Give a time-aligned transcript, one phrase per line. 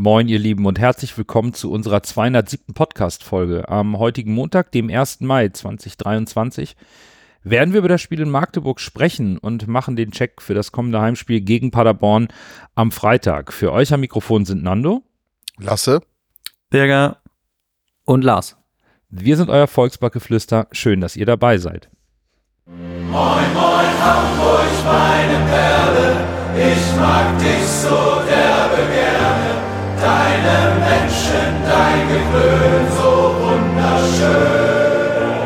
[0.00, 2.72] Moin, ihr Lieben, und herzlich willkommen zu unserer 207.
[2.72, 3.68] Podcast-Folge.
[3.68, 5.22] Am heutigen Montag, dem 1.
[5.22, 6.76] Mai 2023,
[7.42, 11.00] werden wir über das Spiel in Magdeburg sprechen und machen den Check für das kommende
[11.00, 12.28] Heimspiel gegen Paderborn
[12.76, 13.52] am Freitag.
[13.52, 15.02] Für euch am Mikrofon sind Nando,
[15.58, 16.00] Lasse,
[16.70, 17.20] Berger
[18.04, 18.56] und Lars.
[19.08, 20.68] Wir sind euer Volksbackeflüster.
[20.70, 21.90] Schön, dass ihr dabei seid.
[22.66, 26.24] Moin, moin, Hamburg, meine Perle,
[26.54, 29.47] ich mag dich so derbe gerne.
[30.00, 34.78] Deine Menschen, dein Geklön, so wunderschön.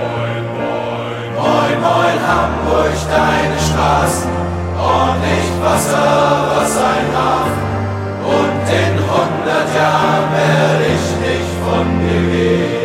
[0.05, 4.31] Moin, moin, moin, moin, Hamburg, deine Straßen,
[4.79, 6.09] ordentlich Wasser,
[6.55, 7.65] was ein Hafen.
[8.25, 12.83] Und in hundert Jahren werde ich nicht von dir gehen.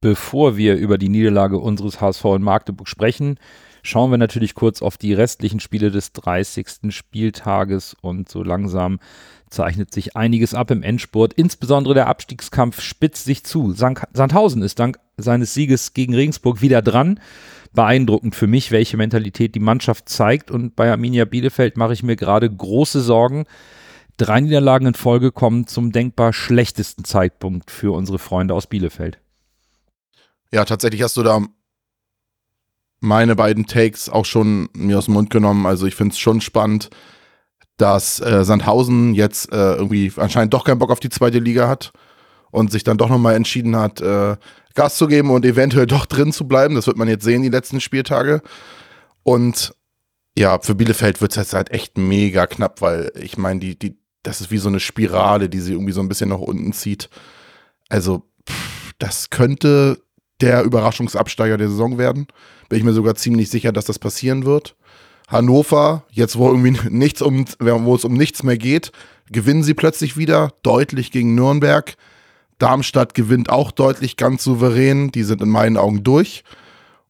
[0.00, 3.38] Bevor wir über die Niederlage unseres HSV in Magdeburg sprechen,
[3.82, 6.66] schauen wir natürlich kurz auf die restlichen Spiele des 30.
[6.90, 8.98] Spieltages und so langsam
[9.50, 11.32] zeichnet sich einiges ab im Endspurt.
[11.34, 13.72] Insbesondere der Abstiegskampf spitzt sich zu.
[13.72, 17.20] Sandhausen ist dank seines Sieges gegen Regensburg wieder dran.
[17.72, 20.50] Beeindruckend für mich, welche Mentalität die Mannschaft zeigt.
[20.50, 23.44] Und bei Arminia Bielefeld mache ich mir gerade große Sorgen.
[24.16, 29.18] Drei Niederlagen in Folge kommen zum denkbar schlechtesten Zeitpunkt für unsere Freunde aus Bielefeld.
[30.50, 31.42] Ja, tatsächlich hast du da
[33.00, 35.66] meine beiden Takes auch schon mir aus dem Mund genommen.
[35.66, 36.90] Also ich finde es schon spannend,
[37.76, 41.92] dass äh, Sandhausen jetzt äh, irgendwie anscheinend doch keinen Bock auf die zweite Liga hat
[42.50, 44.36] und sich dann doch nochmal entschieden hat, äh,
[44.74, 46.74] Gas zu geben und eventuell doch drin zu bleiben.
[46.74, 48.42] Das wird man jetzt sehen, die letzten Spieltage.
[49.22, 49.74] Und
[50.36, 53.98] ja, für Bielefeld wird es jetzt halt echt mega knapp, weil ich meine, die, die,
[54.22, 57.10] das ist wie so eine Spirale, die sie irgendwie so ein bisschen nach unten zieht.
[57.88, 60.00] Also, pff, das könnte
[60.40, 62.26] der Überraschungsabsteiger der Saison werden.
[62.68, 64.76] Bin ich mir sogar ziemlich sicher, dass das passieren wird.
[65.28, 68.92] Hannover, jetzt wo irgendwie nichts um, wo es um nichts mehr geht,
[69.30, 71.96] gewinnen sie plötzlich wieder deutlich gegen Nürnberg.
[72.58, 75.12] Darmstadt gewinnt auch deutlich ganz souverän.
[75.12, 76.44] Die sind in meinen Augen durch.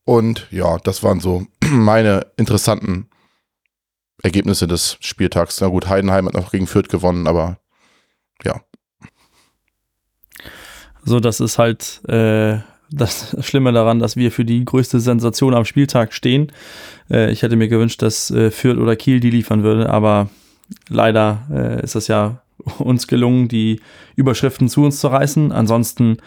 [0.05, 3.09] Und ja, das waren so meine interessanten
[4.23, 5.61] Ergebnisse des Spieltags.
[5.61, 7.59] Na gut, Heidenheim hat noch gegen Fürth gewonnen, aber
[8.45, 8.61] ja.
[11.05, 12.59] So, das ist halt äh,
[12.91, 16.53] das Schlimme daran, dass wir für die größte Sensation am Spieltag stehen.
[17.11, 20.29] Äh, ich hätte mir gewünscht, dass äh, Fürth oder Kiel die liefern würde, aber
[20.89, 22.43] leider äh, ist es ja
[22.79, 23.81] uns gelungen, die
[24.17, 25.53] Überschriften zu uns zu reißen.
[25.53, 26.19] Ansonsten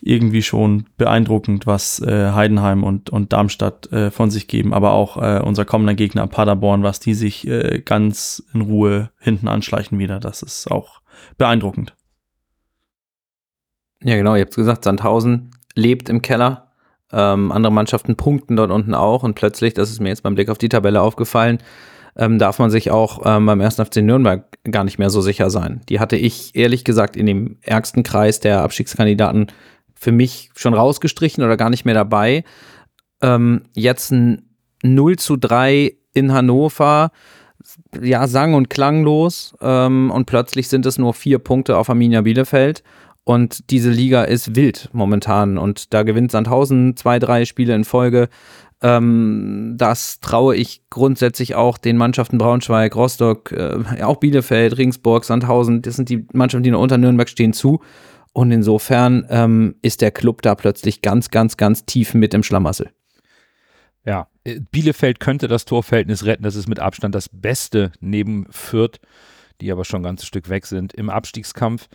[0.00, 5.16] irgendwie schon beeindruckend, was äh, Heidenheim und, und Darmstadt äh, von sich geben, aber auch
[5.16, 10.20] äh, unser kommender Gegner Paderborn, was die sich äh, ganz in Ruhe hinten anschleichen wieder.
[10.20, 11.00] Das ist auch
[11.36, 11.94] beeindruckend.
[14.04, 16.68] Ja, genau, ihr habt gesagt, Sandhausen lebt im Keller.
[17.10, 20.50] Ähm, andere Mannschaften punkten dort unten auch und plötzlich, das ist mir jetzt beim Blick
[20.50, 21.58] auf die Tabelle aufgefallen,
[22.16, 23.76] ähm, darf man sich auch ähm, beim 1.
[23.76, 25.80] FC Nürnberg gar nicht mehr so sicher sein.
[25.88, 29.46] Die hatte ich ehrlich gesagt in dem ärgsten Kreis der Abstiegskandidaten
[29.94, 32.44] für mich schon rausgestrichen oder gar nicht mehr dabei.
[33.22, 34.42] Ähm, jetzt ein
[34.82, 37.10] 0 zu 3 in Hannover,
[38.00, 42.82] ja, sang- und klanglos ähm, und plötzlich sind es nur vier Punkte auf Arminia Bielefeld
[43.28, 45.58] und diese Liga ist wild momentan.
[45.58, 48.30] Und da gewinnt Sandhausen zwei, drei Spiele in Folge.
[48.80, 55.82] Ähm, das traue ich grundsätzlich auch den Mannschaften Braunschweig, Rostock, äh, auch Bielefeld, Ringsburg, Sandhausen.
[55.82, 57.80] Das sind die Mannschaften, die noch unter Nürnberg stehen, zu.
[58.32, 62.92] Und insofern ähm, ist der Club da plötzlich ganz, ganz, ganz tief mit im Schlamassel.
[64.06, 66.44] Ja, äh, Bielefeld könnte das Torverhältnis retten.
[66.44, 69.00] Das ist mit Abstand das Beste neben Fürth,
[69.60, 71.90] die aber schon ein ganzes Stück weg sind im Abstiegskampf.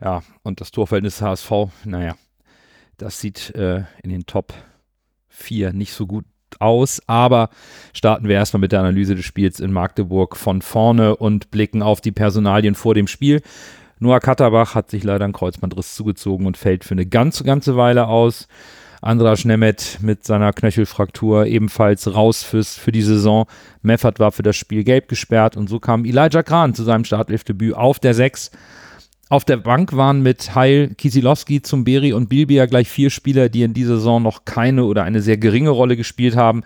[0.00, 1.50] Ja, und das Torverhältnis HSV,
[1.84, 2.16] naja,
[2.98, 4.52] das sieht äh, in den Top
[5.28, 6.24] 4 nicht so gut
[6.58, 7.50] aus, aber
[7.92, 12.00] starten wir erstmal mit der Analyse des Spiels in Magdeburg von vorne und blicken auf
[12.00, 13.42] die Personalien vor dem Spiel.
[13.98, 18.06] Noah Katterbach hat sich leider einen Kreuzbandriss zugezogen und fällt für eine ganze, ganze Weile
[18.06, 18.48] aus.
[19.00, 23.46] Andras Nemeth mit seiner Knöchelfraktur ebenfalls raus fürs, für die Saison.
[23.82, 27.74] Meffert war für das Spiel gelb gesperrt und so kam Elijah Kran zu seinem Startelfdebüt
[27.74, 28.50] auf der 6
[29.28, 33.74] auf der Bank waren mit Heil, Kisilowski, Zumberi und Bilbia gleich vier Spieler, die in
[33.74, 36.62] dieser Saison noch keine oder eine sehr geringe Rolle gespielt haben.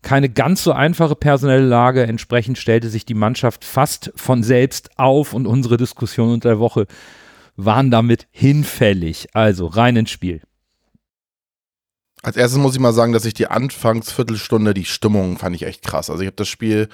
[0.00, 2.04] Keine ganz so einfache personelle Lage.
[2.04, 6.86] Entsprechend stellte sich die Mannschaft fast von selbst auf und unsere Diskussionen unter der Woche
[7.56, 9.28] waren damit hinfällig.
[9.34, 10.40] Also rein ins Spiel.
[12.22, 15.82] Als erstes muss ich mal sagen, dass ich die Anfangsviertelstunde, die Stimmung fand ich echt
[15.82, 16.08] krass.
[16.08, 16.88] Also ich habe das Spiel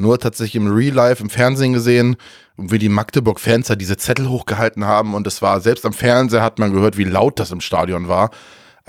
[0.00, 2.16] nur tatsächlich im Real Life, im Fernsehen gesehen,
[2.56, 6.58] wie die Magdeburg-Fans da diese Zettel hochgehalten haben und es war, selbst am Fernseher hat
[6.58, 8.30] man gehört, wie laut das im Stadion war.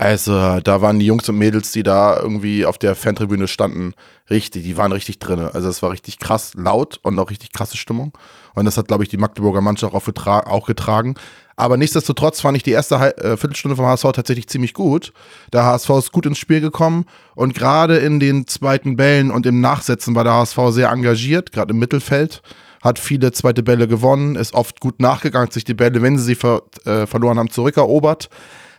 [0.02, 3.94] Also, da waren die Jungs und Mädels, die da irgendwie auf der Fantribüne standen,
[4.30, 5.38] richtig, die waren richtig drin.
[5.38, 8.12] Also, es war richtig krass laut und auch richtig krasse Stimmung.
[8.56, 11.14] Und das hat, glaube ich, die Magdeburger Mannschaft auch, getra auch getragen.
[11.54, 15.12] Aber nichtsdestotrotz fand ich die erste äh, Viertelstunde vom HSV tatsächlich ziemlich gut.
[15.52, 17.04] Der HSV ist gut ins Spiel gekommen
[17.36, 21.74] und gerade in den zweiten Bällen und im Nachsetzen war der HSV sehr engagiert, gerade
[21.74, 22.42] im Mittelfeld.
[22.82, 26.34] Hat viele zweite Bälle gewonnen, ist oft gut nachgegangen, sich die Bälle, wenn sie sie
[26.34, 28.28] ver äh, verloren haben, zurückerobert.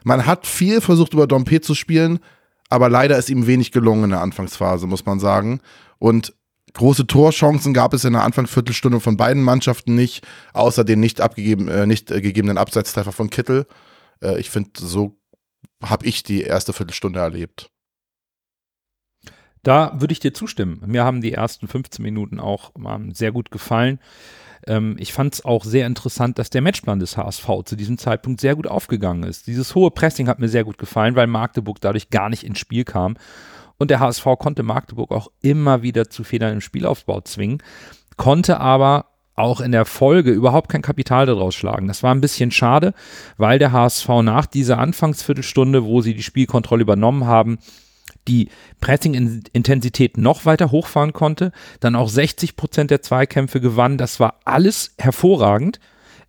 [0.03, 2.19] Man hat viel versucht, über Dompe zu spielen,
[2.69, 5.61] aber leider ist ihm wenig gelungen in der Anfangsphase, muss man sagen.
[5.99, 6.33] Und
[6.73, 11.67] große Torchancen gab es in der Anfangsviertelstunde von beiden Mannschaften nicht, außer den nicht abgegeben,
[11.67, 13.65] äh, nicht äh, gegebenen Abseitstreffer von Kittel.
[14.21, 15.17] Äh, ich finde, so
[15.83, 17.69] habe ich die erste Viertelstunde erlebt.
[19.63, 20.81] Da würde ich dir zustimmen.
[20.85, 23.99] Mir haben die ersten 15 Minuten auch ähm, sehr gut gefallen.
[24.67, 28.41] Ähm, ich fand es auch sehr interessant, dass der Matchplan des HSV zu diesem Zeitpunkt
[28.41, 29.47] sehr gut aufgegangen ist.
[29.47, 32.83] Dieses hohe Pressing hat mir sehr gut gefallen, weil Magdeburg dadurch gar nicht ins Spiel
[32.83, 33.15] kam.
[33.77, 37.61] Und der HSV konnte Magdeburg auch immer wieder zu Fehlern im Spielaufbau zwingen,
[38.17, 41.87] konnte aber auch in der Folge überhaupt kein Kapital daraus schlagen.
[41.87, 42.93] Das war ein bisschen schade,
[43.37, 47.57] weil der HSV nach dieser Anfangsviertelstunde, wo sie die Spielkontrolle übernommen haben,
[48.27, 48.49] die
[48.79, 53.97] Pressing-Intensität noch weiter hochfahren konnte, dann auch 60 Prozent der Zweikämpfe gewann.
[53.97, 55.79] Das war alles hervorragend.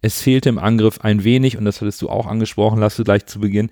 [0.00, 3.40] Es fehlte im Angriff ein wenig, und das hattest du auch angesprochen, lass gleich zu
[3.40, 3.70] Beginn.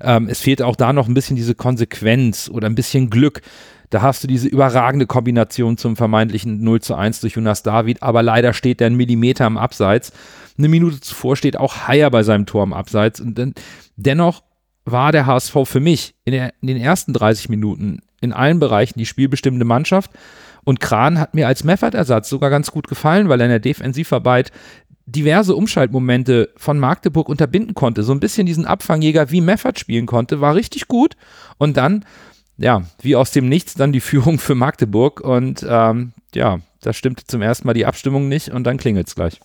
[0.00, 3.42] Ähm, es fehlte auch da noch ein bisschen diese Konsequenz oder ein bisschen Glück.
[3.90, 8.22] Da hast du diese überragende Kombination zum vermeintlichen 0 zu 1 durch Jonas David, aber
[8.22, 10.12] leider steht der ein Millimeter am Abseits.
[10.58, 13.20] Eine Minute zuvor steht auch Haier bei seinem Tor am Abseits.
[13.20, 13.40] Und
[13.96, 14.42] dennoch
[14.90, 18.98] war der HSV für mich in, der, in, den ersten 30 Minuten in allen Bereichen
[18.98, 20.10] die spielbestimmende Mannschaft.
[20.64, 24.52] Und Kran hat mir als Meffert-Ersatz sogar ganz gut gefallen, weil er in der Defensivarbeit
[25.06, 28.02] diverse Umschaltmomente von Magdeburg unterbinden konnte.
[28.02, 31.16] So ein bisschen diesen Abfangjäger wie Meffert spielen konnte, war richtig gut.
[31.56, 32.04] Und dann,
[32.58, 35.20] ja, wie aus dem Nichts dann die Führung für Magdeburg.
[35.20, 39.14] Und ähm, ja, da stimmte zum ersten Mal die Abstimmung nicht und dann klingelt es
[39.14, 39.40] gleich.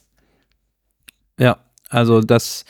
[1.40, 1.58] Ja,
[1.90, 2.66] also das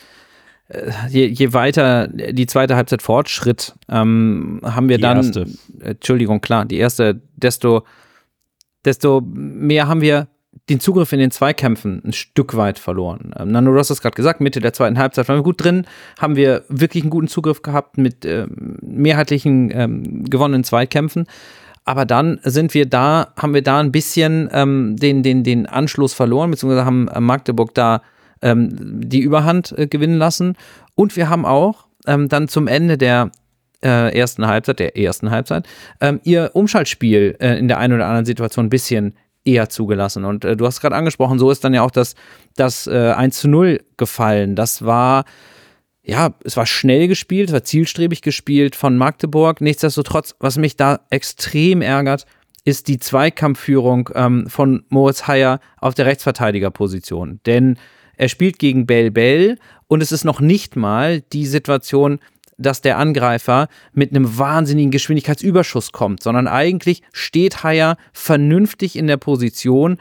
[1.08, 5.46] je, je, weiter die zweite Halbzeit fortschritt, ähm, haben wir die dann, erste.
[5.80, 7.84] Entschuldigung, klar, die erste, desto,
[8.84, 10.28] desto mehr haben wir
[10.68, 13.32] den Zugriff in den Zweikämpfen ein Stück weit verloren.
[13.38, 15.86] Ähm, Nano Ross hat es gerade gesagt, Mitte der zweiten Halbzeit waren wir gut drin,
[16.18, 18.46] haben wir wirklich einen guten Zugriff gehabt mit äh,
[18.80, 21.26] mehrheitlichen ähm, gewonnenen Zweikämpfen.
[21.84, 26.14] Aber dann sind wir da, haben wir da ein bisschen ähm, den, den, den Anschluss
[26.14, 28.00] verloren, beziehungsweise haben äh, Magdeburg da
[28.44, 30.56] ähm, die Überhand äh, gewinnen lassen.
[30.94, 33.32] Und wir haben auch ähm, dann zum Ende der
[33.82, 35.66] äh, ersten Halbzeit, der ersten Halbzeit,
[36.00, 39.14] ähm, ihr Umschaltspiel äh, in der einen oder anderen Situation ein bisschen
[39.44, 40.24] eher zugelassen.
[40.24, 42.14] Und äh, du hast gerade angesprochen, so ist dann ja auch das,
[42.56, 44.56] das äh, 1 zu 0 gefallen.
[44.56, 45.24] Das war,
[46.02, 49.60] ja, es war schnell gespielt, es war zielstrebig gespielt von Magdeburg.
[49.60, 52.24] Nichtsdestotrotz, was mich da extrem ärgert,
[52.64, 57.40] ist die Zweikampfführung ähm, von Moritz Heyer auf der Rechtsverteidigerposition.
[57.44, 57.78] Denn
[58.16, 62.18] er spielt gegen Bell Bell und es ist noch nicht mal die Situation,
[62.58, 69.16] dass der Angreifer mit einem wahnsinnigen Geschwindigkeitsüberschuss kommt, sondern eigentlich steht Haier vernünftig in der
[69.16, 69.98] Position,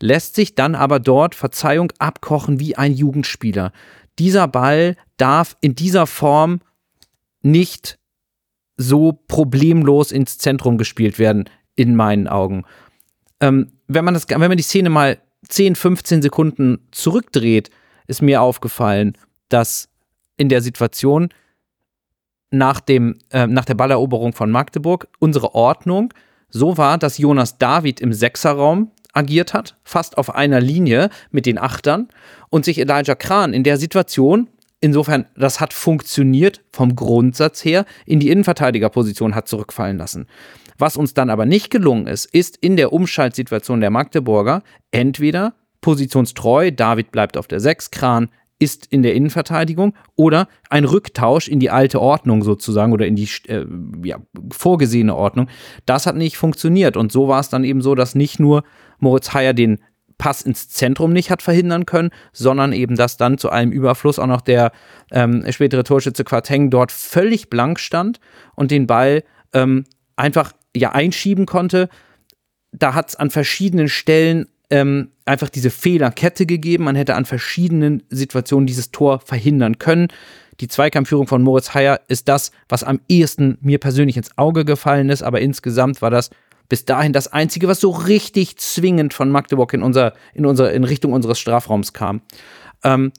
[0.00, 3.72] lässt sich dann aber dort, Verzeihung, abkochen wie ein Jugendspieler.
[4.18, 6.60] Dieser Ball darf in dieser Form
[7.42, 7.98] nicht
[8.76, 12.64] so problemlos ins Zentrum gespielt werden, in meinen Augen.
[13.40, 17.70] Ähm, wenn, man das, wenn man die Szene mal 10, 15 Sekunden zurückdreht,
[18.06, 19.16] ist mir aufgefallen,
[19.48, 19.88] dass
[20.36, 21.28] in der Situation
[22.50, 26.12] nach, dem, äh, nach der Balleroberung von Magdeburg unsere Ordnung
[26.48, 31.58] so war, dass Jonas David im Sechserraum agiert hat, fast auf einer Linie mit den
[31.58, 32.08] Achtern
[32.50, 34.48] und sich Elijah Kran in der Situation,
[34.80, 40.26] insofern, das hat funktioniert vom Grundsatz her, in die Innenverteidigerposition hat zurückfallen lassen.
[40.78, 46.70] Was uns dann aber nicht gelungen ist, ist in der Umschaltsituation der Magdeburger entweder positionstreu,
[46.70, 48.28] David bleibt auf der 6, Kran
[48.58, 53.28] ist in der Innenverteidigung oder ein Rücktausch in die alte Ordnung sozusagen oder in die
[53.48, 53.66] äh,
[54.02, 54.18] ja,
[54.50, 55.48] vorgesehene Ordnung.
[55.84, 58.62] Das hat nicht funktioniert und so war es dann eben so, dass nicht nur
[58.98, 59.78] Moritz Heyer den
[60.18, 64.26] Pass ins Zentrum nicht hat verhindern können, sondern eben, dass dann zu einem Überfluss auch
[64.26, 64.72] noch der
[65.10, 68.20] ähm, spätere Torschütze Quarteng dort völlig blank stand
[68.54, 69.84] und den Ball ähm,
[70.16, 71.88] einfach ja einschieben konnte.
[72.72, 76.84] Da hat es an verschiedenen Stellen ähm, einfach diese Fehlerkette gegeben.
[76.84, 80.08] Man hätte an verschiedenen Situationen dieses Tor verhindern können.
[80.60, 85.10] Die Zweikampfführung von Moritz Heyer ist das, was am ehesten mir persönlich ins Auge gefallen
[85.10, 86.30] ist, aber insgesamt war das
[86.68, 90.84] bis dahin das Einzige, was so richtig zwingend von Magdeburg in, unser, in, unser, in
[90.84, 92.22] Richtung unseres Strafraums kam.
[92.82, 93.12] Ähm,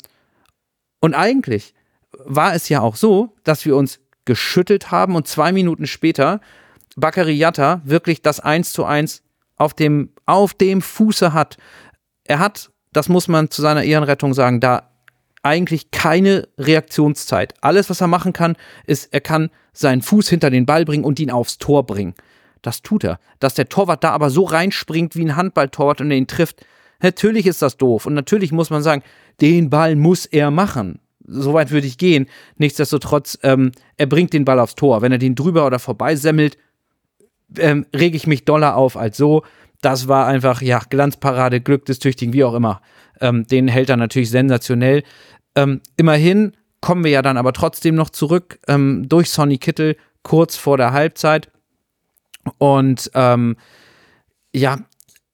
[0.99, 1.73] und eigentlich
[2.11, 6.41] war es ja auch so, dass wir uns geschüttelt haben und zwei Minuten später
[6.97, 9.23] Bakary Yatta wirklich das 1 zu 1
[9.55, 11.57] auf dem, auf dem Fuße hat.
[12.25, 14.89] Er hat, das muss man zu seiner Ehrenrettung sagen, da
[15.43, 17.53] eigentlich keine Reaktionszeit.
[17.61, 21.19] Alles, was er machen kann, ist, er kann seinen Fuß hinter den Ball bringen und
[21.19, 22.15] ihn aufs Tor bringen.
[22.63, 23.19] Das tut er.
[23.39, 26.65] Dass der Torwart da aber so reinspringt wie ein Handballtorwart und ihn trifft,
[27.01, 28.07] natürlich ist das doof.
[28.07, 29.03] Und natürlich muss man sagen,
[29.39, 30.99] den Ball muss er machen.
[31.27, 32.27] Soweit würde ich gehen.
[32.57, 35.01] Nichtsdestotrotz, ähm, er bringt den Ball aufs Tor.
[35.01, 36.57] Wenn er den drüber oder vorbei semmelt,
[37.57, 39.43] ähm, rege ich mich doller auf als so.
[39.81, 42.81] Das war einfach, ja, Glanzparade, Glück des Tüchtigen, wie auch immer.
[43.21, 45.03] Ähm, den hält er natürlich sensationell.
[45.55, 50.55] Ähm, immerhin kommen wir ja dann aber trotzdem noch zurück ähm, durch Sonny Kittel kurz
[50.55, 51.49] vor der Halbzeit.
[52.57, 53.57] Und ähm,
[54.53, 54.79] ja,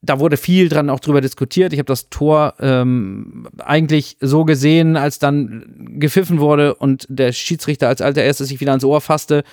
[0.02, 1.72] da wurde viel dran auch drüber diskutiert.
[1.72, 7.88] Ich habe das Tor ähm, eigentlich so gesehen, als dann gepfiffen wurde und der Schiedsrichter
[7.88, 9.44] als alter erstes sich wieder ans Ohr fasste.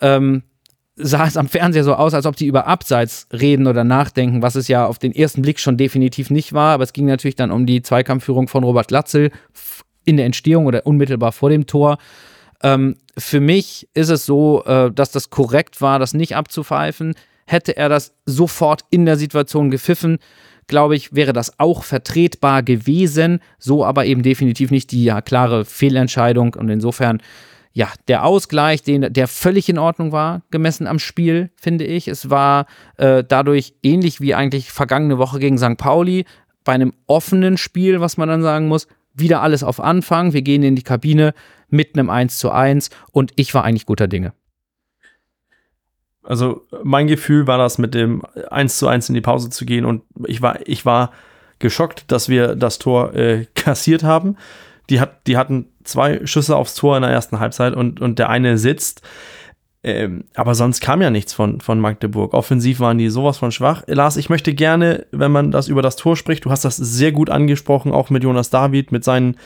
[0.00, 0.42] Ähm,
[0.96, 4.54] sah es am Fernseher so aus, als ob die über Abseits reden oder nachdenken, was
[4.54, 6.74] es ja auf den ersten Blick schon definitiv nicht war.
[6.74, 9.30] Aber es ging natürlich dann um die Zweikampfführung von Robert Latzel
[10.04, 11.98] in der Entstehung oder unmittelbar vor dem Tor.
[12.62, 17.14] Ähm, für mich ist es so, äh, dass das korrekt war, das nicht abzupfeifen.
[17.46, 20.18] Hätte er das sofort in der Situation gepfiffen,
[20.66, 23.40] glaube ich, wäre das auch vertretbar gewesen.
[23.58, 26.54] So aber eben definitiv nicht die ja, klare Fehlentscheidung.
[26.54, 27.20] Und insofern
[27.76, 32.06] ja, der Ausgleich, den, der völlig in Ordnung war, gemessen am Spiel, finde ich.
[32.06, 32.66] Es war
[32.98, 35.76] äh, dadurch ähnlich wie eigentlich vergangene Woche gegen St.
[35.76, 36.24] Pauli,
[36.62, 40.32] bei einem offenen Spiel, was man dann sagen muss, wieder alles auf Anfang.
[40.32, 41.34] Wir gehen in die Kabine
[41.68, 44.32] mit einem 1 zu 1 und ich war eigentlich guter Dinge.
[46.22, 49.84] Also mein Gefühl war das, mit dem 1 zu 1 in die Pause zu gehen
[49.84, 51.10] und ich war, ich war
[51.58, 54.36] geschockt, dass wir das Tor äh, kassiert haben.
[54.90, 58.28] Die, hat, die hatten zwei Schüsse aufs Tor in der ersten Halbzeit und, und der
[58.28, 59.02] eine sitzt.
[59.82, 62.32] Ähm, aber sonst kam ja nichts von, von Magdeburg.
[62.32, 63.82] Offensiv waren die sowas von schwach.
[63.86, 67.12] Lars, ich möchte gerne, wenn man das über das Tor spricht, du hast das sehr
[67.12, 69.36] gut angesprochen, auch mit Jonas David, mit seinen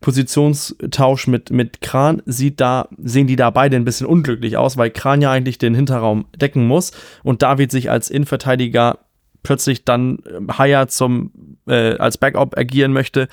[0.00, 4.90] Positionstausch mit, mit Kran, sieht da, sehen die da beide ein bisschen unglücklich aus, weil
[4.90, 8.98] Kran ja eigentlich den Hinterraum decken muss und David sich als Innenverteidiger
[9.42, 10.18] plötzlich dann
[10.56, 11.32] Haya zum,
[11.66, 13.28] äh, als Backup agieren möchte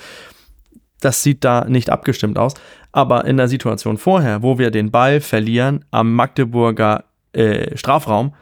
[1.00, 2.54] das sieht da nicht abgestimmt aus.
[2.92, 8.34] Aber in der Situation vorher, wo wir den Ball verlieren am Magdeburger äh, Strafraum,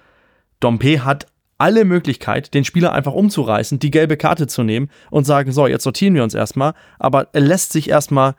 [0.61, 1.27] Dompe hat
[1.59, 5.83] alle Möglichkeit, den Spieler einfach umzureißen, die gelbe Karte zu nehmen und sagen, so, jetzt
[5.83, 6.75] sortieren wir uns erstmal.
[6.99, 8.37] Aber er lässt sich erstmal,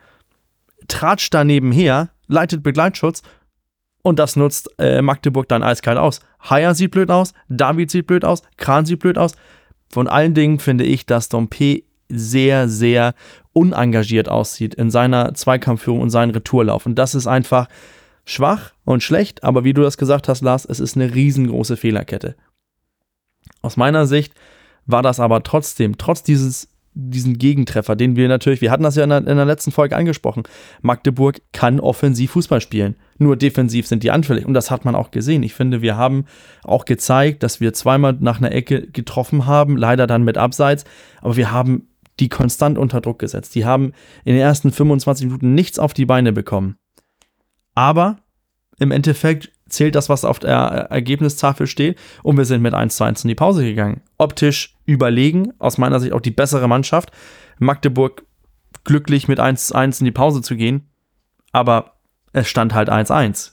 [0.88, 3.22] tratscht daneben her, leitet Begleitschutz
[4.02, 6.20] und das nutzt äh, Magdeburg dann eiskalt aus.
[6.48, 9.32] Haier sieht blöd aus, David sieht blöd aus, Kran sieht blöd aus.
[9.92, 13.14] Von allen Dingen finde ich, dass Dompe sehr, sehr
[13.52, 16.86] unengagiert aussieht in seiner Zweikampfführung und seinem Retourlauf.
[16.86, 17.68] Und das ist einfach
[18.24, 22.36] schwach und schlecht, aber wie du das gesagt hast, Lars, es ist eine riesengroße Fehlerkette.
[23.62, 24.34] Aus meiner Sicht
[24.86, 29.04] war das aber trotzdem, trotz dieses diesen Gegentreffer, den wir natürlich, wir hatten das ja
[29.04, 30.42] in der, in der, letzten Folge angesprochen.
[30.82, 35.12] Magdeburg kann offensiv Fußball spielen, nur defensiv sind die anfällig und das hat man auch
[35.12, 35.44] gesehen.
[35.44, 36.24] Ich finde, wir haben
[36.64, 40.84] auch gezeigt, dass wir zweimal nach einer Ecke getroffen haben, leider dann mit Abseits,
[41.20, 41.86] aber wir haben
[42.20, 43.54] die konstant unter Druck gesetzt.
[43.54, 43.92] Die haben
[44.24, 46.76] in den ersten 25 Minuten nichts auf die Beine bekommen.
[47.74, 48.18] Aber
[48.78, 51.98] im Endeffekt zählt das, was auf der Ergebnistafel steht.
[52.22, 54.02] Und wir sind mit 1 zu 1 in die Pause gegangen.
[54.18, 57.10] Optisch überlegen, aus meiner Sicht auch die bessere Mannschaft.
[57.58, 58.24] Magdeburg
[58.84, 60.88] glücklich mit 1 zu 1 in die Pause zu gehen.
[61.52, 61.96] Aber
[62.32, 63.52] es stand halt 1-1.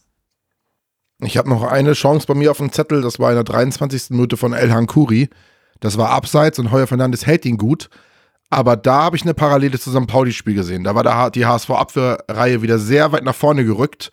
[1.20, 3.02] Ich habe noch eine Chance bei mir auf dem Zettel.
[3.02, 4.12] Das war in der 23.
[4.12, 5.30] Minute von El Hankuri.
[5.80, 7.90] Das war abseits und Heuer Fernandes hält ihn gut.
[8.50, 10.08] Aber da habe ich eine Parallele zu St.
[10.08, 10.84] Pauli-Spiel gesehen.
[10.84, 14.12] Da war die HSV-Abwehrreihe wieder sehr weit nach vorne gerückt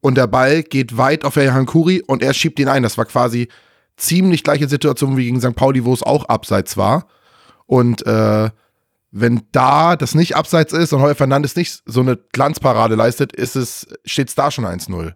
[0.00, 2.82] und der Ball geht weit auf Herrn Hankuri und er schiebt ihn ein.
[2.82, 3.48] Das war quasi
[3.96, 5.54] ziemlich gleiche Situation wie gegen St.
[5.54, 7.06] Pauli, wo es auch abseits war.
[7.64, 8.50] Und äh,
[9.10, 13.56] wenn da das nicht abseits ist und Heuer Fernandes nicht so eine Glanzparade leistet, ist
[13.56, 15.14] es, steht es da schon 1-0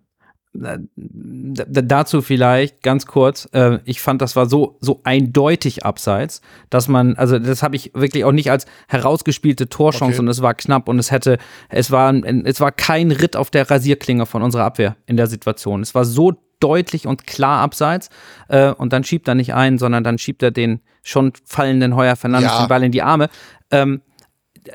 [0.59, 7.17] dazu vielleicht ganz kurz, äh, ich fand, das war so, so eindeutig abseits, dass man,
[7.17, 10.21] also das habe ich wirklich auch nicht als herausgespielte Torchance okay.
[10.21, 11.39] und es war knapp und es hätte,
[11.69, 15.83] es war, es war kein Ritt auf der Rasierklinge von unserer Abwehr in der Situation.
[15.83, 18.11] Es war so deutlich und klar abseits
[18.49, 22.17] äh, und dann schiebt er nicht ein, sondern dann schiebt er den schon fallenden Heuer
[22.17, 22.65] Fernandes ja.
[22.65, 23.29] den Ball in die Arme.
[23.71, 24.03] Ähm,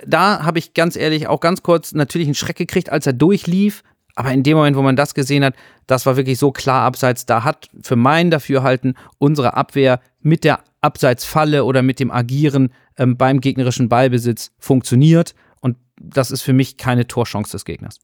[0.05, 3.83] da habe ich ganz ehrlich auch ganz kurz natürlich einen Schreck gekriegt, als er durchlief,
[4.15, 5.55] aber in dem Moment, wo man das gesehen hat,
[5.88, 7.25] das war wirklich so klar abseits.
[7.25, 13.17] Da hat für mein Dafürhalten unsere Abwehr mit der Abseitsfalle oder mit dem Agieren ähm,
[13.17, 15.34] beim gegnerischen Ballbesitz funktioniert.
[15.62, 18.00] Und das ist für mich keine Torchance des Gegners.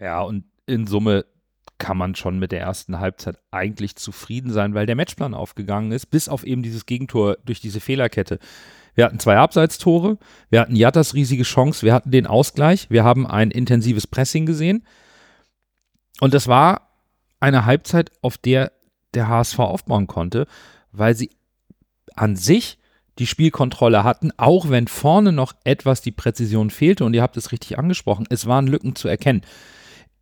[0.00, 1.26] Ja, und in Summe
[1.78, 6.06] kann man schon mit der ersten Halbzeit eigentlich zufrieden sein, weil der Matchplan aufgegangen ist,
[6.06, 8.38] bis auf eben dieses Gegentor durch diese Fehlerkette.
[8.98, 10.18] Wir hatten zwei Abseitstore,
[10.50, 14.84] wir hatten Jattas riesige Chance, wir hatten den Ausgleich, wir haben ein intensives Pressing gesehen.
[16.18, 16.90] Und das war
[17.38, 18.72] eine Halbzeit, auf der
[19.14, 20.48] der HSV aufbauen konnte,
[20.90, 21.30] weil sie
[22.16, 22.80] an sich
[23.20, 27.04] die Spielkontrolle hatten, auch wenn vorne noch etwas die Präzision fehlte.
[27.04, 29.42] Und ihr habt es richtig angesprochen, es waren Lücken zu erkennen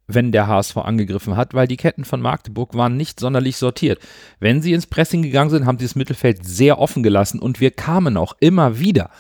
[0.07, 3.99] wenn der HSV angegriffen hat, weil die Ketten von Magdeburg waren nicht sonderlich sortiert.
[4.39, 7.71] Wenn sie ins Pressing gegangen sind, haben sie das Mittelfeld sehr offen gelassen und wir
[7.71, 9.11] kamen auch immer wieder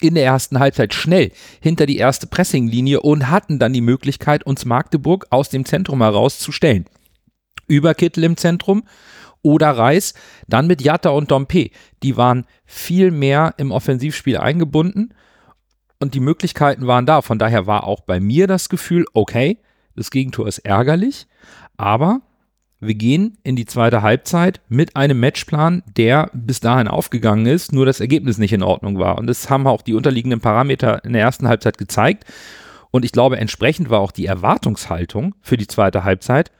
[0.00, 4.64] in der ersten Halbzeit schnell hinter die erste Pressinglinie und hatten dann die Möglichkeit, uns
[4.64, 6.86] Magdeburg aus dem Zentrum herauszustellen.
[7.66, 8.84] Über Kittel im Zentrum
[9.42, 10.14] oder Reis,
[10.48, 11.70] dann mit Jatta und Dompe.
[12.02, 15.14] Die waren viel mehr im Offensivspiel eingebunden
[15.98, 17.22] und die Möglichkeiten waren da.
[17.22, 19.58] Von daher war auch bei mir das Gefühl, okay,
[19.96, 21.26] das Gegentor ist ärgerlich,
[21.76, 22.20] aber
[22.80, 27.84] wir gehen in die zweite Halbzeit mit einem Matchplan, der bis dahin aufgegangen ist, nur
[27.84, 29.18] das Ergebnis nicht in Ordnung war.
[29.18, 32.24] Und das haben auch die unterliegenden Parameter in der ersten Halbzeit gezeigt.
[32.90, 36.50] Und ich glaube, entsprechend war auch die Erwartungshaltung für die zweite Halbzeit,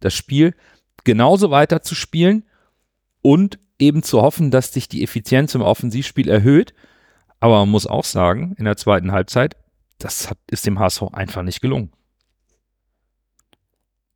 [0.00, 0.54] das Spiel
[1.04, 2.44] genauso weiter zu spielen
[3.22, 6.74] und eben zu hoffen, dass sich die Effizienz im Offensivspiel erhöht.
[7.38, 9.56] Aber man muss auch sagen, in der zweiten Halbzeit,
[9.98, 11.92] das hat, ist dem HSV einfach nicht gelungen.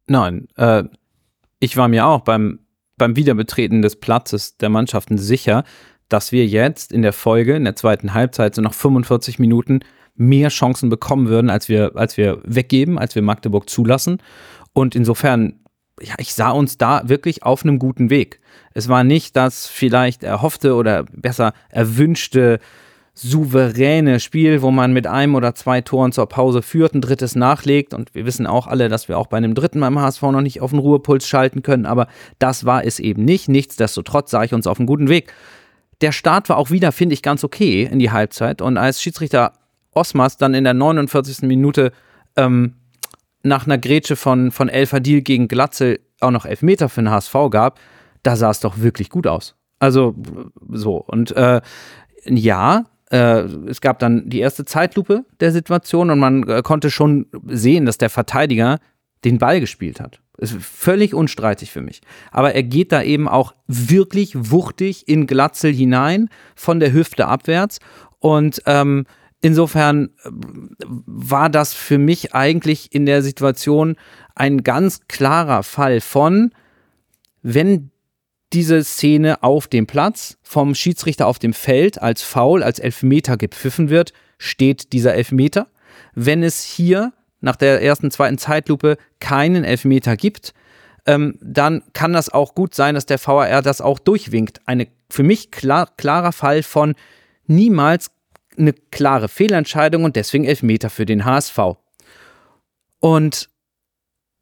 [0.06, 0.84] Nein, äh,
[1.61, 2.61] ich war mir auch beim,
[2.96, 5.64] beim Wiederbetreten des Platzes der Mannschaften sicher,
[6.08, 9.80] dass wir jetzt in der Folge, in der zweiten Halbzeit, so nach 45 Minuten
[10.14, 14.18] mehr Chancen bekommen würden, als wir, als wir weggeben, als wir Magdeburg zulassen.
[14.73, 15.61] Und insofern,
[16.00, 18.40] ja, ich sah uns da wirklich auf einem guten Weg.
[18.75, 22.61] Es war nicht das vielleicht erhoffte oder besser erwünschte
[23.14, 27.94] souveräne Spiel, wo man mit einem oder zwei Toren zur Pause führt, ein drittes nachlegt.
[27.94, 30.61] Und wir wissen auch alle, dass wir auch bei einem dritten beim HSV noch nicht
[30.61, 31.87] auf den Ruhepuls schalten können.
[31.87, 32.09] Aber
[32.40, 33.49] das war es eben nicht.
[33.49, 35.33] Nichtsdestotrotz sah ich uns auf einem guten Weg.
[36.00, 38.61] Der Start war auch wieder, finde ich, ganz okay in die Halbzeit.
[38.61, 39.52] Und als Schiedsrichter
[39.92, 41.42] Osmas dann in der 49.
[41.42, 41.92] Minute
[42.35, 42.74] ähm,
[43.44, 47.35] nach einer Grätsche von, von El Fadil gegen Glatzel auch noch Elfmeter für den HSV
[47.50, 47.79] gab,
[48.24, 49.55] da sah es doch wirklich gut aus.
[49.79, 50.16] Also
[50.70, 50.96] so.
[50.96, 51.61] Und äh,
[52.27, 57.87] ja, es gab dann die erste Zeitlupe der Situation und man äh, konnte schon sehen,
[57.87, 58.79] dass der Verteidiger
[59.24, 60.20] den Ball gespielt hat.
[60.38, 62.00] Ist völlig unstreitig für mich.
[62.33, 67.79] Aber er geht da eben auch wirklich wuchtig in Glatzel hinein, von der Hüfte abwärts.
[68.18, 69.07] Und ähm,
[69.40, 70.31] insofern äh,
[71.07, 73.96] war das für mich eigentlich in der Situation
[74.35, 76.50] ein ganz klarer Fall von,
[77.42, 77.90] wenn
[78.54, 83.90] diese Szene auf dem Platz vom Schiedsrichter auf dem Feld als Foul, als Elfmeter gepfiffen
[83.90, 85.66] wird, steht dieser Elfmeter.
[86.14, 90.54] Wenn es hier nach der ersten, zweiten Zeitlupe keinen Elfmeter gibt,
[91.06, 94.60] ähm, dann kann das auch gut sein, dass der VAR das auch durchwinkt.
[94.66, 96.94] Eine für mich klar, klarer Fall von
[97.46, 98.10] niemals
[98.56, 101.58] eine klare Fehlentscheidung und deswegen Elfmeter für den HSV.
[103.00, 103.50] Und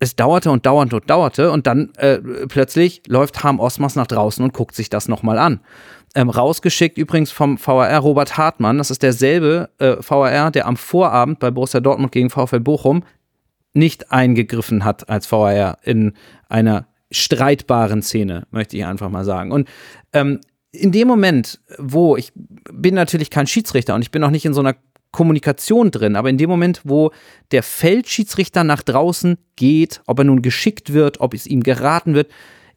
[0.03, 4.45] es dauerte und dauerte und dauerte und dann äh, plötzlich läuft Harm Osmas nach draußen
[4.45, 5.61] und guckt sich das nochmal an.
[6.17, 11.39] Ähm, rausgeschickt übrigens vom VAR Robert Hartmann, das ist derselbe äh, VAR, der am Vorabend
[11.39, 13.05] bei Borussia Dortmund gegen VfL Bochum
[13.75, 16.15] nicht eingegriffen hat als VAR in
[16.49, 19.53] einer streitbaren Szene, möchte ich einfach mal sagen.
[19.53, 19.69] Und
[20.13, 20.41] ähm,
[20.73, 22.33] in dem Moment, wo ich
[22.73, 24.75] bin natürlich kein Schiedsrichter und ich bin auch nicht in so einer
[25.13, 27.13] Kommunikation drin, aber in dem Moment, wo
[27.53, 32.31] der Feldschiedsrichter nach draußen geht, ob er nun geschickt wird, ob es ihm geraten wird,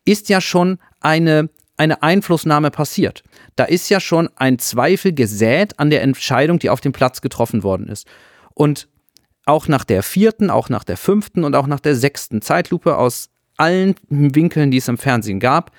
[0.04, 3.24] ist ja schon eine, eine Einflussnahme passiert.
[3.56, 7.64] Da ist ja schon ein Zweifel gesät an der Entscheidung, die auf dem Platz getroffen
[7.64, 8.06] worden ist.
[8.54, 8.88] Und
[9.46, 13.30] auch nach der vierten, auch nach der fünften und auch nach der sechsten Zeitlupe aus
[13.58, 15.72] allen Winkeln, die es im Fernsehen gab,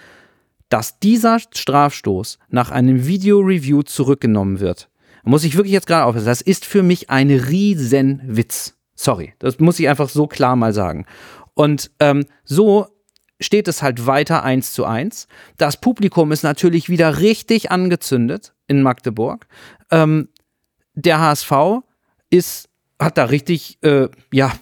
[0.68, 4.88] dass dieser Strafstoß nach einem Video-Review zurückgenommen wird,
[5.26, 6.26] muss ich wirklich jetzt gerade aufpassen.
[6.26, 8.74] Das ist für mich ein Riesenwitz.
[8.94, 11.06] Sorry, das muss ich einfach so klar mal sagen.
[11.54, 12.86] Und ähm, so
[13.40, 15.28] steht es halt weiter eins zu eins.
[15.58, 19.46] Das Publikum ist natürlich wieder richtig angezündet in Magdeburg.
[19.90, 20.28] Ähm,
[20.94, 21.52] der HSV
[22.30, 24.52] ist, hat da richtig, äh, ja,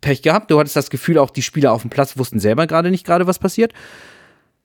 [0.00, 0.50] Pech gehabt.
[0.50, 3.26] Du hattest das Gefühl, auch die Spieler auf dem Platz wussten selber gerade nicht gerade,
[3.26, 3.72] was passiert.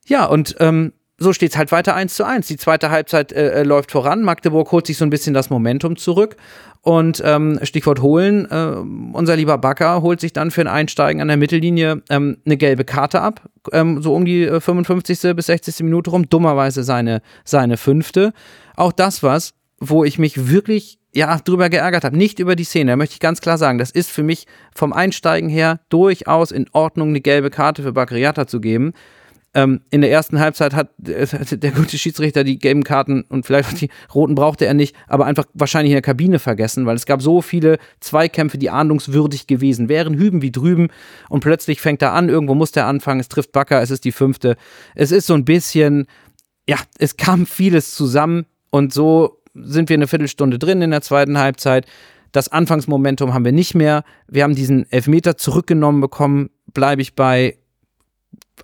[0.05, 2.47] Ja, und ähm, so steht es halt weiter 1 zu 1.
[2.47, 4.21] Die zweite Halbzeit äh, äh, läuft voran.
[4.21, 6.37] Magdeburg holt sich so ein bisschen das Momentum zurück.
[6.81, 11.27] Und ähm, Stichwort holen, äh, unser lieber Bakker holt sich dann für ein Einsteigen an
[11.27, 13.41] der Mittellinie ähm, eine gelbe Karte ab,
[13.73, 15.23] ähm, so um die 55.
[15.23, 15.79] Äh, bis 60.
[15.79, 18.31] Minute rum, dummerweise seine, seine fünfte.
[18.75, 22.91] Auch das was, wo ich mich wirklich ja, drüber geärgert habe, nicht über die Szene,
[22.91, 26.67] da möchte ich ganz klar sagen, das ist für mich vom Einsteigen her durchaus in
[26.73, 28.93] Ordnung, eine gelbe Karte für Bakriata zu geben.
[29.57, 33.73] Ähm, in der ersten Halbzeit hat der gute Schiedsrichter die gelben Karten und vielleicht auch
[33.73, 37.23] die roten brauchte er nicht, aber einfach wahrscheinlich in der Kabine vergessen, weil es gab
[37.23, 40.89] so viele Zweikämpfe, die ahndungswürdig gewesen wären, hüben wie drüben
[41.27, 44.11] und plötzlich fängt er an, irgendwo muss der anfangen, es trifft Bakker, es ist die
[44.11, 44.57] fünfte.
[44.93, 46.05] Es ist so ein bisschen,
[46.69, 51.39] ja, es kam vieles zusammen und so sind wir eine Viertelstunde drin in der zweiten
[51.39, 51.87] Halbzeit.
[52.31, 54.03] Das Anfangsmomentum haben wir nicht mehr.
[54.27, 56.51] Wir haben diesen Elfmeter zurückgenommen bekommen.
[56.71, 57.57] Bleibe ich bei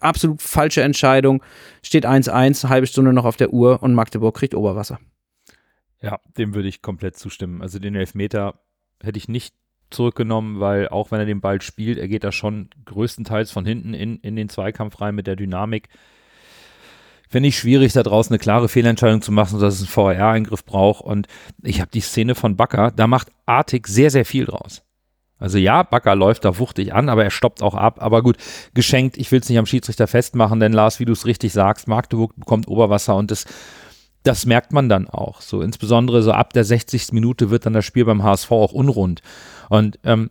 [0.02, 1.44] absolut falsche Entscheidung.
[1.82, 5.00] Steht 1-1, halbe Stunde noch auf der Uhr und Magdeburg kriegt Oberwasser.
[6.02, 7.62] Ja, dem würde ich komplett zustimmen.
[7.62, 8.60] Also den Elfmeter
[9.02, 9.56] hätte ich nicht
[9.90, 13.94] zurückgenommen, weil auch wenn er den Ball spielt, er geht da schon größtenteils von hinten
[13.94, 15.90] in, in den Zweikampf rein mit der Dynamik
[17.34, 21.04] finde ich schwierig, da draußen eine klare Fehlentscheidung zu machen, dass es einen VR-Eingriff braucht.
[21.04, 21.26] Und
[21.64, 24.84] ich habe die Szene von Bakker, da macht Artig sehr, sehr viel draus.
[25.44, 28.02] Also ja, Bakker läuft da wuchtig an, aber er stoppt auch ab.
[28.02, 28.38] Aber gut,
[28.74, 31.90] geschenkt, ich will es nicht am Schiedsrichter festmachen, denn Lars, wie du es richtig sagst,
[31.90, 33.44] Magdeburg bekommt Oberwasser und das,
[34.24, 35.42] das merkt man dann auch.
[35.42, 37.12] So insbesondere so ab der 60.
[37.12, 39.22] Minute wird dann das Spiel beim HSV auch unrund.
[39.68, 40.30] Und ähm,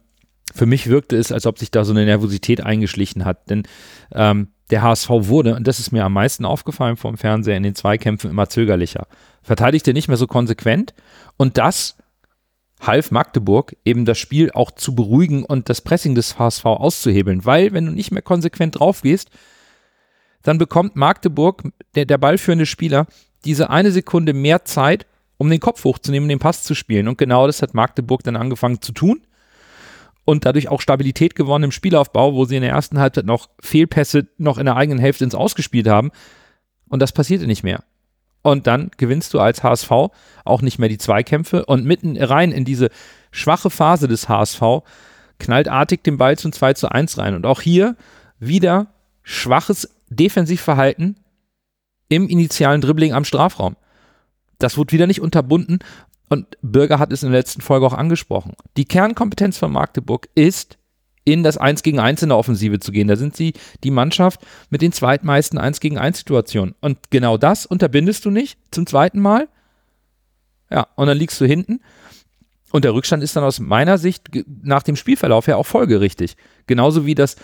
[0.55, 3.51] für mich wirkte es, als ob sich da so eine Nervosität eingeschlichen hat.
[3.51, 3.65] Denn
[4.15, 7.75] ähm, der HSV wurde, und das ist mir am meisten aufgefallen vom Fernseher, in den
[7.75, 9.07] Zweikämpfen immer zögerlicher.
[9.43, 10.95] Verteidigte nicht mehr so konsequent
[11.37, 11.99] und das
[12.87, 17.73] half Magdeburg eben das Spiel auch zu beruhigen und das Pressing des HSV auszuhebeln, weil
[17.73, 19.31] wenn du nicht mehr konsequent drauf gehst,
[20.43, 21.63] dann bekommt Magdeburg,
[21.95, 23.07] der, der ballführende Spieler,
[23.45, 25.07] diese eine Sekunde mehr Zeit,
[25.39, 27.09] um den Kopf hochzunehmen, den Pass zu spielen.
[27.09, 29.23] Und genau das hat Magdeburg dann angefangen zu tun
[30.25, 34.29] und dadurch auch Stabilität gewonnen im Spielaufbau, wo sie in der ersten Halbzeit noch Fehlpässe
[34.39, 36.11] noch in der eigenen Hälfte ins Ausgespielt haben.
[36.89, 37.83] Und das passierte nicht mehr.
[38.43, 39.91] Und dann gewinnst du als HSV
[40.45, 42.91] auch nicht mehr die Zweikämpfe und mitten rein in diese
[43.31, 44.63] schwache Phase des HSV
[45.39, 47.35] knallt Artig den Ball zum 2 zu 1 rein.
[47.35, 47.97] Und auch hier
[48.39, 48.89] wieder
[49.23, 51.17] schwaches Defensivverhalten
[52.09, 53.77] im initialen Dribbling am Strafraum.
[54.59, 55.79] Das wurde wieder nicht unterbunden
[56.29, 58.55] und Bürger hat es in der letzten Folge auch angesprochen.
[58.77, 60.79] Die Kernkompetenz von Magdeburg ist,
[61.25, 63.09] in das 1 gegen 1 in der Offensive zu gehen.
[63.09, 63.53] Da sind sie
[63.85, 66.75] die Mannschaft mit den zweitmeisten 1 gegen 1 Situationen.
[66.81, 69.49] Und genau das unterbindest du nicht zum zweiten Mal.
[70.71, 71.81] Ja, und dann liegst du hinten.
[72.73, 74.31] Und der Rückstand ist dann aus meiner Sicht
[74.63, 76.37] nach dem Spielverlauf ja auch folgerichtig.
[76.67, 77.37] Genauso wie das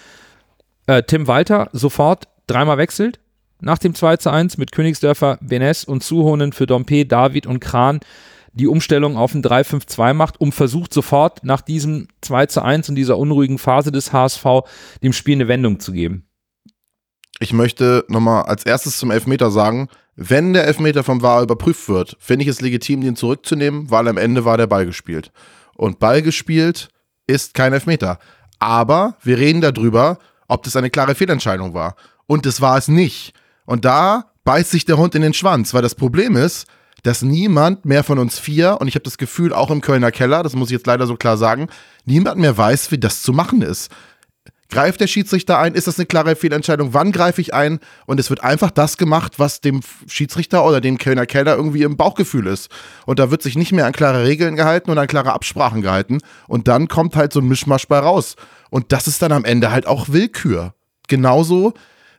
[0.87, 3.21] äh, Tim Walter sofort dreimal wechselt.
[3.61, 8.01] Nach dem 2 zu 1 mit Königsdörfer, Benes und Zuhonen für Dompe, David und Kran
[8.59, 12.94] die Umstellung auf ein 3-5-2 macht, um versucht sofort nach diesem 2 zu 1 und
[12.97, 14.44] dieser unruhigen Phase des HSV
[15.03, 16.27] dem Spiel eine Wendung zu geben.
[17.40, 22.16] Ich möchte nochmal als erstes zum Elfmeter sagen, wenn der Elfmeter vom VAR überprüft wird,
[22.18, 25.31] finde ich es legitim, den zurückzunehmen, weil am Ende war der Ball gespielt.
[25.77, 26.88] Und Ball gespielt
[27.29, 28.18] ist kein Elfmeter.
[28.59, 30.18] Aber wir reden darüber,
[30.49, 31.94] ob das eine klare Fehlentscheidung war.
[32.27, 33.35] Und das war es nicht.
[33.64, 36.66] Und da beißt sich der Hund in den Schwanz, weil das Problem ist,
[37.02, 40.42] dass niemand mehr von uns vier, und ich habe das Gefühl auch im Kölner Keller,
[40.42, 41.68] das muss ich jetzt leider so klar sagen,
[42.04, 43.90] niemand mehr weiß, wie das zu machen ist.
[44.70, 45.74] Greift der Schiedsrichter ein?
[45.74, 46.92] Ist das eine klare Fehlentscheidung?
[46.92, 47.78] Wann greife ich ein?
[48.04, 51.96] Und es wird einfach das gemacht, was dem Schiedsrichter oder dem Kölner Keller irgendwie im
[51.96, 52.68] Bauchgefühl ist.
[53.06, 56.18] Und da wird sich nicht mehr an klare Regeln gehalten und an klare Absprachen gehalten.
[56.48, 58.37] Und dann kommt halt so ein Mischmasch bei raus.
[58.68, 60.74] Und das ist dann am Ende halt auch Willkür.
[61.08, 61.72] Genauso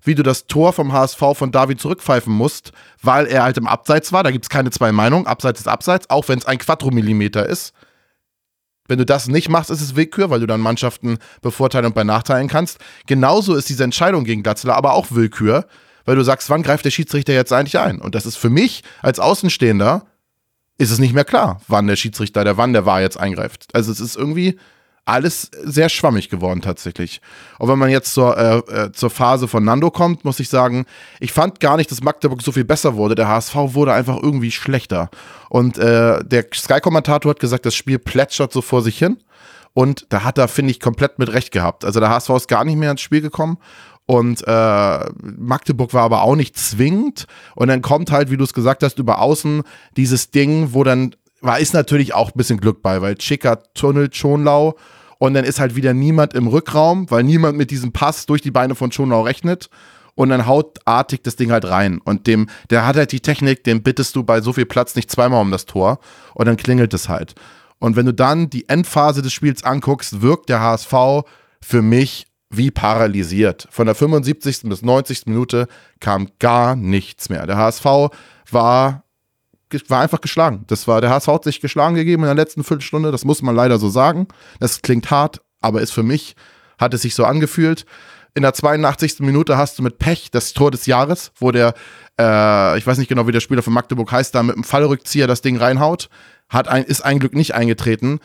[0.09, 2.71] wie du das Tor vom HSV von David zurückpfeifen musst,
[3.03, 4.23] weil er halt im Abseits war.
[4.23, 5.27] Da gibt es keine zwei Meinungen.
[5.27, 7.73] Abseits ist Abseits, auch wenn es ein Quadromillimeter ist.
[8.87, 12.03] Wenn du das nicht machst, ist es Willkür, weil du dann Mannschaften bevorteilen und bei
[12.03, 12.79] Nachteilen kannst.
[13.05, 15.67] Genauso ist diese Entscheidung gegen Glatzeler aber auch Willkür,
[16.05, 18.01] weil du sagst, wann greift der Schiedsrichter jetzt eigentlich ein?
[18.01, 20.07] Und das ist für mich als Außenstehender,
[20.79, 23.67] ist es nicht mehr klar, wann der Schiedsrichter, der wann der war jetzt eingreift.
[23.73, 24.57] Also es ist irgendwie
[25.05, 27.21] alles sehr schwammig geworden tatsächlich.
[27.57, 30.85] Und wenn man jetzt zur, äh, äh, zur Phase von Nando kommt, muss ich sagen,
[31.19, 33.15] ich fand gar nicht, dass Magdeburg so viel besser wurde.
[33.15, 35.09] Der HSV wurde einfach irgendwie schlechter.
[35.49, 39.17] Und äh, der Sky-Kommentator hat gesagt, das Spiel plätschert so vor sich hin.
[39.73, 41.85] Und da hat er, finde ich, komplett mit Recht gehabt.
[41.85, 43.57] Also der HSV ist gar nicht mehr ins Spiel gekommen.
[44.09, 47.27] Und äh, Magdeburg war aber auch nicht zwingend.
[47.55, 49.61] Und dann kommt halt, wie du es gesagt hast, über außen
[49.97, 54.15] dieses Ding, wo dann war, ist natürlich auch ein bisschen Glück bei, weil Schicker tunnelt
[54.15, 54.75] Schonlau
[55.19, 58.51] und dann ist halt wieder niemand im Rückraum, weil niemand mit diesem Pass durch die
[58.51, 59.69] Beine von Schonlau rechnet.
[60.15, 61.99] Und dann haut Artig das Ding halt rein.
[62.03, 65.09] Und dem, der hat halt die Technik, den bittest du bei so viel Platz nicht
[65.09, 65.99] zweimal um das Tor.
[66.33, 67.35] Und dann klingelt es halt.
[67.79, 70.93] Und wenn du dann die Endphase des Spiels anguckst, wirkt der HSV
[71.61, 73.67] für mich wie paralysiert.
[73.71, 74.63] Von der 75.
[74.63, 75.27] bis 90.
[75.27, 75.67] Minute
[75.99, 77.45] kam gar nichts mehr.
[77.47, 77.85] Der HSV
[78.51, 79.03] war
[79.87, 80.63] war einfach geschlagen.
[80.67, 83.11] Das war, der HSV hat sich geschlagen gegeben in der letzten Viertelstunde.
[83.11, 84.27] Das muss man leider so sagen.
[84.59, 86.35] Das klingt hart, aber ist für mich,
[86.77, 87.85] hat es sich so angefühlt.
[88.35, 89.19] In der 82.
[89.19, 91.73] Minute hast du mit Pech das Tor des Jahres, wo der,
[92.19, 95.27] äh, ich weiß nicht genau, wie der Spieler von Magdeburg heißt, da mit einem Fallrückzieher
[95.27, 96.09] das Ding reinhaut.
[96.47, 98.19] Hat ein, ist ein Glück nicht eingetreten.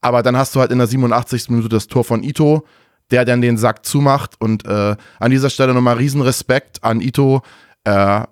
[0.00, 1.50] Aber dann hast du halt in der 87.
[1.50, 2.64] Minute das Tor von Ito,
[3.10, 4.36] der dann den Sack zumacht.
[4.38, 7.42] Und äh, an dieser Stelle nochmal Riesenrespekt an Ito.
[7.84, 8.22] Äh,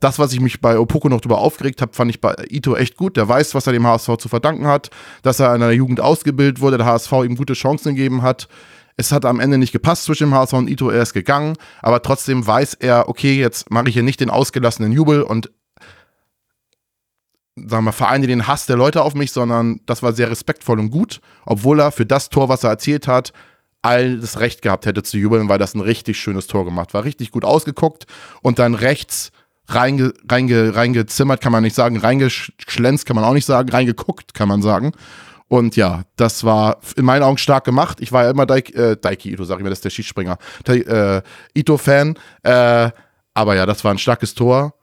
[0.00, 2.96] das, was ich mich bei Opoko noch drüber aufgeregt habe, fand ich bei Ito echt
[2.96, 3.16] gut.
[3.16, 4.90] Der weiß, was er dem HSV zu verdanken hat,
[5.22, 8.48] dass er in der Jugend ausgebildet wurde, der HSV ihm gute Chancen gegeben hat.
[8.96, 12.02] Es hat am Ende nicht gepasst zwischen dem HSV und Ito, er ist gegangen, aber
[12.02, 15.50] trotzdem weiß er, okay, jetzt mache ich hier nicht den ausgelassenen Jubel und
[17.56, 20.90] sagen wir, vereine den Hass der Leute auf mich, sondern das war sehr respektvoll und
[20.90, 23.32] gut, obwohl er für das Tor, was er erzielt hat,
[23.82, 27.04] all das Recht gehabt hätte zu jubeln, weil das ein richtig schönes Tor gemacht war.
[27.04, 28.06] Richtig gut ausgeguckt
[28.42, 29.30] und dann rechts
[29.66, 34.48] reinge, reinge, reingezimmert, kann man nicht sagen, reingeschlänzt kann man auch nicht sagen, reingeguckt kann
[34.48, 34.92] man sagen.
[35.48, 38.00] Und ja, das war in meinen Augen stark gemacht.
[38.00, 40.38] Ich war ja immer Daiki, äh, Daiki Ito, sag ich mir, das ist der Skispringer,
[40.66, 41.22] äh,
[41.54, 42.18] Ito-Fan.
[42.42, 42.90] Äh,
[43.34, 44.74] aber ja, das war ein starkes Tor.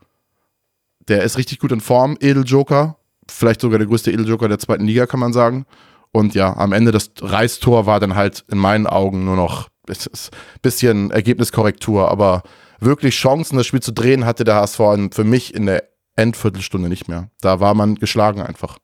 [1.07, 2.97] Der ist richtig gut in Form, Edeljoker.
[3.27, 5.65] Vielleicht sogar der größte Edeljoker der zweiten Liga, kann man sagen.
[6.11, 9.95] Und ja, am Ende das Reistor war dann halt in meinen Augen nur noch ein
[10.61, 12.43] bisschen Ergebniskorrektur, aber
[12.81, 14.79] wirklich Chancen, das Spiel zu drehen, hatte der HSV
[15.11, 15.83] für mich in der
[16.15, 17.29] Endviertelstunde nicht mehr.
[17.41, 18.77] Da war man geschlagen einfach.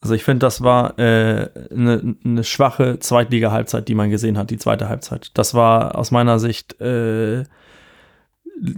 [0.00, 4.50] Also ich finde, das war eine äh, ne, ne schwache Zweitliga-Halbzeit, die man gesehen hat,
[4.50, 5.32] die zweite Halbzeit.
[5.34, 7.44] Das war aus meiner Sicht äh,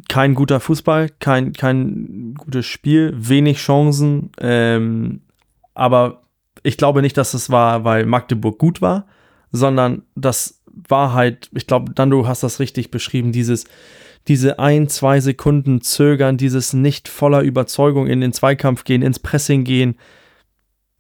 [0.09, 4.31] kein guter Fußball, kein, kein gutes Spiel, wenig Chancen.
[4.41, 5.23] Ähm,
[5.75, 6.23] aber
[6.63, 9.07] ich glaube nicht, dass es war, weil Magdeburg gut war,
[9.53, 10.60] sondern das
[10.91, 13.65] war halt, ich glaube, Dando hast das richtig beschrieben, dieses,
[14.29, 19.65] diese ein, zwei Sekunden zögern, dieses nicht voller Überzeugung in den Zweikampf gehen, ins Pressing
[19.65, 19.97] gehen.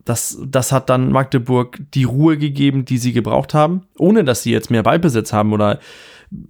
[0.04, 4.50] Das, das hat dann Magdeburg die Ruhe gegeben, die sie gebraucht haben, ohne dass sie
[4.50, 5.78] jetzt mehr Ballbesitz haben oder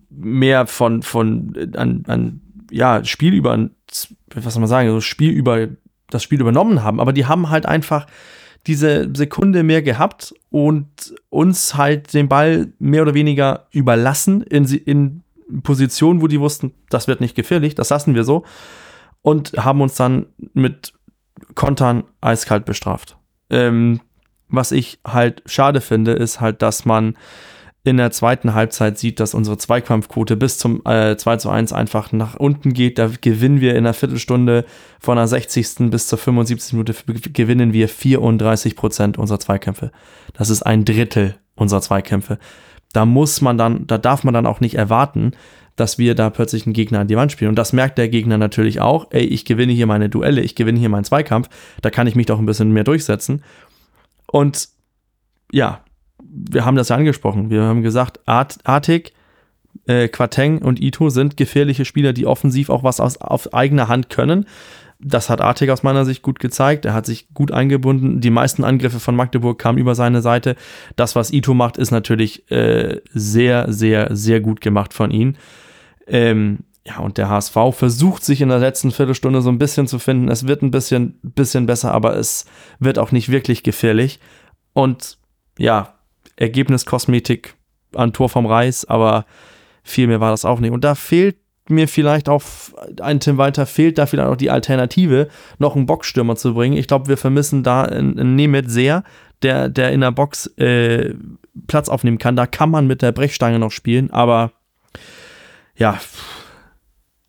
[0.08, 3.70] mehr von, von an, an ja, Spiel über,
[4.34, 5.68] was soll man sagen, also Spiel über,
[6.08, 8.06] das Spiel übernommen haben, aber die haben halt einfach
[8.66, 15.22] diese Sekunde mehr gehabt und uns halt den Ball mehr oder weniger überlassen in, in
[15.62, 18.44] Positionen, wo die wussten, das wird nicht gefährlich, das lassen wir so
[19.22, 20.92] und haben uns dann mit
[21.54, 23.16] Kontern eiskalt bestraft.
[23.48, 24.00] Ähm,
[24.48, 27.16] was ich halt schade finde, ist halt, dass man
[27.82, 32.12] in der zweiten Halbzeit sieht, dass unsere Zweikampfquote bis zum äh, 2 zu 1 einfach
[32.12, 32.98] nach unten geht.
[32.98, 34.66] Da gewinnen wir in der Viertelstunde
[34.98, 35.90] von der 60.
[35.90, 36.74] bis zur 75.
[36.74, 36.94] Minute
[37.32, 39.92] gewinnen wir 34 Prozent unserer Zweikämpfe.
[40.34, 42.38] Das ist ein Drittel unserer Zweikämpfe.
[42.92, 45.32] Da muss man dann, da darf man dann auch nicht erwarten,
[45.76, 47.48] dass wir da plötzlich einen Gegner an die Wand spielen.
[47.48, 49.06] Und das merkt der Gegner natürlich auch.
[49.10, 51.48] Ey, ich gewinne hier meine Duelle, ich gewinne hier meinen Zweikampf.
[51.80, 53.42] Da kann ich mich doch ein bisschen mehr durchsetzen.
[54.26, 54.68] Und
[55.50, 55.82] ja,
[56.30, 57.50] wir haben das ja angesprochen.
[57.50, 59.12] Wir haben gesagt, Art, Artig,
[59.86, 64.08] äh, Quateng und Ito sind gefährliche Spieler, die offensiv auch was aus, auf eigener Hand
[64.10, 64.46] können.
[65.02, 66.84] Das hat Artig aus meiner Sicht gut gezeigt.
[66.84, 68.20] Er hat sich gut eingebunden.
[68.20, 70.56] Die meisten Angriffe von Magdeburg kamen über seine Seite.
[70.96, 75.36] Das, was Ito macht, ist natürlich äh, sehr, sehr, sehr gut gemacht von ihm.
[76.06, 79.98] Ähm, ja, und der HSV versucht sich in der letzten Viertelstunde so ein bisschen zu
[79.98, 80.28] finden.
[80.28, 82.44] Es wird ein bisschen, bisschen besser, aber es
[82.78, 84.20] wird auch nicht wirklich gefährlich.
[84.74, 85.18] Und
[85.58, 85.94] ja,
[86.40, 87.54] Ergebniskosmetik
[87.94, 89.26] an Tor vom Reis, aber
[89.82, 90.72] viel mehr war das auch nicht.
[90.72, 91.36] Und da fehlt
[91.68, 92.42] mir vielleicht auch
[93.00, 96.76] ein Tim Walter, fehlt da vielleicht auch die Alternative, noch einen Boxstürmer zu bringen.
[96.76, 99.04] Ich glaube, wir vermissen da einen Nemeth sehr,
[99.42, 101.14] der, der in der Box äh,
[101.66, 102.36] Platz aufnehmen kann.
[102.36, 104.52] Da kann man mit der Brechstange noch spielen, aber
[105.76, 105.98] ja,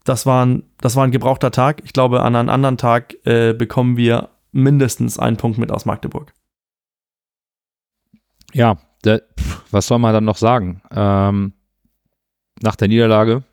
[0.04, 1.82] das war ein, das war ein gebrauchter Tag.
[1.86, 6.34] Ich glaube, an einem anderen Tag äh, bekommen wir mindestens einen Punkt mit aus Magdeburg.
[8.54, 9.19] Ja, da,
[9.71, 10.81] was soll man dann noch sagen?
[10.91, 11.53] Ähm,
[12.61, 13.43] nach der Niederlage,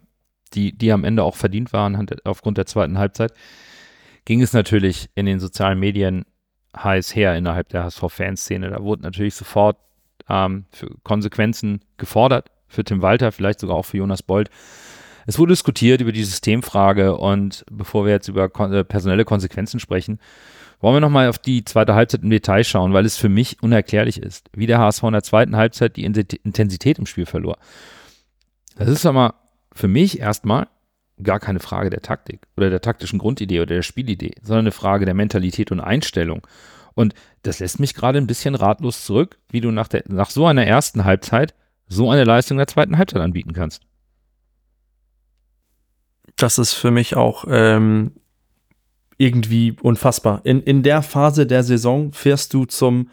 [0.54, 3.32] die, die am Ende auch verdient waren aufgrund der zweiten Halbzeit,
[4.24, 6.24] ging es natürlich in den sozialen Medien
[6.76, 8.70] heiß her innerhalb der HSV-Fanszene.
[8.70, 9.78] Da wurden natürlich sofort
[10.28, 10.66] ähm,
[11.02, 14.50] Konsequenzen gefordert, für Tim Walter, vielleicht sogar auch für Jonas Bold.
[15.26, 19.80] Es wurde diskutiert über die Systemfrage und bevor wir jetzt über kon äh, personelle Konsequenzen
[19.80, 20.18] sprechen,
[20.80, 24.22] wollen wir nochmal auf die zweite Halbzeit im Detail schauen, weil es für mich unerklärlich
[24.22, 27.58] ist, wie der HSV in der zweiten Halbzeit die Intensität im Spiel verlor.
[28.76, 29.34] Das ist aber
[29.72, 30.68] für mich erstmal
[31.22, 35.04] gar keine Frage der Taktik oder der taktischen Grundidee oder der Spielidee, sondern eine Frage
[35.04, 36.46] der Mentalität und Einstellung.
[36.94, 40.46] Und das lässt mich gerade ein bisschen ratlos zurück, wie du nach, der, nach so
[40.46, 41.54] einer ersten Halbzeit
[41.88, 43.82] so eine Leistung der zweiten Halbzeit anbieten kannst.
[46.36, 48.12] Das ist für mich auch ähm,
[49.18, 50.40] irgendwie unfassbar.
[50.44, 53.10] In, in der Phase der Saison fährst du zum,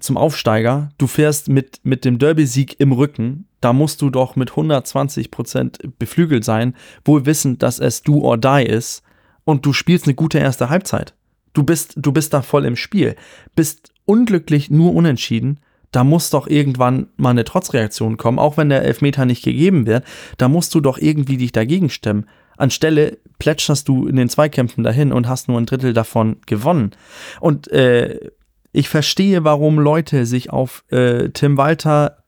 [0.00, 4.50] zum Aufsteiger, du fährst mit, mit dem Derby-Sieg im Rücken, da musst du doch mit
[4.50, 9.02] 120 Prozent beflügelt sein, wohl wissend, dass es do or die ist
[9.44, 11.14] und du spielst eine gute erste Halbzeit.
[11.52, 13.16] Du bist, du bist da voll im Spiel,
[13.56, 15.58] bist unglücklich nur unentschieden.
[15.90, 20.04] Da muss doch irgendwann mal eine Trotzreaktion kommen, auch wenn der Elfmeter nicht gegeben wird.
[20.36, 22.26] Da musst du doch irgendwie dich dagegen stemmen.
[22.58, 26.92] Anstelle plätscherst du in den Zweikämpfen dahin und hast nur ein Drittel davon gewonnen.
[27.40, 28.30] Und äh,
[28.72, 32.24] ich verstehe, warum Leute sich auf äh, Tim Walter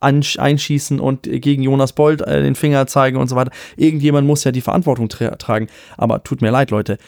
[0.00, 3.50] einschießen und gegen Jonas Bold äh, den Finger zeigen und so weiter.
[3.76, 5.68] Irgendjemand muss ja die Verantwortung tra tragen.
[5.96, 6.98] Aber tut mir leid, Leute.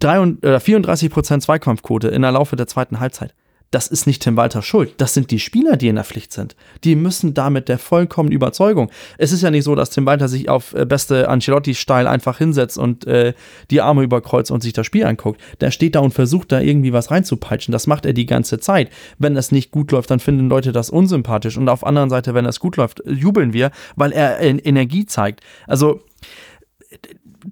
[0.00, 3.34] 34% Zweikampfquote in der Laufe der zweiten Halbzeit
[3.72, 4.94] das ist nicht Tim Walter schuld.
[4.98, 6.54] Das sind die Spieler, die in der Pflicht sind.
[6.84, 8.90] Die müssen damit der vollkommenen Überzeugung.
[9.16, 12.76] Es ist ja nicht so, dass Tim Walter sich auf äh, beste Ancelotti-Style einfach hinsetzt
[12.76, 13.32] und äh,
[13.70, 15.40] die Arme überkreuzt und sich das Spiel anguckt.
[15.60, 17.72] Der steht da und versucht da irgendwie was reinzupeitschen.
[17.72, 18.90] Das macht er die ganze Zeit.
[19.18, 21.56] Wenn es nicht gut läuft, dann finden Leute das unsympathisch.
[21.56, 25.40] Und auf der anderen Seite, wenn es gut läuft, jubeln wir, weil er Energie zeigt.
[25.66, 26.02] Also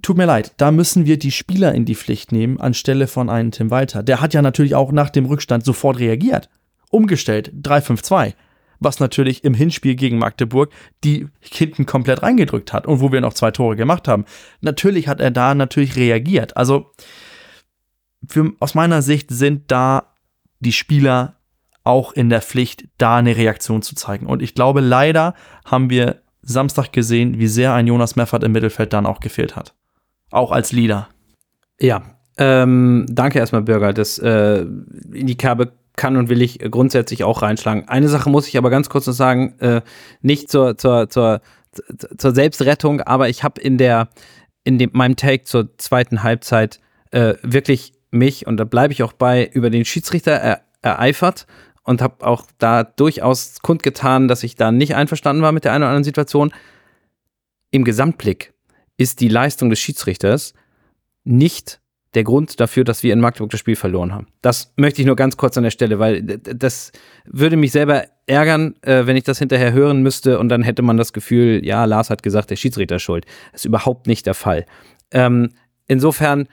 [0.03, 3.51] tut mir leid, da müssen wir die Spieler in die Pflicht nehmen, anstelle von einem
[3.51, 4.03] Tim Walter.
[4.03, 6.49] Der hat ja natürlich auch nach dem Rückstand sofort reagiert.
[6.91, 8.35] Umgestellt, 3-5-2.
[8.79, 10.73] Was natürlich im Hinspiel gegen Magdeburg
[11.05, 14.25] die hinten komplett reingedrückt hat und wo wir noch zwei Tore gemacht haben.
[14.61, 16.57] Natürlich hat er da natürlich reagiert.
[16.57, 16.91] Also,
[18.27, 20.15] für, aus meiner Sicht sind da
[20.61, 21.37] die Spieler
[21.85, 24.27] auch in der Pflicht, da eine Reaktion zu zeigen.
[24.27, 28.93] Und ich glaube, leider haben wir Samstag gesehen, wie sehr ein Jonas Meffert im Mittelfeld
[28.93, 29.75] dann auch gefehlt hat.
[30.31, 31.09] Auch als Leader.
[31.81, 32.03] Ja,
[32.39, 33.93] ähm, danke erstmal, Bürger.
[33.93, 37.89] Das äh, in die Kerbe kann und will ich grundsätzlich auch reinschlagen.
[37.89, 39.83] Eine Sache muss ich aber ganz kurz noch sagen, äh,
[40.23, 41.41] nicht zur, zur, zur,
[42.17, 44.09] zur Selbstrettung, aber ich habe in der
[44.65, 49.13] in dem, meinem Take zur zweiten Halbzeit äh, wirklich mich, und da bleibe ich auch
[49.13, 51.47] bei, über den Schiedsrichter er, ereifert
[51.83, 55.83] und habe auch da durchaus kundgetan, dass ich da nicht einverstanden war mit der einen
[55.83, 56.53] oder anderen Situation.
[57.71, 58.53] Im Gesamtblick
[59.01, 60.53] ist die Leistung des Schiedsrichters
[61.25, 61.81] nicht
[62.13, 64.27] der Grund dafür, dass wir in Magdeburg das Spiel verloren haben.
[64.43, 66.93] Das möchte ich nur ganz kurz an der Stelle, weil das
[67.25, 70.99] würde mich selber ärgern, äh, wenn ich das hinterher hören müsste und dann hätte man
[70.99, 73.25] das Gefühl, ja, Lars hat gesagt, der Schiedsrichter ist schuld.
[73.53, 74.67] Das ist überhaupt nicht der Fall.
[75.13, 75.51] Ähm,
[75.87, 76.47] insofern,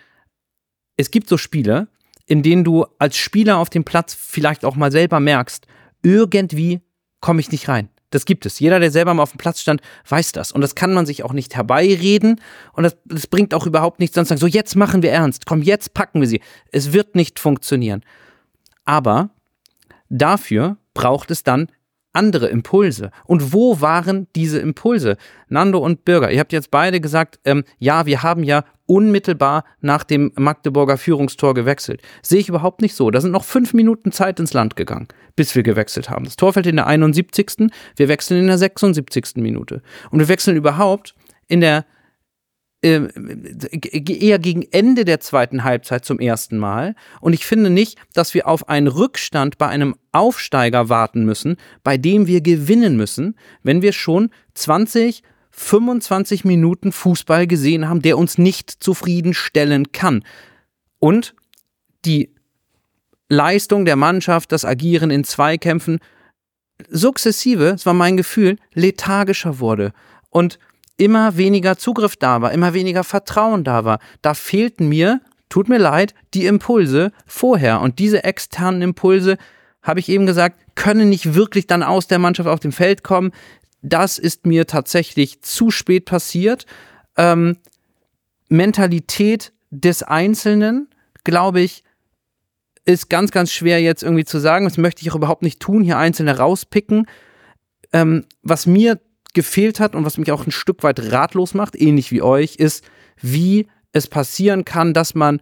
[0.95, 1.89] es gibt so Spiele,
[2.27, 5.67] in denen du als Spieler auf dem Platz vielleicht auch mal selber merkst,
[6.01, 6.79] irgendwie
[7.19, 7.89] komme ich nicht rein.
[8.09, 8.59] Das gibt es.
[8.59, 10.51] Jeder, der selber mal auf dem Platz stand, weiß das.
[10.51, 12.39] Und das kann man sich auch nicht herbeireden.
[12.71, 15.45] Und das, das bringt auch überhaupt nichts, sonst sagen, so jetzt machen wir ernst.
[15.45, 16.41] Komm, jetzt packen wir sie.
[16.71, 18.03] Es wird nicht funktionieren.
[18.85, 19.31] Aber
[20.09, 21.67] dafür braucht es dann
[22.17, 23.11] andere Impulse.
[23.25, 25.17] Und wo waren diese Impulse?
[25.47, 30.03] Nando und Bürger, ihr habt jetzt beide gesagt, ähm, ja, wir haben ja unmittelbar nach
[30.03, 32.01] dem Magdeburger Führungstor gewechselt.
[32.23, 33.11] Sehe ich überhaupt nicht so.
[33.11, 36.25] Da sind noch fünf Minuten Zeit ins Land gegangen, bis wir gewechselt haben.
[36.25, 37.69] Das Tor fällt in der 71.
[37.95, 39.35] Wir wechseln in der 76.
[39.35, 39.81] Minute.
[40.09, 41.13] Und wir wechseln überhaupt
[41.47, 41.85] in der
[42.81, 46.95] eher gegen Ende der zweiten Halbzeit zum ersten Mal.
[47.21, 51.97] Und ich finde nicht, dass wir auf einen Rückstand bei einem Aufsteiger warten müssen, bei
[51.97, 58.37] dem wir gewinnen müssen, wenn wir schon 20, 25 Minuten Fußball gesehen haben, der uns
[58.37, 60.23] nicht zufriedenstellen kann.
[60.99, 61.33] Und
[62.05, 62.35] die
[63.27, 65.99] Leistung der Mannschaft, das Agieren in Zweikämpfen,
[66.89, 69.93] sukzessive, das war mein Gefühl, lethargischer wurde.
[70.29, 70.59] Und
[70.97, 73.99] immer weniger Zugriff da war, immer weniger Vertrauen da war.
[74.21, 77.81] Da fehlten mir, tut mir leid, die Impulse vorher.
[77.81, 79.37] Und diese externen Impulse,
[79.87, 83.31] habe ich eben gesagt, können nicht wirklich dann aus der Mannschaft auf dem Feld kommen.
[83.81, 86.65] Das ist mir tatsächlich zu spät passiert.
[87.15, 87.57] Ähm,
[88.49, 90.89] Mentalität des Einzelnen,
[91.23, 91.83] glaube ich,
[92.85, 94.65] ist ganz, ganz schwer jetzt irgendwie zu sagen.
[94.65, 97.07] Das möchte ich auch überhaupt nicht tun, hier Einzelne rauspicken.
[97.93, 98.99] Ähm, was mir
[99.33, 102.83] gefehlt hat und was mich auch ein Stück weit ratlos macht, ähnlich wie euch, ist,
[103.21, 105.41] wie es passieren kann, dass man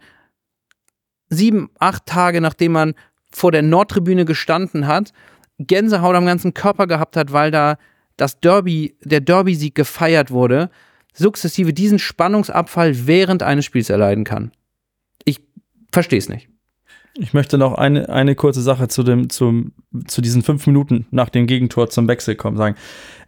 [1.28, 2.94] sieben, acht Tage nachdem man
[3.32, 5.12] vor der Nordtribüne gestanden hat,
[5.58, 7.78] Gänsehaut am ganzen Körper gehabt hat, weil da
[8.16, 10.70] das Derby, der Derby-Sieg gefeiert wurde,
[11.12, 14.52] sukzessive diesen Spannungsabfall während eines Spiels erleiden kann.
[15.24, 15.40] Ich
[15.92, 16.48] verstehe es nicht.
[17.18, 19.72] Ich möchte noch eine, eine kurze Sache zu, dem, zum,
[20.06, 22.76] zu diesen fünf Minuten nach dem Gegentor zum Wechsel kommen, sagen.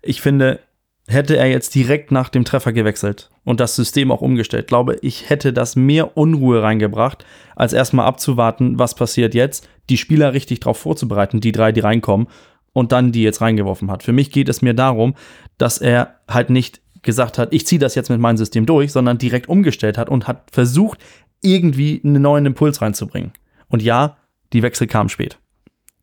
[0.03, 0.61] Ich finde,
[1.07, 5.31] hätte er jetzt direkt nach dem Treffer gewechselt und das System auch umgestellt, glaube ich,
[5.31, 7.25] hätte das mehr Unruhe reingebracht,
[7.57, 12.29] als erstmal abzuwarten, was passiert jetzt, die Spieler richtig darauf vorzubereiten, die drei, die reinkommen
[12.75, 14.03] und dann die jetzt reingeworfen hat.
[14.03, 15.15] Für mich geht es mir darum,
[15.57, 19.17] dass er halt nicht gesagt hat, ich ziehe das jetzt mit meinem System durch, sondern
[19.17, 20.99] direkt umgestellt hat und hat versucht,
[21.41, 23.33] irgendwie einen neuen Impuls reinzubringen.
[23.69, 24.17] Und ja,
[24.53, 25.39] die Wechsel kamen spät.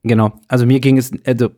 [0.03, 0.39] Genau.
[0.47, 1.49] Also mir ging es also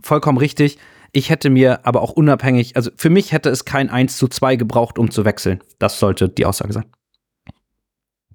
[0.00, 0.78] vollkommen richtig.
[1.12, 4.56] Ich hätte mir aber auch unabhängig, also für mich hätte es kein 1 zu 2
[4.56, 5.62] gebraucht, um zu wechseln.
[5.78, 6.86] Das sollte die Aussage sein.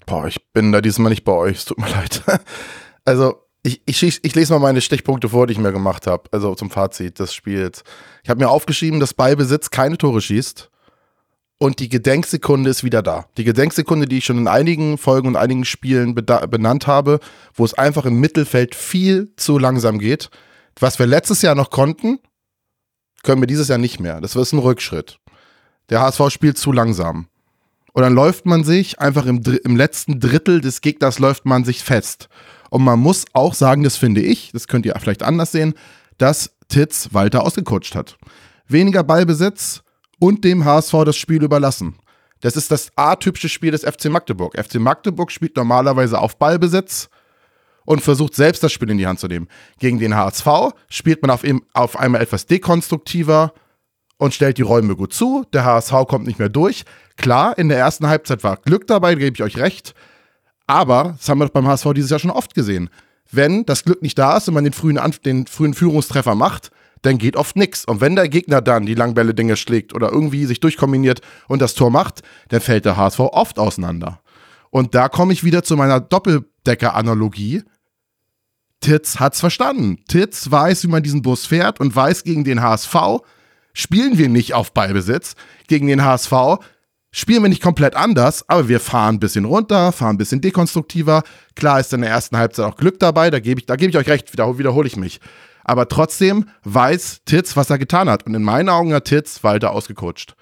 [0.06, 2.24] Boah, ich bin da diesmal nicht bei euch, es tut mir leid.
[3.04, 6.56] Also, ich, ich, ich lese mal meine Stichpunkte vor, die ich mir gemacht habe, also
[6.56, 7.84] zum Fazit des Spiels.
[8.24, 10.70] Ich habe mir aufgeschrieben, dass Ballbesitz keine Tore schießt
[11.60, 13.28] und die Gedenksekunde ist wieder da.
[13.38, 17.20] Die Gedenksekunde, die ich schon in einigen Folgen und einigen Spielen benannt habe,
[17.54, 20.30] wo es einfach im Mittelfeld viel zu langsam geht.
[20.80, 22.20] Was wir letztes Jahr noch konnten,
[23.24, 24.22] können wir dieses Jahr nicht mehr.
[24.22, 25.20] Das ist ein Rückschritt.
[25.90, 27.28] Der HSV spielt zu langsam.
[27.92, 31.84] Und dann läuft man sich einfach im, im letzten Drittel des Gegners läuft man sich
[31.84, 32.30] fest.
[32.70, 35.74] Und man muss auch sagen, das finde ich, das könnt ihr vielleicht anders sehen,
[36.18, 38.18] dass Titz Walter ausgecoacht hat.
[38.68, 39.82] Weniger Ballbesitz
[40.20, 41.96] und dem HSV das Spiel überlassen.
[42.42, 44.58] Das ist das atypische Spiel des FC Magdeburg.
[44.58, 47.10] FC Magdeburg spielt normalerweise auf Ballbesitz
[47.86, 49.48] und versucht selbst das Spiel in die Hand zu nehmen.
[49.80, 50.48] Gegen den HSV
[50.90, 51.44] spielt man auf,
[51.74, 53.54] auf einmal etwas dekonstruktiver
[54.18, 55.46] und stellt die Räume gut zu.
[55.54, 56.84] Der HSV kommt nicht mehr durch.
[57.18, 59.94] Klar, in der ersten Halbzeit war Glück dabei, gebe ich euch recht.
[60.68, 62.90] Aber, das haben wir doch beim HSV dieses Jahr schon oft gesehen.
[63.32, 67.18] Wenn das Glück nicht da ist und man den frühen, den frühen Führungstreffer macht, dann
[67.18, 67.86] geht oft nichts.
[67.86, 71.92] Und wenn der Gegner dann die Langbälle-Dinge schlägt oder irgendwie sich durchkombiniert und das Tor
[71.92, 74.22] macht, dann fällt der HSV oft auseinander.
[74.70, 77.64] Und da komme ich wieder zu meiner Doppeldecker-Analogie.
[78.82, 80.04] Titz hat's verstanden.
[80.08, 82.96] Titz weiß, wie man diesen Bus fährt und weiß, gegen den HSV
[83.74, 85.36] spielen wir nicht auf Ballbesitz.
[85.68, 86.34] Gegen den HSV
[87.12, 91.24] spielen wir nicht komplett anders, aber wir fahren ein bisschen runter, fahren ein bisschen dekonstruktiver.
[91.56, 94.08] Klar ist in der ersten Halbzeit auch Glück dabei, da gebe ich, geb ich euch
[94.08, 95.20] recht, wieder, wiederhole ich mich.
[95.70, 98.26] Aber trotzdem weiß Titz, was er getan hat.
[98.26, 100.36] Und in meinen Augen hat Titz Walter ausgecoacht.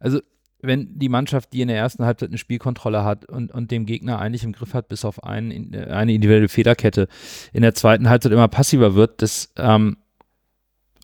[0.00, 0.20] Also,
[0.62, 4.18] wenn die Mannschaft, die in der ersten Halbzeit eine Spielkontrolle hat und, und dem Gegner
[4.18, 7.06] eigentlich im Griff hat, bis auf einen, eine individuelle Federkette,
[7.52, 9.98] in der zweiten Halbzeit immer passiver wird, das ähm,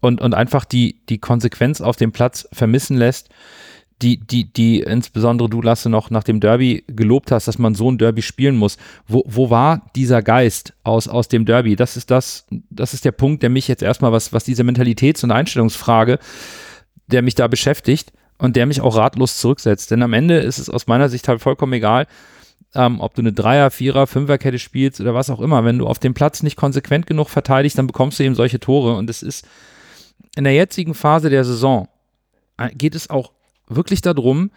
[0.01, 3.29] und, und einfach die, die Konsequenz auf dem Platz vermissen lässt,
[4.03, 7.91] die, die, die insbesondere du, Lasse, noch nach dem Derby gelobt hast, dass man so
[7.91, 8.77] ein Derby spielen muss.
[9.07, 11.77] Wo, wo war dieser Geist aus, aus dem Derby?
[11.77, 15.25] Das ist das, das ist der Punkt, der mich jetzt erstmal, was, was diese Mentalitäts-
[15.25, 16.19] und Einstellungsfrage,
[17.07, 19.91] der mich da beschäftigt und der mich auch ratlos zurücksetzt.
[19.91, 22.07] Denn am Ende ist es aus meiner Sicht halt vollkommen egal,
[22.75, 25.65] ähm, ob du eine Dreier-, Vierer-, Fünferkette spielst oder was auch immer.
[25.65, 28.97] Wenn du auf dem Platz nicht konsequent genug verteidigst, dann bekommst du eben solche Tore.
[28.97, 29.47] Und es ist
[30.37, 31.89] in der jetzigen Phase der Saison
[32.57, 33.33] äh, geht es auch
[33.69, 34.51] wirklich darum,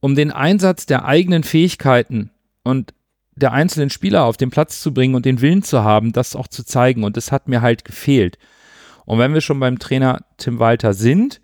[0.00, 2.30] um den Einsatz der eigenen Fähigkeiten
[2.62, 2.94] und
[3.34, 6.48] der einzelnen Spieler auf den Platz zu bringen und den Willen zu haben, das auch
[6.48, 7.04] zu zeigen.
[7.04, 8.38] Und das hat mir halt gefehlt.
[9.04, 11.40] Und wenn wir schon beim Trainer Tim Walter sind,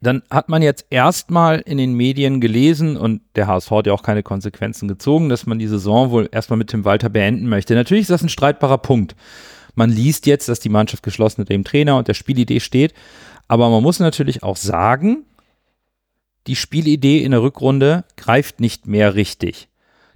[0.00, 4.02] dann hat man jetzt erstmal in den Medien gelesen und der HSV hat ja auch
[4.02, 7.74] keine Konsequenzen gezogen, dass man die Saison wohl erstmal mit Tim Walter beenden möchte.
[7.74, 9.14] Natürlich ist das ein streitbarer Punkt.
[9.74, 12.94] Man liest jetzt, dass die Mannschaft geschlossen mit dem Trainer und der Spielidee steht.
[13.46, 15.24] Aber man muss natürlich auch sagen,
[16.46, 19.68] die Spielidee in der Rückrunde greift nicht mehr richtig.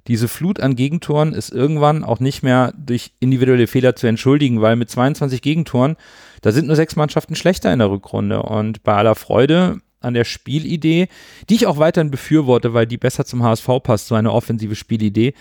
[0.08, 4.76] Diese Flut an Gegentoren ist irgendwann auch nicht mehr durch individuelle Fehler zu entschuldigen, weil
[4.76, 5.96] mit 22 Gegentoren,
[6.42, 8.42] da sind nur sechs Mannschaften schlechter in der Rückrunde.
[8.42, 11.08] Und bei aller Freude an der Spielidee,
[11.48, 15.34] die ich auch weiterhin befürworte, weil die besser zum HSV passt, so eine offensive Spielidee.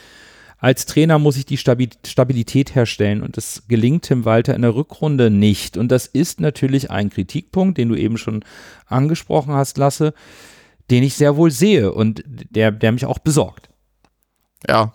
[0.57, 5.29] Als Trainer muss ich die Stabilität herstellen und das gelingt Tim Walter in der Rückrunde
[5.29, 5.77] nicht.
[5.77, 8.43] Und das ist natürlich ein Kritikpunkt, den du eben schon
[8.87, 10.13] angesprochen hast, Lasse
[10.89, 13.69] den ich sehr wohl sehe und der, der mich auch besorgt.
[14.67, 14.93] Ja,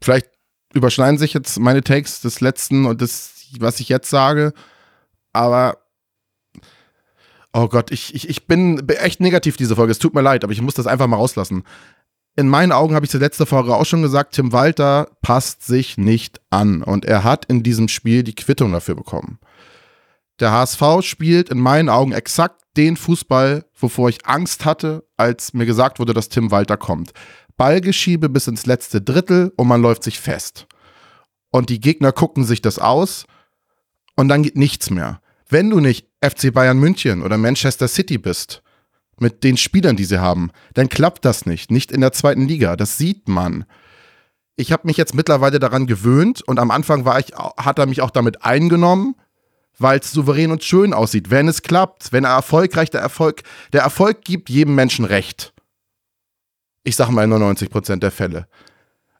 [0.00, 0.28] vielleicht
[0.74, 4.52] überschneiden sich jetzt meine Takes des letzten und das, was ich jetzt sage,
[5.32, 5.78] aber
[7.52, 9.92] oh Gott, ich, ich, ich bin echt negativ diese Folge.
[9.92, 11.64] Es tut mir leid, aber ich muss das einfach mal rauslassen.
[12.36, 15.96] In meinen Augen habe ich es letzte Folge auch schon gesagt, Tim Walter passt sich
[15.96, 19.38] nicht an und er hat in diesem Spiel die Quittung dafür bekommen.
[20.40, 25.66] Der HSV spielt in meinen Augen exakt den Fußball, wovor ich Angst hatte, als mir
[25.66, 27.12] gesagt wurde, dass Tim Walter kommt.
[27.56, 30.66] Ballgeschiebe bis ins letzte Drittel und man läuft sich fest.
[31.50, 33.26] Und die Gegner gucken sich das aus
[34.16, 35.20] und dann geht nichts mehr.
[35.48, 38.62] Wenn du nicht FC Bayern München oder Manchester City bist,
[39.20, 41.70] mit den Spielern, die sie haben, dann klappt das nicht.
[41.70, 42.76] Nicht in der zweiten Liga.
[42.76, 43.64] Das sieht man.
[44.56, 48.02] Ich habe mich jetzt mittlerweile daran gewöhnt und am Anfang war ich, hat er mich
[48.02, 49.16] auch damit eingenommen
[49.78, 53.82] weil es souverän und schön aussieht, wenn es klappt, wenn er erfolgreich der Erfolg, der
[53.82, 55.52] Erfolg gibt jedem Menschen Recht.
[56.84, 58.46] Ich sage mal in 99% der Fälle.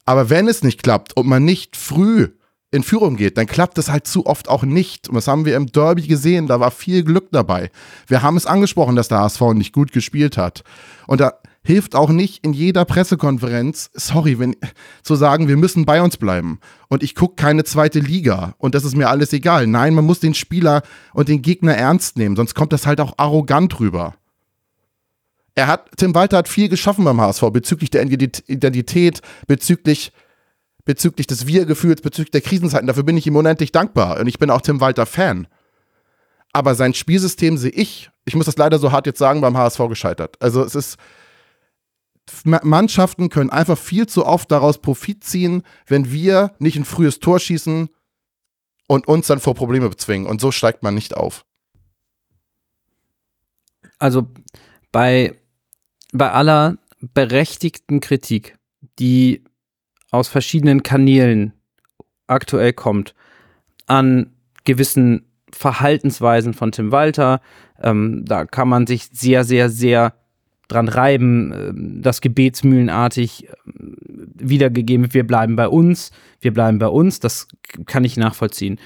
[0.05, 2.28] Aber wenn es nicht klappt und man nicht früh
[2.70, 5.09] in Führung geht, dann klappt es halt zu oft auch nicht.
[5.09, 7.70] Und das haben wir im Derby gesehen, da war viel Glück dabei.
[8.07, 10.64] Wir haben es angesprochen, dass der HSV nicht gut gespielt hat.
[11.07, 11.34] Und da
[11.64, 14.54] hilft auch nicht in jeder Pressekonferenz, sorry, wenn,
[15.02, 16.60] zu sagen, wir müssen bei uns bleiben.
[16.88, 19.66] Und ich gucke keine zweite Liga und das ist mir alles egal.
[19.66, 20.82] Nein, man muss den Spieler
[21.14, 24.14] und den Gegner ernst nehmen, sonst kommt das halt auch arrogant rüber.
[25.54, 30.12] Er hat, Tim Walter hat viel geschaffen beim HSV bezüglich der Identität, bezüglich
[30.84, 32.86] bezüglich des Wir-Gefühls, bezüglich der Krisenzeiten.
[32.86, 34.20] Dafür bin ich ihm unendlich dankbar.
[34.20, 35.46] Und ich bin auch Tim Walter Fan.
[36.52, 39.88] Aber sein Spielsystem sehe ich, ich muss das leider so hart jetzt sagen, beim HSV
[39.88, 40.36] gescheitert.
[40.40, 40.98] Also es ist,
[42.45, 47.39] Mannschaften können einfach viel zu oft daraus Profit ziehen, wenn wir nicht ein frühes Tor
[47.39, 47.89] schießen
[48.87, 50.27] und uns dann vor Probleme bezwingen.
[50.27, 51.45] Und so steigt man nicht auf.
[53.99, 54.29] Also
[54.93, 55.39] bei,
[56.12, 58.59] bei aller berechtigten Kritik,
[58.99, 59.45] die
[60.11, 61.53] aus verschiedenen Kanälen
[62.27, 63.14] aktuell kommt
[63.87, 67.41] an gewissen Verhaltensweisen von Tim Walter.
[67.81, 70.14] Ähm, da kann man sich sehr, sehr, sehr
[70.68, 73.52] dran reiben, äh, das gebetsmühlenartig äh,
[74.36, 76.10] wiedergegeben wir bleiben bei uns,
[76.40, 77.48] wir bleiben bei uns, das
[77.86, 78.78] kann ich nachvollziehen.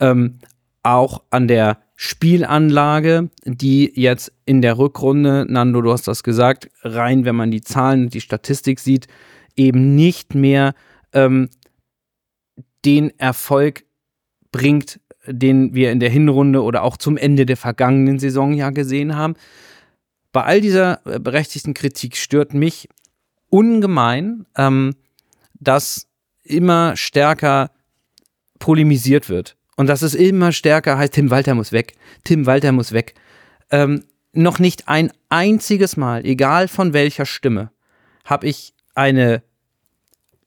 [0.00, 0.38] Ähm,
[0.82, 7.24] auch an der Spielanlage, die jetzt in der Rückrunde, Nando, du hast das gesagt, rein,
[7.24, 9.08] wenn man die Zahlen und die Statistik sieht,
[9.56, 10.74] eben nicht mehr
[11.12, 11.48] ähm,
[12.84, 13.84] den Erfolg
[14.52, 19.16] bringt, den wir in der Hinrunde oder auch zum Ende der vergangenen Saison ja gesehen
[19.16, 19.34] haben.
[20.36, 22.90] Bei all dieser äh, berechtigten Kritik stört mich
[23.48, 24.94] ungemein, ähm,
[25.54, 26.08] dass
[26.42, 27.70] immer stärker
[28.58, 29.56] polemisiert wird.
[29.76, 33.14] Und dass es immer stärker heißt, Tim Walter muss weg, Tim Walter muss weg.
[33.70, 37.70] Ähm, noch nicht ein einziges Mal, egal von welcher Stimme,
[38.26, 39.42] habe ich eine,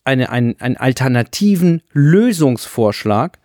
[0.04, 3.40] eine, einen, einen alternativen Lösungsvorschlag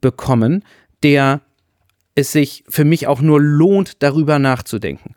[0.00, 0.64] bekommen,
[1.02, 1.42] der
[2.14, 5.14] es sich für mich auch nur lohnt, darüber nachzudenken.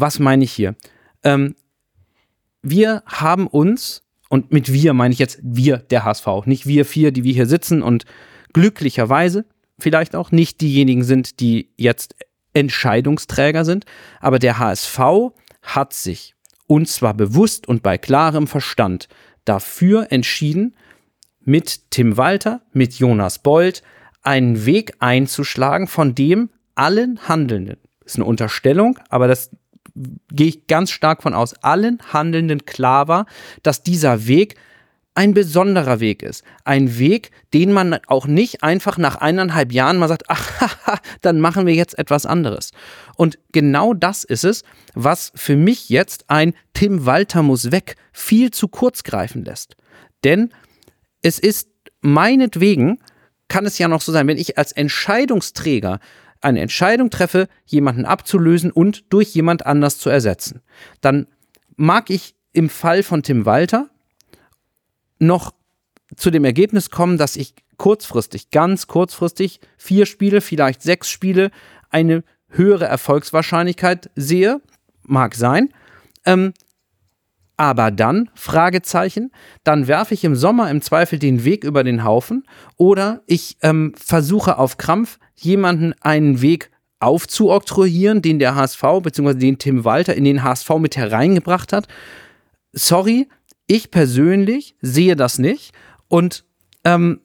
[0.00, 0.76] Was meine ich hier?
[1.24, 1.56] Ähm,
[2.62, 7.10] wir haben uns, und mit wir meine ich jetzt wir, der HSV, nicht wir vier,
[7.10, 8.04] die wir hier sitzen und
[8.52, 9.44] glücklicherweise
[9.76, 12.14] vielleicht auch nicht diejenigen sind, die jetzt
[12.52, 13.86] Entscheidungsträger sind,
[14.20, 15.00] aber der HSV
[15.62, 16.36] hat sich
[16.68, 19.08] und zwar bewusst und bei klarem Verstand
[19.44, 20.76] dafür entschieden,
[21.40, 23.82] mit Tim Walter, mit Jonas Bold
[24.22, 29.50] einen Weg einzuschlagen, von dem allen Handelnden, ist eine Unterstellung, aber das
[30.32, 33.26] gehe ich ganz stark von aus, allen Handelnden klar war,
[33.62, 34.56] dass dieser Weg
[35.18, 36.44] ein besonderer Weg ist.
[36.64, 41.66] Ein Weg, den man auch nicht einfach nach eineinhalb Jahren mal sagt, ach, dann machen
[41.66, 42.70] wir jetzt etwas anderes.
[43.16, 44.62] Und genau das ist es,
[44.94, 49.74] was für mich jetzt ein Tim Walter muss weg viel zu kurz greifen lässt.
[50.22, 50.54] Denn
[51.20, 51.68] es ist
[52.00, 53.00] meinetwegen,
[53.48, 55.98] kann es ja noch so sein, wenn ich als Entscheidungsträger
[56.40, 60.62] eine Entscheidung treffe, jemanden abzulösen und durch jemand anders zu ersetzen,
[61.00, 61.26] dann
[61.76, 63.88] mag ich im Fall von Tim Walter
[65.18, 65.52] noch
[66.16, 71.50] zu dem Ergebnis kommen, dass ich kurzfristig, ganz kurzfristig, vier Spiele, vielleicht sechs Spiele,
[71.90, 74.60] eine höhere Erfolgswahrscheinlichkeit sehe.
[75.02, 75.70] Mag sein.
[76.24, 76.52] Ähm,
[77.58, 79.32] aber dann, Fragezeichen,
[79.64, 82.44] dann werfe ich im Sommer im Zweifel den Weg über den Haufen
[82.76, 89.34] oder ich ähm, versuche auf Krampf jemanden einen Weg aufzuoktroyieren, den der HSV bzw.
[89.34, 91.88] den Tim Walter in den HSV mit hereingebracht hat.
[92.72, 93.28] Sorry,
[93.66, 95.72] ich persönlich sehe das nicht
[96.06, 96.44] und
[96.84, 97.20] ähm,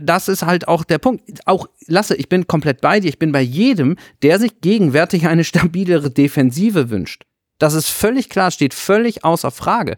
[0.00, 1.24] das ist halt auch der Punkt.
[1.46, 3.08] Auch Lasse, ich bin komplett bei dir.
[3.08, 7.24] Ich bin bei jedem, der sich gegenwärtig eine stabilere Defensive wünscht.
[7.58, 9.96] Das ist völlig klar, steht völlig außer Frage.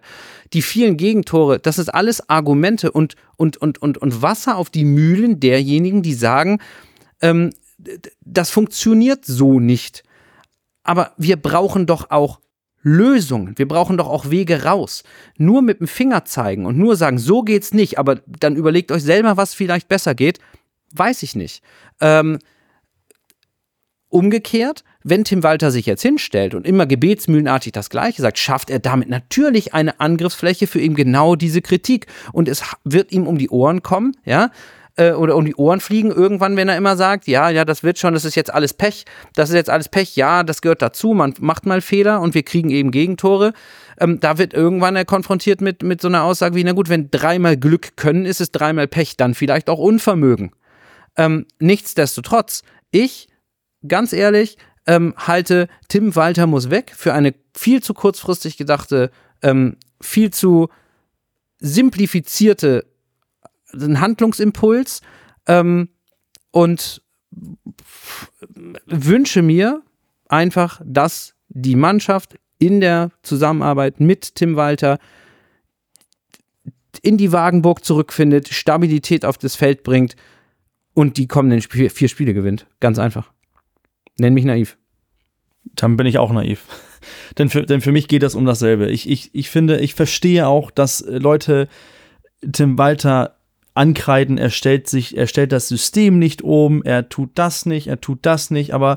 [0.52, 4.84] Die vielen Gegentore, das ist alles Argumente und, und, und, und, und Wasser auf die
[4.84, 6.60] Mühlen derjenigen, die sagen,
[7.22, 7.52] ähm,
[8.20, 10.02] das funktioniert so nicht.
[10.82, 12.40] Aber wir brauchen doch auch
[12.82, 13.58] Lösungen.
[13.58, 15.02] Wir brauchen doch auch Wege raus.
[15.36, 19.02] Nur mit dem Finger zeigen und nur sagen, so geht's nicht, aber dann überlegt euch
[19.02, 20.38] selber, was vielleicht besser geht,
[20.94, 21.64] weiß ich nicht.
[22.00, 22.38] Ähm,
[24.16, 28.78] umgekehrt, wenn Tim Walter sich jetzt hinstellt und immer gebetsmühlenartig das Gleiche sagt, schafft er
[28.78, 32.06] damit natürlich eine Angriffsfläche für ihm genau diese Kritik.
[32.32, 34.50] Und es wird ihm um die Ohren kommen, ja,
[34.96, 37.98] äh, oder um die Ohren fliegen irgendwann, wenn er immer sagt, ja, ja, das wird
[37.98, 39.04] schon, das ist jetzt alles Pech,
[39.34, 42.42] das ist jetzt alles Pech, ja, das gehört dazu, man macht mal Fehler und wir
[42.42, 43.52] kriegen eben Gegentore.
[44.00, 47.10] Ähm, da wird irgendwann er konfrontiert mit, mit so einer Aussage wie, na gut, wenn
[47.10, 50.52] dreimal Glück können, ist es dreimal Pech, dann vielleicht auch Unvermögen.
[51.18, 53.28] Ähm, nichtsdestotrotz, ich,
[53.88, 59.10] ganz ehrlich, ähm, halte Tim Walter muss weg für eine viel zu kurzfristig gedachte,
[59.42, 60.68] ähm, viel zu
[61.58, 62.86] simplifizierte
[63.72, 65.00] einen Handlungsimpuls,
[65.48, 65.88] Ähm,
[66.50, 67.02] und
[68.86, 69.82] wünsche mir
[70.28, 74.98] einfach, dass die Mannschaft in der Zusammenarbeit mit Tim Walter
[77.02, 80.16] in die Wagenburg zurückfindet, Stabilität auf das Feld bringt
[80.94, 82.66] und die kommenden Sp vier Spiele gewinnt.
[82.80, 83.32] Ganz einfach.
[84.18, 84.76] Nenn mich naiv.
[85.74, 86.64] Dann bin ich auch naiv.
[87.38, 88.90] denn, für, denn für mich geht das um dasselbe.
[88.90, 91.68] Ich, ich, ich finde, ich verstehe auch, dass Leute
[92.40, 93.36] Tim Walter
[93.74, 98.00] ankreiden, er stellt sich, er stellt das System nicht um, er tut das nicht, er
[98.00, 98.96] tut das nicht, aber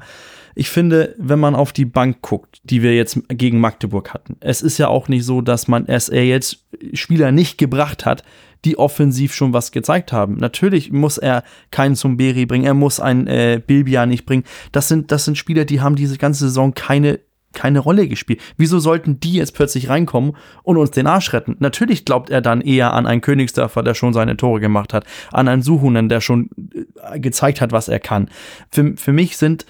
[0.55, 4.61] ich finde, wenn man auf die Bank guckt, die wir jetzt gegen Magdeburg hatten, es
[4.61, 8.23] ist ja auch nicht so, dass man es er jetzt Spieler nicht gebracht hat,
[8.65, 10.35] die offensiv schon was gezeigt haben.
[10.37, 14.43] Natürlich muss er keinen zum Beri bringen, er muss einen äh, Bilbia nicht bringen.
[14.71, 17.19] Das sind, das sind Spieler, die haben diese ganze Saison keine
[17.53, 18.41] keine Rolle gespielt.
[18.57, 21.55] Wieso sollten die jetzt plötzlich reinkommen und uns den Arsch retten?
[21.59, 25.47] Natürlich glaubt er dann eher an einen Königsdörfer, der schon seine Tore gemacht hat, an
[25.47, 26.49] einen Suhunen, der schon
[27.11, 28.29] äh, gezeigt hat, was er kann.
[28.69, 29.65] Für, für mich sind,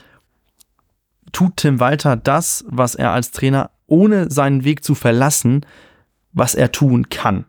[1.32, 5.66] tut Tim Walter das, was er als Trainer, ohne seinen Weg zu verlassen,
[6.34, 7.46] was er tun kann.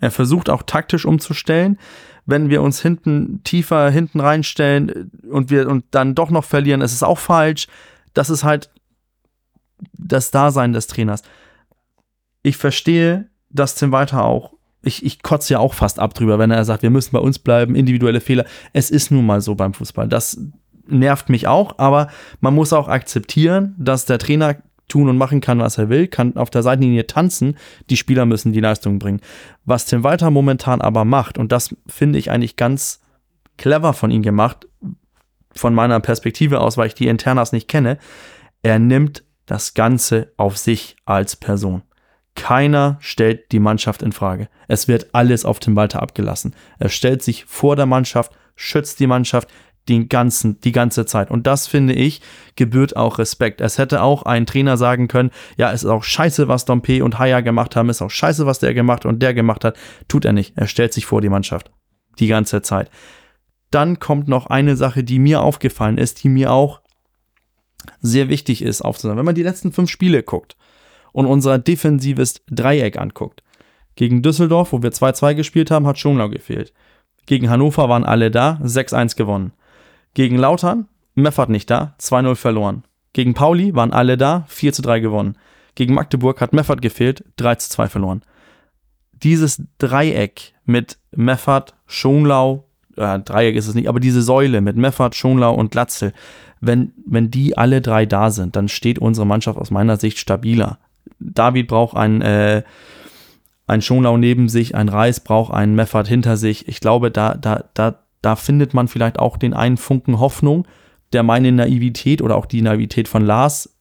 [0.00, 1.78] Er versucht auch taktisch umzustellen.
[2.26, 6.92] Wenn wir uns hinten tiefer hinten reinstellen und wir und dann doch noch verlieren, ist
[6.92, 7.66] es auch falsch.
[8.14, 8.70] Das ist halt
[9.92, 11.22] das Dasein des Trainers.
[12.42, 16.50] Ich verstehe, dass Tim Walter auch, ich, ich kotze ja auch fast ab drüber, wenn
[16.50, 18.46] er sagt, wir müssen bei uns bleiben, individuelle Fehler.
[18.72, 20.08] Es ist nun mal so beim Fußball.
[20.08, 20.40] Das
[20.86, 22.08] nervt mich auch, aber
[22.40, 24.56] man muss auch akzeptieren, dass der Trainer
[24.90, 27.56] tun und machen kann, was er will, kann auf der Seitenlinie tanzen,
[27.88, 29.20] die Spieler müssen die Leistung bringen.
[29.64, 33.00] Was Tim Walter momentan aber macht, und das finde ich eigentlich ganz
[33.56, 34.66] clever von ihm gemacht,
[35.52, 37.98] von meiner Perspektive aus, weil ich die Internas nicht kenne,
[38.62, 41.82] er nimmt das Ganze auf sich als Person.
[42.36, 44.48] Keiner stellt die Mannschaft in Frage.
[44.68, 46.54] Es wird alles auf Tim Walter abgelassen.
[46.78, 49.48] Er stellt sich vor der Mannschaft, schützt die Mannschaft
[49.90, 51.30] den ganzen, die ganze Zeit.
[51.30, 52.22] Und das finde ich,
[52.56, 53.60] gebührt auch Respekt.
[53.60, 57.18] Es hätte auch ein Trainer sagen können, ja, es ist auch scheiße, was Dompe und
[57.18, 59.76] Haya gemacht haben, es ist auch scheiße, was der gemacht und der gemacht hat.
[60.08, 60.56] Tut er nicht.
[60.56, 61.70] Er stellt sich vor die Mannschaft.
[62.18, 62.90] Die ganze Zeit.
[63.70, 66.80] Dann kommt noch eine Sache, die mir aufgefallen ist, die mir auch
[68.00, 69.18] sehr wichtig ist aufzusagen.
[69.18, 70.56] Wenn man die letzten fünf Spiele guckt
[71.12, 73.42] und unser defensives Dreieck anguckt,
[73.96, 76.72] gegen Düsseldorf, wo wir 2-2 gespielt haben, hat Schonlau gefehlt.
[77.26, 79.52] Gegen Hannover waren alle da, 6-1 gewonnen.
[80.14, 82.84] Gegen Lautern, Meffert nicht da, 2-0 verloren.
[83.12, 85.36] Gegen Pauli waren alle da, 4-3 gewonnen.
[85.74, 88.22] Gegen Magdeburg hat Meffert gefehlt, 3-2 verloren.
[89.12, 92.64] Dieses Dreieck mit Meffert, Schonlau,
[92.96, 96.12] äh, Dreieck ist es nicht, aber diese Säule mit Meffert, Schonlau und Glatzel,
[96.60, 100.78] wenn, wenn die alle drei da sind, dann steht unsere Mannschaft aus meiner Sicht stabiler.
[101.18, 102.62] David braucht ein, äh,
[103.66, 106.68] ein Schonlau neben sich, ein Reis braucht einen Meffert hinter sich.
[106.68, 110.66] Ich glaube, da, da, da, da findet man vielleicht auch den einen Funken Hoffnung,
[111.12, 113.76] der meine Naivität oder auch die Naivität von Lars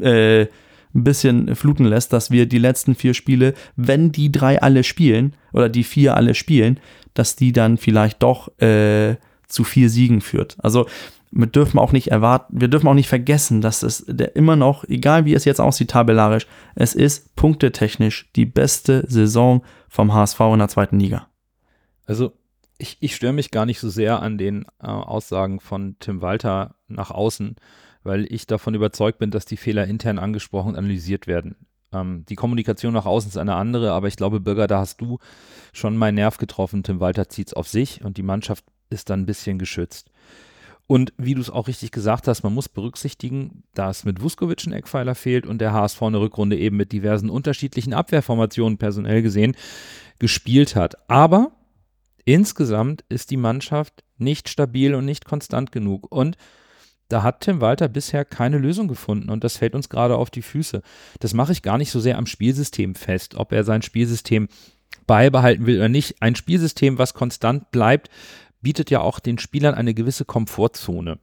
[0.00, 0.46] äh,
[0.94, 5.34] ein bisschen fluten lässt, dass wir die letzten vier Spiele, wenn die drei alle spielen
[5.52, 6.80] oder die vier alle spielen,
[7.14, 9.16] dass die dann vielleicht doch äh,
[9.46, 10.56] zu vier Siegen führt.
[10.58, 10.86] Also
[11.30, 14.84] wir dürfen auch nicht erwarten, wir dürfen auch nicht vergessen, dass es der immer noch,
[14.84, 20.58] egal wie es jetzt aussieht tabellarisch, es ist punktetechnisch die beste Saison vom HSV in
[20.58, 21.28] der zweiten Liga.
[22.06, 22.32] Also
[22.78, 26.76] ich, ich störe mich gar nicht so sehr an den äh, Aussagen von Tim Walter
[26.88, 27.56] nach außen,
[28.02, 31.56] weil ich davon überzeugt bin, dass die Fehler intern angesprochen und analysiert werden.
[31.92, 35.18] Ähm, die Kommunikation nach außen ist eine andere, aber ich glaube, Bürger, da hast du
[35.72, 36.82] schon meinen Nerv getroffen.
[36.82, 40.10] Tim Walter zieht es auf sich und die Mannschaft ist dann ein bisschen geschützt.
[40.88, 44.72] Und wie du es auch richtig gesagt hast, man muss berücksichtigen, dass mit Vuskovic ein
[44.72, 49.56] Eckpfeiler fehlt und der HSV eine Rückrunde eben mit diversen unterschiedlichen Abwehrformationen personell gesehen
[50.20, 51.10] gespielt hat.
[51.10, 51.50] Aber
[52.26, 56.12] insgesamt ist die Mannschaft nicht stabil und nicht konstant genug.
[56.12, 56.36] Und
[57.08, 60.42] da hat Tim Walter bisher keine Lösung gefunden und das fällt uns gerade auf die
[60.42, 60.82] Füße.
[61.20, 64.48] Das mache ich gar nicht so sehr am Spielsystem fest, ob er sein Spielsystem
[65.06, 66.20] beibehalten will oder nicht.
[66.20, 68.10] Ein Spielsystem, was konstant bleibt,
[68.60, 71.20] bietet ja auch den Spielern eine gewisse Komfortzone.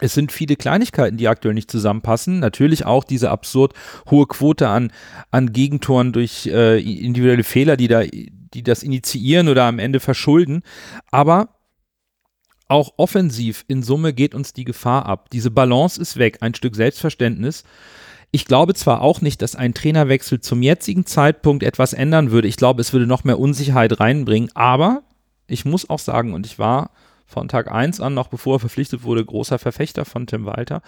[0.00, 2.40] Es sind viele Kleinigkeiten, die aktuell nicht zusammenpassen.
[2.40, 3.74] Natürlich auch diese absurd
[4.10, 4.90] hohe Quote an,
[5.30, 8.02] an Gegentoren durch äh, individuelle Fehler, die, da,
[8.54, 10.62] die das initiieren oder am Ende verschulden.
[11.10, 11.48] Aber
[12.68, 15.28] auch offensiv in Summe geht uns die Gefahr ab.
[15.30, 17.64] Diese Balance ist weg, ein Stück Selbstverständnis.
[18.30, 22.48] Ich glaube zwar auch nicht, dass ein Trainerwechsel zum jetzigen Zeitpunkt etwas ändern würde.
[22.48, 24.50] Ich glaube, es würde noch mehr Unsicherheit reinbringen.
[24.54, 25.02] Aber
[25.46, 26.92] ich muss auch sagen, und ich war
[27.26, 30.80] von Tag 1 an, noch bevor er verpflichtet wurde, großer Verfechter von Tim Walter.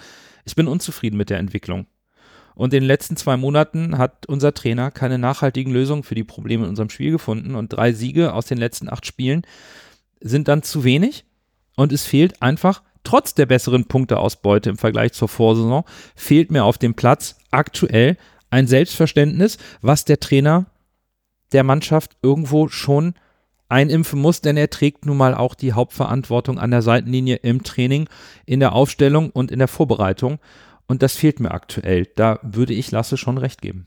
[0.46, 1.86] Ich bin unzufrieden mit der Entwicklung.
[2.54, 6.64] Und in den letzten zwei Monaten hat unser Trainer keine nachhaltigen Lösungen für die Probleme
[6.64, 7.54] in unserem Spiel gefunden.
[7.54, 9.42] Und drei Siege aus den letzten acht Spielen
[10.20, 11.24] sind dann zu wenig.
[11.76, 15.84] Und es fehlt einfach, trotz der besseren Punkteausbeute im Vergleich zur Vorsaison,
[16.14, 18.16] fehlt mir auf dem Platz aktuell
[18.50, 20.66] ein Selbstverständnis, was der Trainer
[21.52, 23.14] der Mannschaft irgendwo schon
[23.68, 28.08] einimpfen muss, denn er trägt nun mal auch die Hauptverantwortung an der Seitenlinie im Training,
[28.46, 30.38] in der Aufstellung und in der Vorbereitung.
[30.86, 32.06] Und das fehlt mir aktuell.
[32.16, 33.86] Da würde ich Lasse schon recht geben.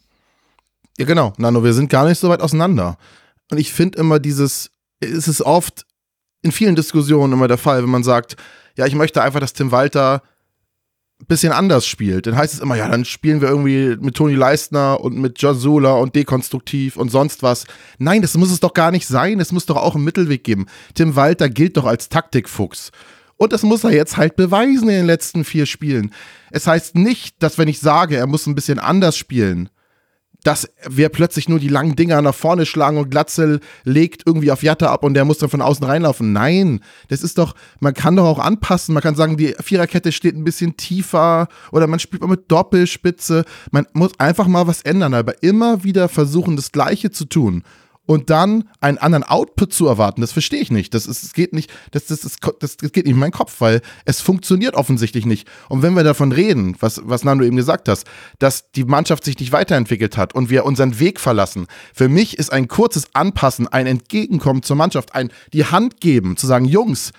[0.98, 1.34] Ja, genau.
[1.38, 2.98] Nano, wir sind gar nicht so weit auseinander.
[3.52, 5.86] Und ich finde immer dieses, es ist oft
[6.42, 8.36] in vielen Diskussionen immer der Fall, wenn man sagt,
[8.76, 10.22] ja, ich möchte einfach, dass Tim Walter
[11.20, 12.28] ein bisschen anders spielt.
[12.28, 15.94] Dann heißt es immer, ja, dann spielen wir irgendwie mit Toni Leistner und mit Jasula
[15.94, 17.66] und dekonstruktiv und sonst was.
[17.98, 19.40] Nein, das muss es doch gar nicht sein.
[19.40, 20.68] Es muss doch auch einen Mittelweg geben.
[20.94, 22.92] Tim Walter gilt doch als Taktikfuchs.
[23.38, 26.12] Und das muss er jetzt halt beweisen in den letzten vier Spielen.
[26.52, 29.70] Es heißt nicht, dass wenn ich sage, er muss ein bisschen anders spielen,
[30.44, 34.64] dass wir plötzlich nur die langen Dinger nach vorne schlagen und Glatzel legt irgendwie auf
[34.64, 36.32] Jatta ab und der muss dann von außen reinlaufen.
[36.32, 36.80] Nein,
[37.10, 38.94] das ist doch, man kann doch auch anpassen.
[38.94, 43.44] Man kann sagen, die Viererkette steht ein bisschen tiefer oder man spielt mal mit Doppelspitze.
[43.72, 47.64] Man muss einfach mal was ändern, aber immer wieder versuchen, das Gleiche zu tun
[48.08, 50.94] und dann einen anderen Output zu erwarten, das verstehe ich nicht.
[50.94, 53.82] Das, ist, das geht nicht, das, das, das, das, geht nicht in meinen Kopf, weil
[54.06, 55.48] es funktioniert offensichtlich nicht.
[55.70, 58.08] Und wenn wir davon reden, was, was Nando eben gesagt hast,
[58.40, 62.52] dass die Mannschaft sich nicht weiterentwickelt hat und wir unseren Weg verlassen, für mich ist
[62.52, 67.12] ein kurzes Anpassen, ein Entgegenkommen zur Mannschaft, ein die Hand geben, zu sagen, Jungs,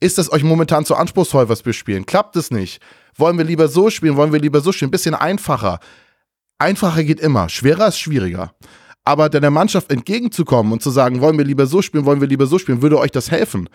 [0.00, 2.06] ist es euch momentan zu anspruchsvoll, was wir spielen?
[2.06, 2.80] Klappt es nicht?
[3.16, 4.16] Wollen wir lieber so spielen?
[4.16, 4.88] Wollen wir lieber so spielen?
[4.88, 5.78] Ein bisschen einfacher.
[6.58, 8.52] Einfacher geht immer, schwerer ist schwieriger
[9.08, 12.46] aber der Mannschaft entgegenzukommen und zu sagen, wollen wir lieber so spielen, wollen wir lieber
[12.46, 13.70] so spielen, würde euch das helfen.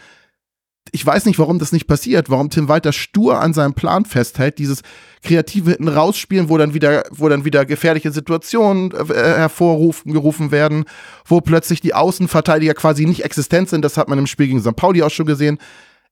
[0.91, 4.59] Ich weiß nicht, warum das nicht passiert, warum Tim Walter stur an seinem Plan festhält,
[4.59, 4.81] dieses
[5.23, 10.85] kreative hinten rausspielen, wo dann wieder, wo dann wieder gefährliche Situationen äh, hervorgerufen werden,
[11.25, 13.83] wo plötzlich die Außenverteidiger quasi nicht existent sind.
[13.83, 14.75] Das hat man im Spiel gegen St.
[14.75, 15.57] Pauli auch schon gesehen.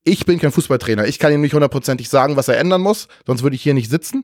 [0.03, 1.05] Ich bin kein Fußballtrainer.
[1.05, 3.91] Ich kann ihm nicht hundertprozentig sagen, was er ändern muss, sonst würde ich hier nicht
[3.91, 4.23] sitzen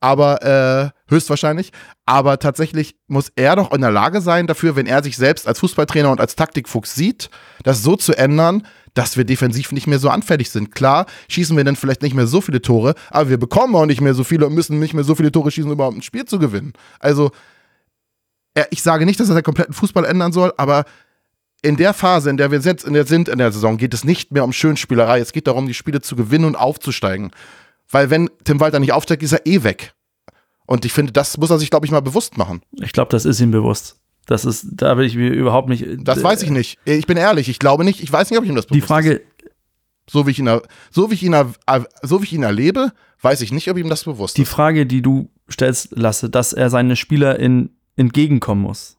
[0.00, 1.72] aber äh, höchstwahrscheinlich.
[2.06, 5.60] Aber tatsächlich muss er doch in der Lage sein dafür, wenn er sich selbst als
[5.60, 7.30] Fußballtrainer und als Taktikfuchs sieht,
[7.62, 10.74] das so zu ändern, dass wir defensiv nicht mehr so anfällig sind.
[10.74, 14.00] Klar, schießen wir dann vielleicht nicht mehr so viele Tore, aber wir bekommen auch nicht
[14.00, 16.24] mehr so viele und müssen nicht mehr so viele Tore schießen, um überhaupt ein Spiel
[16.24, 16.72] zu gewinnen.
[16.98, 17.30] Also,
[18.70, 20.84] ich sage nicht, dass er den kompletten Fußball ändern soll, aber
[21.62, 24.02] in der Phase, in der wir jetzt in der sind in der Saison, geht es
[24.02, 25.20] nicht mehr um Schönspielerei.
[25.20, 27.30] Es geht darum, die Spiele zu gewinnen und aufzusteigen.
[27.90, 29.94] Weil wenn Tim Walter nicht aufsteigt, ist er eh weg.
[30.66, 32.62] Und ich finde, das muss er sich, glaube ich, mal bewusst machen.
[32.80, 33.96] Ich glaube, das ist ihm bewusst.
[34.26, 35.84] Das ist, da will ich mir überhaupt nicht.
[36.04, 36.78] Das weiß ich nicht.
[36.84, 38.86] Ich bin ehrlich, ich glaube nicht, ich weiß nicht, ob ich ihm das bewusst Die
[38.86, 39.12] Frage.
[39.14, 39.22] Ist.
[40.08, 40.60] So wie ich ihn,
[40.90, 41.34] so wie ich ihn,
[42.02, 44.48] so wie ich ihn erlebe, weiß ich nicht, ob ihm das bewusst die ist.
[44.48, 48.96] Die Frage, die du stellst, Lasse, dass er seine Spieler in, entgegenkommen muss.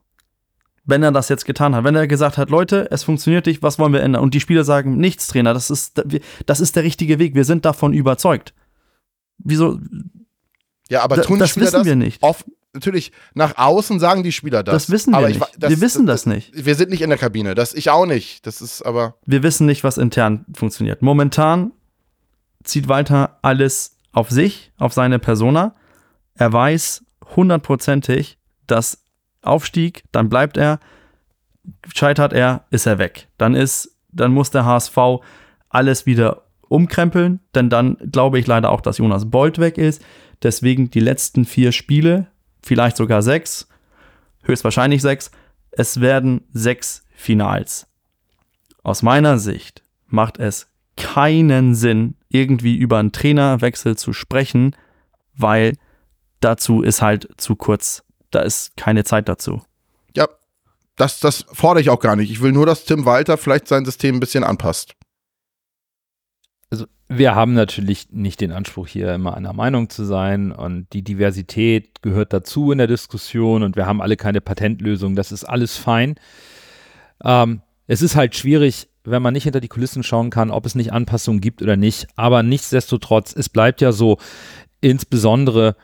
[0.83, 3.77] Wenn er das jetzt getan hat, wenn er gesagt hat, Leute, es funktioniert nicht, was
[3.77, 4.23] wollen wir ändern?
[4.23, 6.01] Und die Spieler sagen, nichts, Trainer, das ist,
[6.45, 8.53] das ist der richtige Weg, wir sind davon überzeugt
[9.43, 9.79] wieso?
[10.89, 12.21] Ja, aber tun das wissen das wir nicht.
[12.21, 14.73] Oft, natürlich, nach außen sagen die Spieler das.
[14.73, 15.41] Das wissen wir aber nicht.
[15.41, 16.65] Ich, das, wir wissen das, das, nicht.
[16.65, 17.55] Wir sind nicht in der Kabine.
[17.55, 18.45] Das ich auch nicht.
[18.45, 19.15] Das ist aber.
[19.25, 21.01] Wir wissen nicht, was intern funktioniert.
[21.01, 21.71] Momentan
[22.63, 25.75] zieht Walter alles auf sich, auf seine Persona.
[26.35, 27.03] Er weiß
[27.35, 28.37] hundertprozentig,
[28.67, 29.05] dass
[29.41, 30.79] Aufstieg, dann bleibt er,
[31.93, 33.27] scheitert er, ist er weg.
[33.37, 34.97] Dann ist, dann muss der HSV
[35.69, 40.01] alles wieder umkrempeln, denn dann glaube ich leider auch, dass Jonas Bolt weg ist.
[40.41, 42.28] Deswegen die letzten vier Spiele,
[42.63, 43.67] vielleicht sogar sechs,
[44.43, 45.32] höchstwahrscheinlich sechs.
[45.72, 47.88] Es werden sechs Finals.
[48.84, 54.76] Aus meiner Sicht macht es keinen Sinn, irgendwie über einen Trainerwechsel zu sprechen,
[55.36, 55.78] weil
[56.39, 58.03] dazu ist halt zu kurz.
[58.32, 59.61] Da ist keine Zeit dazu.
[60.15, 60.28] Ja,
[60.95, 62.32] das, das fordere ich auch gar nicht.
[62.32, 64.95] Ich will nur, dass Tim Walter vielleicht sein System ein bisschen anpasst
[66.72, 71.03] also wir haben natürlich nicht den Anspruch, hier immer einer Meinung zu sein und die
[71.03, 75.76] Diversität gehört dazu in der Diskussion und wir haben alle keine Patentlösung, das ist alles
[75.76, 76.15] fein.
[77.24, 80.76] Ähm, es ist halt schwierig, wenn man nicht hinter die Kulissen schauen kann, ob es
[80.76, 84.17] nicht Anpassungen gibt oder nicht, aber nichtsdestotrotz, es bleibt ja so,
[84.80, 85.76] insbesondere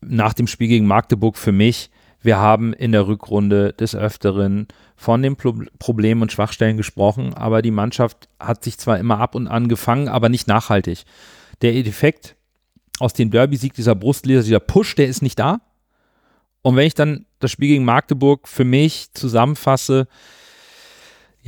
[0.00, 4.66] nach dem Spiel gegen Magdeburg für mich, wir haben in der Rückrunde des Öfteren
[4.96, 9.34] von den Pro Problemen und Schwachstellen gesprochen, aber die Mannschaft hat sich zwar immer ab
[9.34, 11.04] und an gefangen, aber nicht nachhaltig.
[11.62, 12.36] Der Effekt
[12.98, 15.60] aus dem Derby-Sieg, dieser Brustleser, dieser Push, der ist nicht da.
[16.62, 20.08] Und wenn ich dann das Spiel gegen Magdeburg für mich zusammenfasse,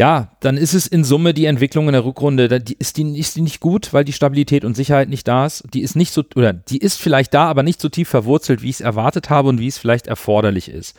[0.01, 3.37] ja, dann ist es in Summe die Entwicklung in der Rückrunde, die ist, die, ist
[3.37, 5.63] die nicht gut, weil die Stabilität und Sicherheit nicht da ist.
[5.75, 8.71] Die ist nicht so, oder die ist vielleicht da, aber nicht so tief verwurzelt, wie
[8.71, 10.97] ich es erwartet habe und wie es vielleicht erforderlich ist.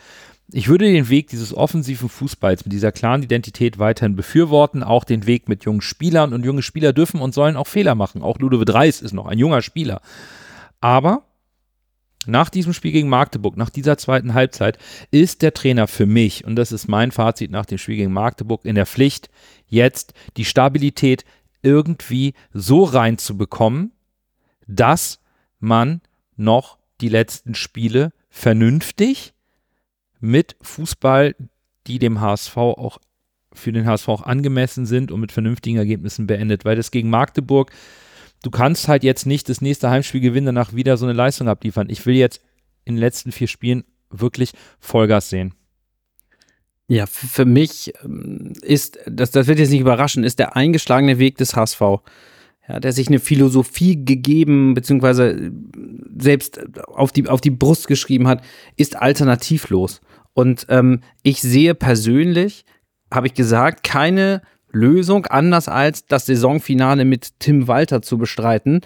[0.52, 5.26] ich würde den Weg dieses offensiven Fußballs mit dieser klaren Identität weiterhin befürworten, auch den
[5.26, 8.22] Weg mit jungen Spielern und junge Spieler dürfen und sollen auch Fehler machen.
[8.22, 10.00] Auch Ludovic Reis ist noch ein junger Spieler.
[10.80, 11.24] Aber
[12.26, 14.78] nach diesem Spiel gegen Magdeburg, nach dieser zweiten Halbzeit,
[15.10, 18.64] ist der Trainer für mich, und das ist mein Fazit nach dem Spiel gegen Magdeburg,
[18.64, 19.30] in der Pflicht,
[19.66, 21.24] jetzt die Stabilität
[21.62, 23.92] irgendwie so reinzubekommen,
[24.66, 25.20] dass
[25.58, 26.00] man
[26.36, 29.34] noch die letzten Spiele vernünftig
[30.20, 31.34] mit Fußball,
[31.86, 32.98] die dem HSV auch
[33.52, 37.70] für den HSV auch angemessen sind und mit vernünftigen Ergebnissen beendet, weil das gegen Magdeburg,
[38.42, 41.88] du kannst halt jetzt nicht das nächste Heimspiel gewinnen, danach wieder so eine Leistung abliefern.
[41.88, 42.40] Ich will jetzt
[42.84, 45.54] in den letzten vier Spielen wirklich Vollgas sehen.
[46.88, 51.38] Ja, für mich ähm, ist, das, das wird jetzt nicht überraschen, ist der eingeschlagene Weg
[51.38, 51.80] des HSV.
[52.68, 55.50] Ja, der sich eine Philosophie gegeben, beziehungsweise
[56.16, 58.44] selbst auf die, auf die Brust geschrieben hat,
[58.76, 60.00] ist alternativlos.
[60.32, 62.64] Und ähm, ich sehe persönlich,
[63.10, 68.80] habe ich gesagt, keine Lösung anders als das Saisonfinale mit Tim Walter zu bestreiten,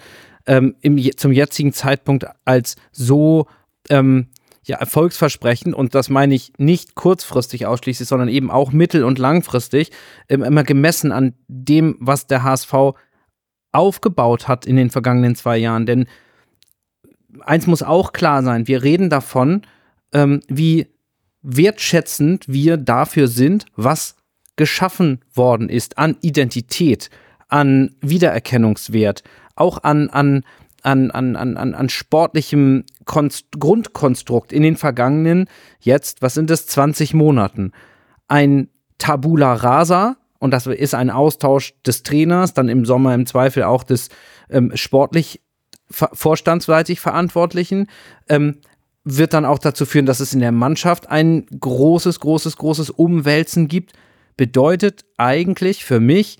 [0.45, 3.47] ähm, im, zum jetzigen Zeitpunkt als so
[3.89, 4.27] ähm,
[4.67, 9.91] ja, erfolgsversprechend und das meine ich nicht kurzfristig ausschließlich, sondern eben auch mittel- und langfristig,
[10.27, 12.73] ähm, immer gemessen an dem, was der HSV
[13.71, 15.85] aufgebaut hat in den vergangenen zwei Jahren.
[15.85, 16.05] Denn
[17.41, 19.61] eins muss auch klar sein, wir reden davon,
[20.13, 20.87] ähm, wie
[21.41, 24.15] wertschätzend wir dafür sind, was
[24.57, 27.09] geschaffen worden ist an Identität,
[27.47, 29.23] an Wiedererkennungswert,
[29.55, 30.43] auch an, an,
[30.83, 35.47] an, an, an, an sportlichem Konst Grundkonstrukt in den vergangenen,
[35.79, 37.71] jetzt, was sind es, 20 Monaten.
[38.27, 43.63] Ein Tabula Rasa, und das ist ein Austausch des Trainers, dann im Sommer im Zweifel
[43.63, 44.09] auch des
[44.49, 45.41] ähm, sportlich
[45.89, 47.87] vorstandsseitig Verantwortlichen,
[48.27, 48.57] ähm,
[49.03, 53.69] wird dann auch dazu führen, dass es in der Mannschaft ein großes, großes, großes Umwälzen
[53.69, 53.93] gibt.
[54.37, 56.37] Bedeutet eigentlich für mich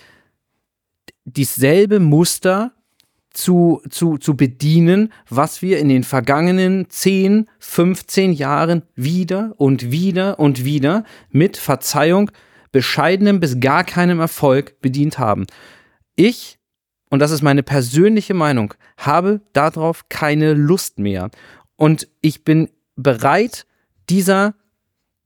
[1.25, 2.71] dieselbe Muster
[3.37, 10.39] zu, zu, zu bedienen, was wir in den vergangenen 10, 15 Jahren wieder und wieder
[10.39, 12.31] und wieder mit Verzeihung,
[12.71, 15.45] bescheidenem bis gar keinem Erfolg bedient haben.
[16.15, 16.57] Ich,
[17.09, 21.29] und das ist meine persönliche Meinung, habe darauf keine Lust mehr.
[21.75, 23.67] Und ich bin bereit,
[24.09, 24.55] dieser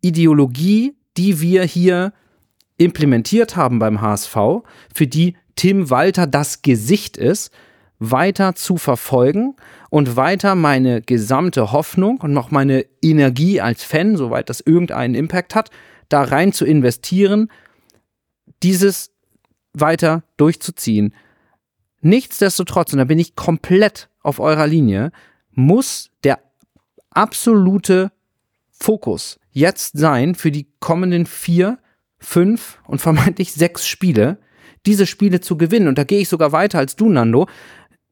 [0.02, 2.12] Ideologie, die wir hier
[2.84, 4.36] implementiert haben beim HSV,
[4.94, 7.52] für die Tim Walter das Gesicht ist,
[8.00, 9.56] weiter zu verfolgen
[9.92, 15.54] und weiter meine gesamte Hoffnung und noch meine Energie als Fan, soweit das irgendeinen Impact
[15.54, 15.70] hat,
[16.10, 17.52] da rein zu investieren,
[18.64, 19.12] dieses
[19.74, 21.14] weiter durchzuziehen.
[22.02, 25.12] Nichtsdestotrotz, und da bin ich komplett auf eurer Linie,
[25.52, 26.40] muss der
[27.12, 28.12] absolute
[28.72, 31.78] Fokus jetzt sein für die kommenden vier,
[32.22, 34.38] fünf und vermeintlich sechs Spiele,
[34.86, 35.88] diese Spiele zu gewinnen.
[35.88, 37.48] Und da gehe ich sogar weiter als du, Nando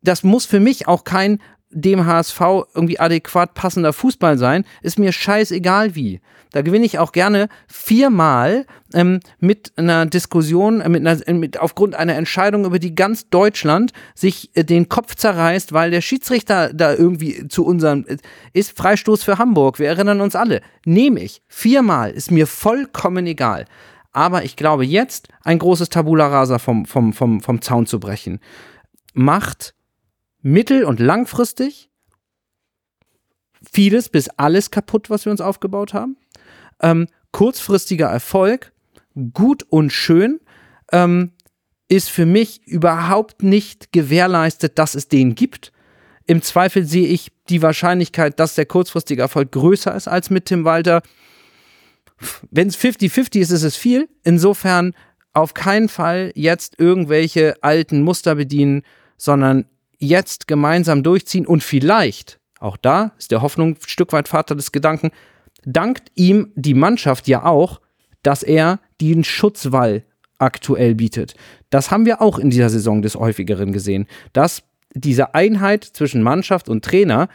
[0.02, 1.40] das muss für mich auch kein
[1.72, 2.42] dem HSV
[2.74, 6.20] irgendwie adäquat passender Fußball sein, ist mir scheißegal wie.
[6.52, 11.60] Da gewinne ich auch gerne viermal ähm, mit einer Diskussion, äh, mit einer, äh, mit,
[11.60, 16.74] aufgrund einer Entscheidung, über die ganz Deutschland sich äh, den Kopf zerreißt, weil der Schiedsrichter
[16.74, 18.18] da irgendwie zu unserem äh,
[18.54, 19.78] ist Freistoß für Hamburg.
[19.78, 20.62] Wir erinnern uns alle.
[20.86, 21.44] Nehme ich.
[21.48, 23.66] Viermal ist mir vollkommen egal.
[24.12, 28.40] Aber ich glaube jetzt ein großes Tabula Rasa vom, vom, vom, vom Zaun zu brechen.
[29.14, 29.76] Macht
[30.42, 31.90] mittel- und langfristig
[33.72, 36.18] vieles bis alles kaputt, was wir uns aufgebaut haben.
[36.82, 38.74] Ähm, kurzfristiger Erfolg,
[39.34, 40.40] gut und schön,
[40.92, 41.34] ähm,
[41.88, 45.72] ist für mich überhaupt nicht gewährleistet, dass es den gibt.
[46.28, 50.64] Im Zweifel sehe ich die Wahrscheinlichkeit, dass der kurzfristige Erfolg größer ist als mit Tim
[50.64, 51.02] Walter.
[52.52, 54.10] Wenn es 50-50 ist, ist es viel.
[54.24, 54.94] Insofern
[55.34, 58.84] auf keinen Fall jetzt irgendwelche alten Muster bedienen,
[59.18, 59.66] sondern
[59.98, 64.72] jetzt gemeinsam durchziehen und vielleicht, auch da ist der Hoffnung ein Stück weit Vater des
[64.72, 65.12] Gedanken,
[65.66, 67.82] dankt ihm die Mannschaft ja auch,
[68.24, 70.04] dass er den Schutzwall
[70.38, 71.36] aktuell bietet.
[71.70, 74.64] Das haben wir auch in dieser Saison des häufigeren gesehen, dass
[74.94, 77.28] diese Einheit zwischen Mannschaft und Trainer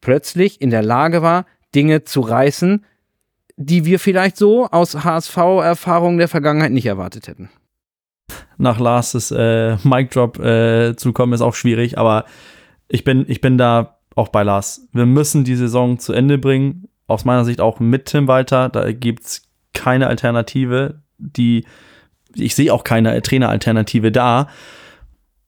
[0.00, 2.84] plötzlich in der Lage war, Dinge zu reißen,
[3.62, 7.50] die wir vielleicht so aus HSV-Erfahrungen der Vergangenheit nicht erwartet hätten
[8.60, 12.26] nach Lars' äh, Mic Drop äh, zu kommen, ist auch schwierig, aber
[12.88, 14.88] ich bin, ich bin da auch bei Lars.
[14.92, 16.88] Wir müssen die Saison zu Ende bringen.
[17.06, 18.68] Aus meiner Sicht auch mit Tim Walter.
[18.68, 19.42] Da gibt es
[19.72, 21.00] keine Alternative.
[21.18, 21.64] Die,
[22.34, 24.48] ich sehe auch keine Traineralternative da.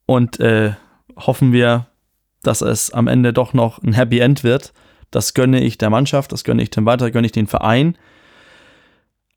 [0.05, 0.71] Und äh,
[1.17, 1.87] hoffen wir,
[2.41, 4.73] dass es am Ende doch noch ein Happy End wird.
[5.13, 7.95] Das gönne ich der Mannschaft, das gönne ich Tim Walter, gönne ich den Verein.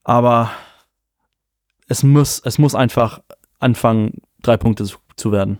[0.04, 0.50] Aber
[1.86, 3.20] es muss, es muss einfach
[3.58, 5.58] anfangen, drei Punkte zu, zu werden.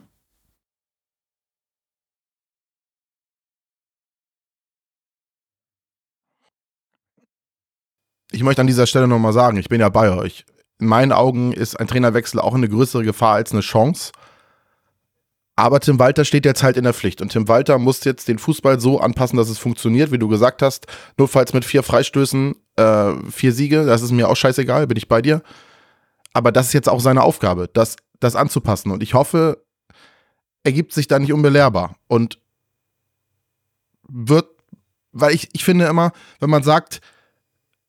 [8.33, 10.47] Ich möchte an dieser Stelle nochmal sagen, ich bin ja bei euch.
[10.79, 14.13] In meinen Augen ist ein Trainerwechsel auch eine größere Gefahr als eine Chance.
[15.59, 17.23] Aber Tim Walter steht jetzt halt in der Pflicht.
[17.23, 20.61] Und Tim Walter muss jetzt den Fußball so anpassen, dass es funktioniert, wie du gesagt
[20.61, 20.87] hast.
[21.17, 25.09] Nur falls mit vier Freistößen, äh, vier Siege, das ist mir auch scheißegal, bin ich
[25.09, 25.43] bei dir.
[26.35, 28.91] Aber das ist jetzt auch seine Aufgabe, das, das anzupassen.
[28.91, 29.65] Und ich hoffe,
[30.63, 31.97] er gibt sich da nicht unbelehrbar.
[32.07, 32.39] Und
[34.07, 34.47] wird,
[35.13, 37.01] weil ich, ich finde immer, wenn man sagt,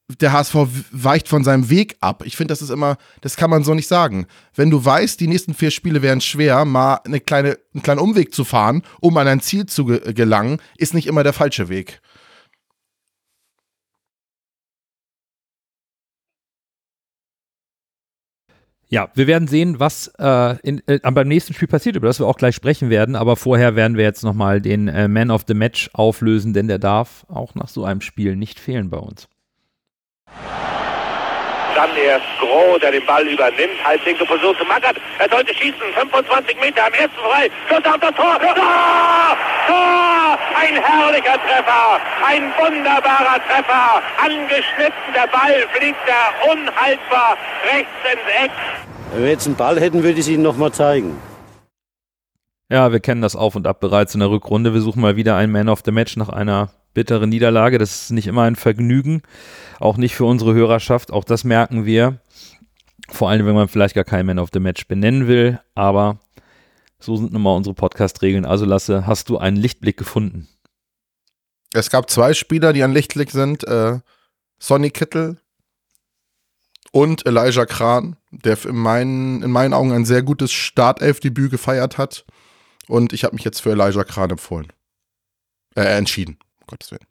[0.09, 0.55] der HSV
[0.91, 2.23] weicht von seinem Weg ab.
[2.25, 4.25] Ich finde, das ist immer, das kann man so nicht sagen.
[4.55, 8.33] Wenn du weißt, die nächsten vier Spiele wären schwer, mal eine kleine, einen kleinen Umweg
[8.33, 12.01] zu fahren, um an ein Ziel zu ge gelangen, ist nicht immer der falsche Weg.
[18.89, 22.25] Ja, wir werden sehen, was äh, in, äh, beim nächsten Spiel passiert, über das wir
[22.25, 23.17] auch gleich sprechen werden.
[23.17, 26.79] Aber vorher werden wir jetzt nochmal den äh, Man of the Match auflösen, denn der
[26.79, 29.27] darf auch nach so einem Spiel nicht fehlen bei uns.
[31.77, 34.97] Dann erst Groh, der den Ball übernimmt, halblinke Position zu Mackert.
[35.19, 37.51] Er sollte schießen, 25 Meter am ersten frei.
[37.69, 38.39] Schuss auf das Tor.
[38.39, 39.37] Tor!
[39.67, 40.39] Tor!
[40.59, 44.01] Ein herrlicher Treffer, ein wunderbarer Treffer.
[44.17, 47.37] Angeschnitten, der Ball fliegt er unhaltbar
[47.71, 48.51] rechts ins Eck.
[49.13, 51.21] Wenn wir jetzt einen Ball hätten, würde ich es Ihnen nochmal zeigen.
[52.69, 54.73] Ja, wir kennen das Auf und Ab bereits in der Rückrunde.
[54.73, 57.77] Wir suchen mal wieder einen Man of the Match nach einer bittere Niederlage.
[57.77, 59.21] Das ist nicht immer ein Vergnügen,
[59.79, 61.11] auch nicht für unsere Hörerschaft.
[61.11, 62.21] Auch das merken wir.
[63.09, 65.59] Vor allem, wenn man vielleicht gar keinen Man of the Match benennen will.
[65.75, 66.17] Aber
[66.99, 68.45] so sind nun mal unsere Podcast-Regeln.
[68.45, 70.47] Also Lasse, hast du einen Lichtblick gefunden?
[71.71, 73.63] Es gab zwei Spieler, die ein Lichtblick sind.
[73.67, 73.99] Äh,
[74.57, 75.37] Sonny Kittel
[76.91, 82.25] und Elijah Kran, der in meinen, in meinen Augen ein sehr gutes Startelfdebüt gefeiert hat.
[82.87, 84.73] Und ich habe mich jetzt für Elijah Kran empfohlen.
[85.75, 86.39] Äh, entschieden.
[86.67, 87.05] Gottes Willen.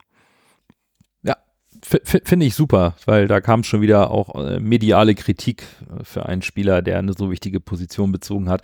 [1.23, 1.35] Ja,
[1.83, 6.41] finde ich super, weil da kam schon wieder auch äh, mediale Kritik äh, für einen
[6.41, 8.61] Spieler, der eine so wichtige Position bezogen hat.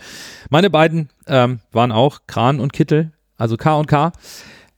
[0.50, 4.14] Meine beiden ähm, waren auch Kran und Kittel, also K und K.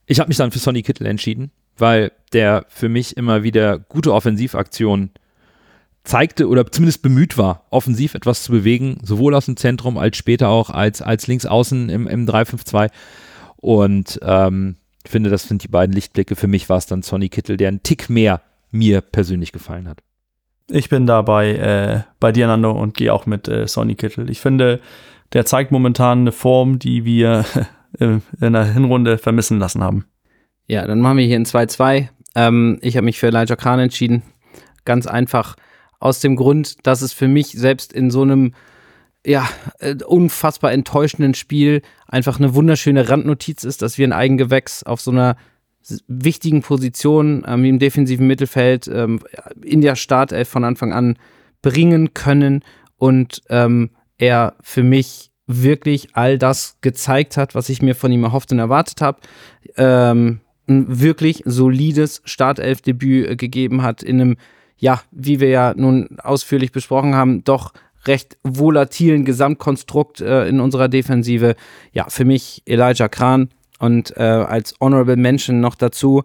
[0.07, 4.13] Ich habe mich dann für Sonny Kittel entschieden, weil der für mich immer wieder gute
[4.13, 5.11] Offensivaktionen
[6.05, 10.49] zeigte oder zumindest bemüht war, offensiv etwas zu bewegen, sowohl aus dem Zentrum als später
[10.49, 12.89] auch als, als links außen im, im 3-5-2.
[13.57, 14.75] Und ähm,
[15.05, 16.35] ich finde, das sind die beiden Lichtblicke.
[16.35, 18.41] Für mich war es dann Sonny Kittel, der einen Tick mehr
[18.71, 19.99] mir persönlich gefallen hat.
[20.67, 24.29] Ich bin da bei, äh, bei dir, Nando, und gehe auch mit äh, Sonny Kittel.
[24.31, 24.81] Ich finde,
[25.33, 27.45] der zeigt momentan eine Form, die wir
[27.99, 28.21] in
[28.53, 30.05] der Hinrunde vermissen lassen haben.
[30.67, 32.07] Ja, dann machen wir hier ein 2-2.
[32.33, 34.23] Ähm, ich habe mich für Elijah Khan entschieden.
[34.85, 35.55] Ganz einfach
[35.99, 38.53] aus dem Grund, dass es für mich selbst in so einem
[39.25, 39.49] ja,
[39.79, 45.11] äh, unfassbar enttäuschenden Spiel einfach eine wunderschöne Randnotiz ist, dass wir ein Eigengewächs auf so
[45.11, 45.35] einer
[46.07, 49.19] wichtigen Position ähm, im defensiven Mittelfeld ähm,
[49.63, 51.17] in der Startelf von Anfang an
[51.61, 52.63] bringen können
[52.97, 58.23] und ähm, er für mich wirklich all das gezeigt hat, was ich mir von ihm
[58.23, 59.19] erhofft und erwartet habe.
[59.77, 64.37] Ähm, ein wirklich solides Startelfdebüt äh, gegeben hat in einem,
[64.77, 67.73] ja, wie wir ja nun ausführlich besprochen haben, doch
[68.07, 71.55] recht volatilen Gesamtkonstrukt äh, in unserer Defensive.
[71.91, 73.49] Ja, für mich Elijah Kran
[73.79, 76.23] und äh, als Honorable Mention noch dazu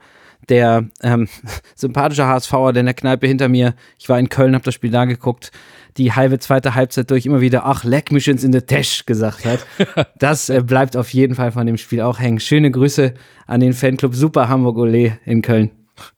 [0.48, 1.28] der ähm,
[1.74, 4.90] sympathische HSVer, der in der Kneipe hinter mir, ich war in Köln, habe das Spiel
[4.90, 5.52] da geguckt,
[5.96, 9.44] die halbe zweite Halbzeit durch immer wieder, ach, leck mich ins in the Tash gesagt
[9.44, 9.66] hat.
[10.18, 12.40] Das äh, bleibt auf jeden Fall von dem Spiel auch hängen.
[12.40, 13.14] Schöne Grüße
[13.46, 15.70] an den Fanclub Super Hamburg Ole in Köln.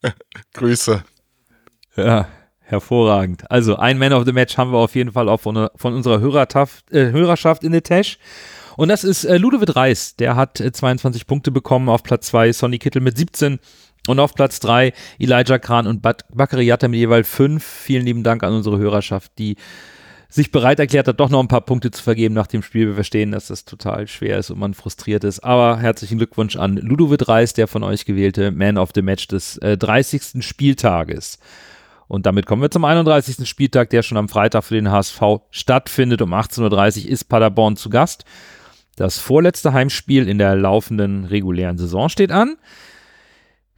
[0.55, 1.05] Grüße.
[1.97, 2.27] Ja,
[2.73, 3.51] Hervorragend.
[3.51, 6.21] Also ein Man of the Match haben wir auf jeden Fall auch von, von unserer
[6.21, 8.19] Hörertaft, äh, Hörerschaft in der Tash.
[8.79, 10.17] Und das ist äh, Ludovic Reis.
[10.17, 11.91] Der hat äh, 22 Punkte bekommen.
[11.91, 13.59] Auf Platz 2 Sonny Kittel mit 17.
[14.07, 17.63] Und auf Platz 3 Elijah Kran und Bak Bakary Yatta mit jeweils 5.
[17.63, 19.57] Vielen lieben Dank an unsere Hörerschaft, die
[20.31, 22.87] sich bereit erklärt hat, doch noch ein paar Punkte zu vergeben nach dem Spiel.
[22.87, 25.41] Wir verstehen, dass das total schwer ist und man frustriert ist.
[25.41, 29.59] Aber herzlichen Glückwunsch an Ludovic Reis, der von euch gewählte Man of the Match des
[29.59, 30.43] äh, 30.
[30.43, 31.39] Spieltages.
[32.13, 33.49] Und damit kommen wir zum 31.
[33.49, 36.21] Spieltag, der schon am Freitag für den HSV stattfindet.
[36.21, 38.27] Um 18.30 Uhr ist Paderborn zu Gast.
[38.97, 42.59] Das vorletzte Heimspiel in der laufenden regulären Saison steht an.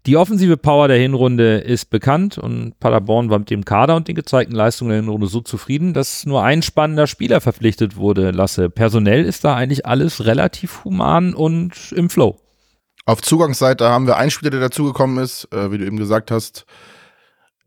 [0.07, 4.17] Die offensive Power der Hinrunde ist bekannt und Paderborn war mit dem Kader und den
[4.17, 8.33] gezeigten Leistungen der Hinrunde so zufrieden, dass nur ein spannender Spieler verpflichtet wurde.
[8.33, 12.41] Lasse, personell ist da eigentlich alles relativ human und im Flow.
[13.07, 16.67] Auf Zugangsseite haben wir einen Spieler, der dazugekommen ist, äh, wie du eben gesagt hast,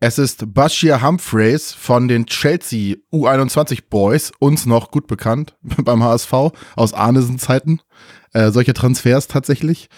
[0.00, 6.32] Es ist Bashir Humphreys von den Chelsea U21 Boys, uns noch gut bekannt beim HSV
[6.76, 7.80] aus Arnesen-Zeiten.
[8.32, 9.88] Äh, solche Transfers tatsächlich.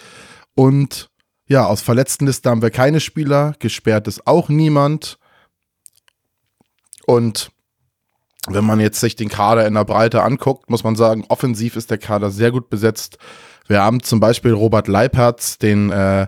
[0.55, 1.11] Und
[1.46, 5.18] ja, aus Verletztenliste haben wir keine Spieler, gesperrt ist auch niemand.
[7.05, 7.51] Und
[8.46, 11.90] wenn man jetzt sich den Kader in der Breite anguckt, muss man sagen, offensiv ist
[11.90, 13.18] der Kader sehr gut besetzt.
[13.66, 16.26] Wir haben zum Beispiel Robert Leipertz, den, äh,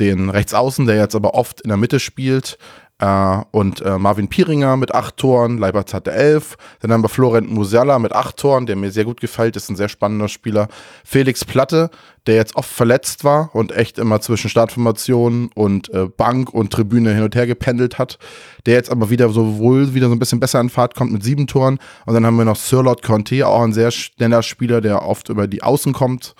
[0.00, 2.56] den Rechtsaußen, der jetzt aber oft in der Mitte spielt.
[2.98, 6.56] Äh, und äh, Marvin Pieringer mit acht Toren, Leipertz hatte elf.
[6.80, 9.76] Dann haben wir Florent Musiala mit acht Toren, der mir sehr gut gefällt, ist ein
[9.76, 10.68] sehr spannender Spieler.
[11.04, 11.90] Felix Platte,
[12.26, 17.12] der jetzt oft verletzt war und echt immer zwischen Startformation und äh, Bank und Tribüne
[17.12, 18.18] hin und her gependelt hat.
[18.64, 21.22] Der jetzt aber wieder so wohl wieder so ein bisschen besser in Fahrt kommt mit
[21.22, 21.78] sieben Toren.
[22.06, 25.28] Und dann haben wir noch Sir Lord Conte, auch ein sehr schneller Spieler, der oft
[25.28, 26.34] über die Außen kommt.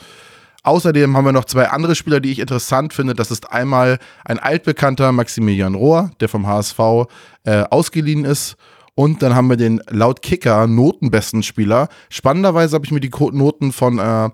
[0.66, 3.14] Außerdem haben wir noch zwei andere Spieler, die ich interessant finde.
[3.14, 7.06] Das ist einmal ein altbekannter Maximilian Rohr, der vom HSV
[7.44, 8.56] äh, ausgeliehen ist.
[8.96, 11.88] Und dann haben wir den laut Kicker notenbesten Spieler.
[12.08, 14.30] Spannenderweise habe ich mir die Noten von, äh,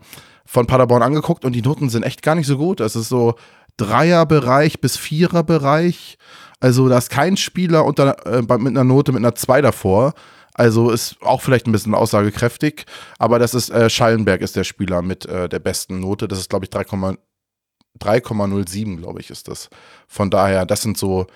[0.46, 2.80] von Paderborn angeguckt und die Noten sind echt gar nicht so gut.
[2.80, 3.34] Es ist so
[3.76, 6.16] Dreierbereich bis Viererbereich.
[6.60, 10.14] Also da ist kein Spieler unter, äh, mit einer Note mit einer 2 davor.
[10.54, 12.84] Also ist auch vielleicht ein bisschen aussagekräftig,
[13.18, 16.28] aber das ist äh, Schallenberg ist der Spieler mit äh, der besten Note.
[16.28, 19.70] Das ist, glaube ich, 3,07, glaube ich, ist das.
[20.06, 21.26] Von daher, das sind so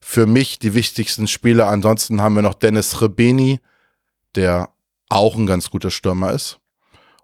[0.00, 1.68] für mich die wichtigsten Spieler.
[1.68, 3.60] Ansonsten haben wir noch Dennis Rebeni,
[4.34, 4.70] der
[5.08, 6.58] auch ein ganz guter Stürmer ist.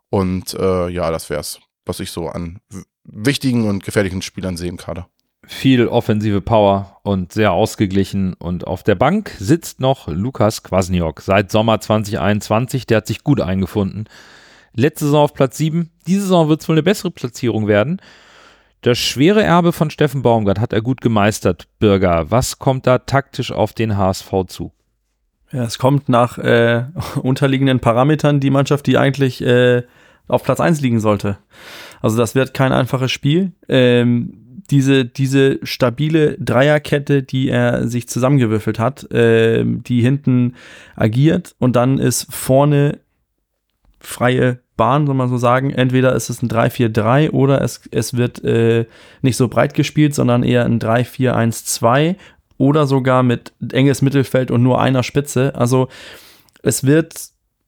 [0.08, 2.60] Und äh, ja, das wäre es, was ich so an
[3.04, 5.04] wichtigen und gefährlichen Spielern sehen kann
[5.46, 8.34] viel offensive Power und sehr ausgeglichen.
[8.34, 12.86] Und auf der Bank sitzt noch Lukas Kwasniok seit Sommer 2021.
[12.86, 14.08] Der hat sich gut eingefunden.
[14.74, 15.90] Letzte Saison auf Platz 7.
[16.06, 18.00] Diese Saison wird es wohl eine bessere Platzierung werden.
[18.82, 22.30] Das schwere Erbe von Steffen Baumgart hat er gut gemeistert, Bürger.
[22.30, 24.72] Was kommt da taktisch auf den HSV zu?
[25.52, 26.84] Ja, es kommt nach äh,
[27.22, 29.82] unterliegenden Parametern die Mannschaft, die eigentlich äh,
[30.28, 31.38] auf Platz 1 liegen sollte.
[32.00, 33.52] Also das wird kein einfaches Spiel.
[33.68, 34.39] Ähm,
[34.70, 40.54] diese, diese stabile Dreierkette, die er sich zusammengewürfelt hat, äh, die hinten
[40.96, 42.98] agiert und dann ist vorne
[44.00, 45.70] freie Bahn, soll man so sagen.
[45.70, 48.86] Entweder ist es ein 3-4-3 oder es, es wird äh,
[49.20, 52.16] nicht so breit gespielt, sondern eher ein 3-4-1-2
[52.56, 55.54] oder sogar mit enges Mittelfeld und nur einer Spitze.
[55.54, 55.88] Also
[56.62, 57.14] es wird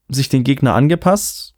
[0.08, 1.54] sich den Gegner angepasst.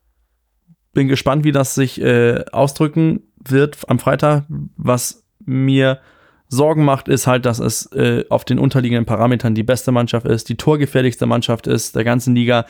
[0.93, 4.45] Bin gespannt, wie das sich äh, ausdrücken wird am Freitag,
[4.77, 6.01] was mir
[6.49, 10.49] Sorgen macht, ist halt, dass es äh, auf den unterliegenden Parametern die beste Mannschaft ist,
[10.49, 12.67] die torgefährlichste Mannschaft ist der ganzen Liga.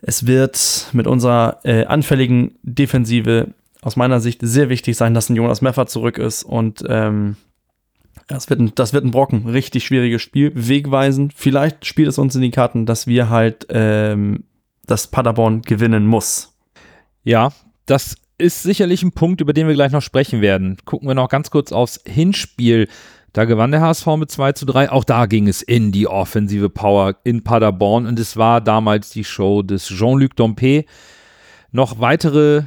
[0.00, 5.36] Es wird mit unserer äh, anfälligen Defensive aus meiner Sicht sehr wichtig sein, dass ein
[5.36, 7.36] Jonas Meffer zurück ist und ähm,
[8.26, 11.34] das wird, ein, das wird ein Brocken, richtig schwieriges Spiel, wegweisend.
[11.34, 14.44] Vielleicht spielt es uns in die Karten, dass wir halt ähm,
[14.86, 16.56] das Paderborn gewinnen muss.
[17.22, 17.52] Ja,
[17.86, 20.76] das ist sicherlich ein Punkt, über den wir gleich noch sprechen werden.
[20.84, 22.88] Gucken wir noch ganz kurz aufs Hinspiel.
[23.32, 24.90] Da gewann der HSV mit 2 zu 3.
[24.90, 29.24] Auch da ging es in die offensive Power in Paderborn und es war damals die
[29.24, 30.84] Show des Jean-Luc Dompe.
[31.72, 32.64] Noch weitere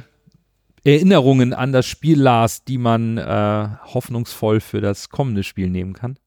[0.84, 6.18] Erinnerungen an das Spiel, Lars, die man äh, hoffnungsvoll für das kommende Spiel nehmen kann?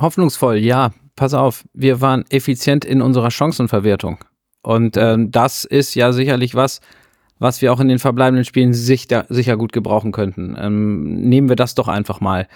[0.00, 0.92] Hoffnungsvoll, ja.
[1.14, 4.24] Pass auf, wir waren effizient in unserer Chancenverwertung.
[4.62, 6.80] Und ähm, das ist ja sicherlich was,
[7.42, 10.56] was wir auch in den verbleibenden Spielen sicher, sicher gut gebrauchen könnten.
[10.58, 12.46] Ähm, nehmen wir das doch einfach mal.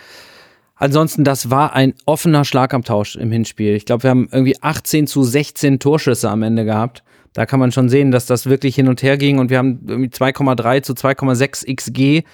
[0.76, 3.74] Ansonsten, das war ein offener Schlagabtausch im Hinspiel.
[3.74, 7.02] Ich glaube, wir haben irgendwie 18 zu 16 Torschüsse am Ende gehabt.
[7.32, 9.80] Da kann man schon sehen, dass das wirklich hin und her ging und wir haben
[9.86, 12.24] irgendwie 2,3 zu 2,6 XG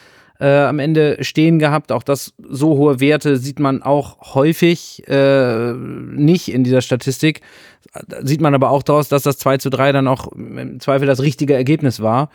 [0.42, 1.92] äh, am Ende stehen gehabt.
[1.92, 7.40] Auch das so hohe Werte sieht man auch häufig äh, nicht in dieser Statistik
[8.22, 11.20] sieht man aber auch daraus, dass das 2 zu 3 dann auch im Zweifel das
[11.20, 12.30] richtige Ergebnis war.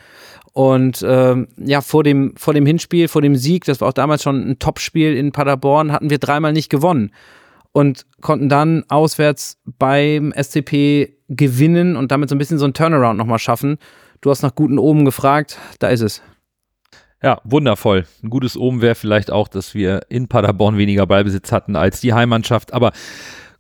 [0.53, 4.23] Und ähm, ja, vor dem, vor dem Hinspiel, vor dem Sieg, das war auch damals
[4.23, 7.11] schon ein Topspiel in Paderborn, hatten wir dreimal nicht gewonnen
[7.71, 13.17] und konnten dann auswärts beim SCP gewinnen und damit so ein bisschen so ein Turnaround
[13.17, 13.77] nochmal schaffen.
[14.21, 16.21] Du hast nach guten Oben gefragt, da ist es.
[17.21, 18.05] Ja, wundervoll.
[18.23, 22.13] Ein gutes Oben wäre vielleicht auch, dass wir in Paderborn weniger Ballbesitz hatten als die
[22.13, 22.73] Heimmannschaft.
[22.73, 22.91] Aber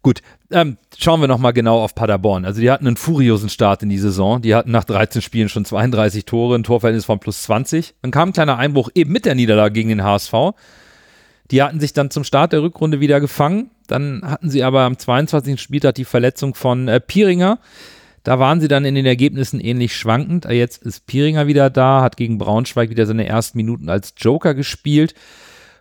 [0.07, 0.21] Gut,
[0.51, 2.45] ähm, schauen wir nochmal genau auf Paderborn.
[2.45, 4.41] Also die hatten einen furiosen Start in die Saison.
[4.41, 7.95] Die hatten nach 13 Spielen schon 32 Tore, ein Torverhältnis von plus 20.
[8.01, 10.33] Dann kam ein kleiner Einbruch eben mit der Niederlage gegen den HSV.
[11.51, 13.71] Die hatten sich dann zum Start der Rückrunde wieder gefangen.
[13.87, 15.59] Dann hatten sie aber am 22.
[15.59, 17.59] Spieltag die Verletzung von äh, Pieringer.
[18.27, 20.43] Da waren sie dann in den Ergebnissen ähnlich schwankend.
[20.43, 25.13] Jetzt ist Pieringer wieder da, hat gegen Braunschweig wieder seine ersten Minuten als Joker gespielt.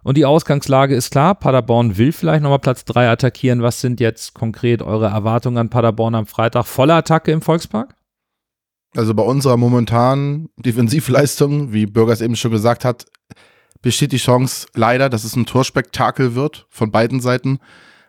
[0.05, 3.63] Und die Ausgangslage ist klar, Paderborn will vielleicht nochmal Platz 3 attackieren.
[3.63, 6.67] Was sind jetzt konkret eure Erwartungen an Paderborn am Freitag?
[6.67, 7.97] Volle Attacke im Volkspark?
[8.97, 13.07] Also bei unserer momentanen Defensivleistung, wie Bürgers eben schon gesagt hat,
[13.83, 17.59] besteht die Chance leider, dass es ein Torspektakel wird von beiden Seiten.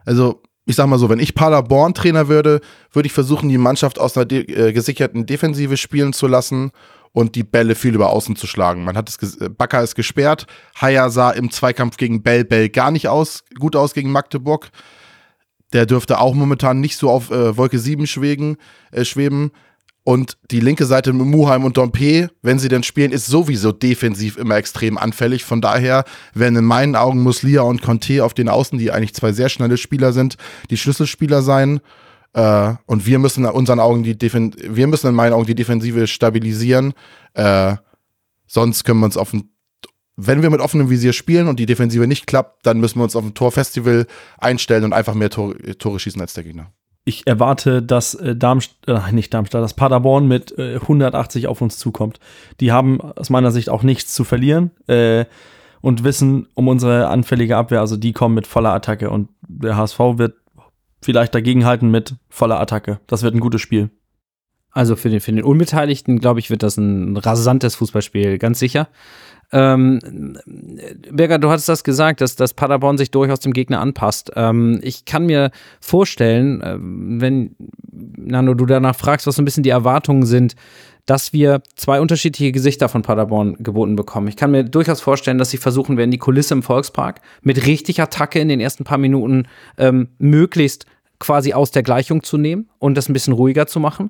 [0.05, 2.59] Also ich sag mal so, wenn ich Paderborn Trainer würde,
[2.91, 6.71] würde ich versuchen, die Mannschaft aus einer de äh, gesicherten Defensive spielen zu lassen
[7.13, 8.83] und die Bälle viel über außen zu schlagen.
[8.83, 10.45] Man hat es, äh, Bakker ist gesperrt.
[10.79, 14.69] Haya sah im Zweikampf gegen Bell Bell gar nicht aus, gut aus gegen Magdeburg.
[15.71, 18.57] Der dürfte auch momentan nicht so auf äh, Wolke 7 schweben,
[18.91, 19.51] äh, schweben.
[20.07, 24.37] Und die linke Seite mit Muheim und Dompe, wenn sie denn spielen, ist sowieso defensiv
[24.37, 25.43] immer extrem anfällig.
[25.43, 29.33] Von daher werden in meinen Augen Muslia und Conte auf den Außen, die eigentlich zwei
[29.33, 30.37] sehr schnelle Spieler sind,
[30.69, 31.81] die Schlüsselspieler sein.
[32.31, 35.55] Äh, und wir müssen in unseren Augen die Defen wir müssen in meinen Augen die
[35.55, 36.93] Defensive stabilisieren.
[37.33, 37.75] Äh,
[38.45, 39.49] sonst können wir uns auf ein
[40.15, 43.17] wenn wir mit offenem Visier spielen und die Defensive nicht klappt, dann müssen wir uns
[43.17, 44.07] auf ein Torfestival
[44.37, 46.71] einstellen und einfach mehr Tore, Tore schießen als der Gegner.
[47.07, 51.77] Ich erwarte, dass äh, Darmstadt, äh, nicht Darmstadt, dass Paderborn mit äh, 180 auf uns
[51.77, 52.19] zukommt.
[52.59, 55.23] Die haben aus meiner Sicht auch nichts zu verlieren äh,
[55.79, 57.79] und wissen um unsere anfällige Abwehr.
[57.79, 60.35] Also die kommen mit voller Attacke und der HSV wird
[61.01, 62.99] vielleicht dagegenhalten mit voller Attacke.
[63.07, 63.89] Das wird ein gutes Spiel.
[64.71, 68.89] Also für den, für den Unbeteiligten, glaube ich, wird das ein rasantes Fußballspiel, ganz sicher.
[69.51, 70.35] Ähm,
[71.11, 74.31] Berger, du hattest das gesagt, dass, dass Paderborn sich durchaus dem Gegner anpasst.
[74.35, 77.55] Ähm, ich kann mir vorstellen, äh, wenn,
[77.91, 80.55] Nano, du danach fragst, was so ein bisschen die Erwartungen sind,
[81.07, 84.27] dass wir zwei unterschiedliche Gesichter von Paderborn geboten bekommen.
[84.27, 88.01] Ich kann mir durchaus vorstellen, dass sie versuchen werden, die Kulisse im Volkspark mit richtig
[88.01, 89.47] Attacke in den ersten paar Minuten
[89.77, 90.85] ähm, möglichst
[91.19, 94.09] quasi aus der Gleichung zu nehmen und das ein bisschen ruhiger zu machen.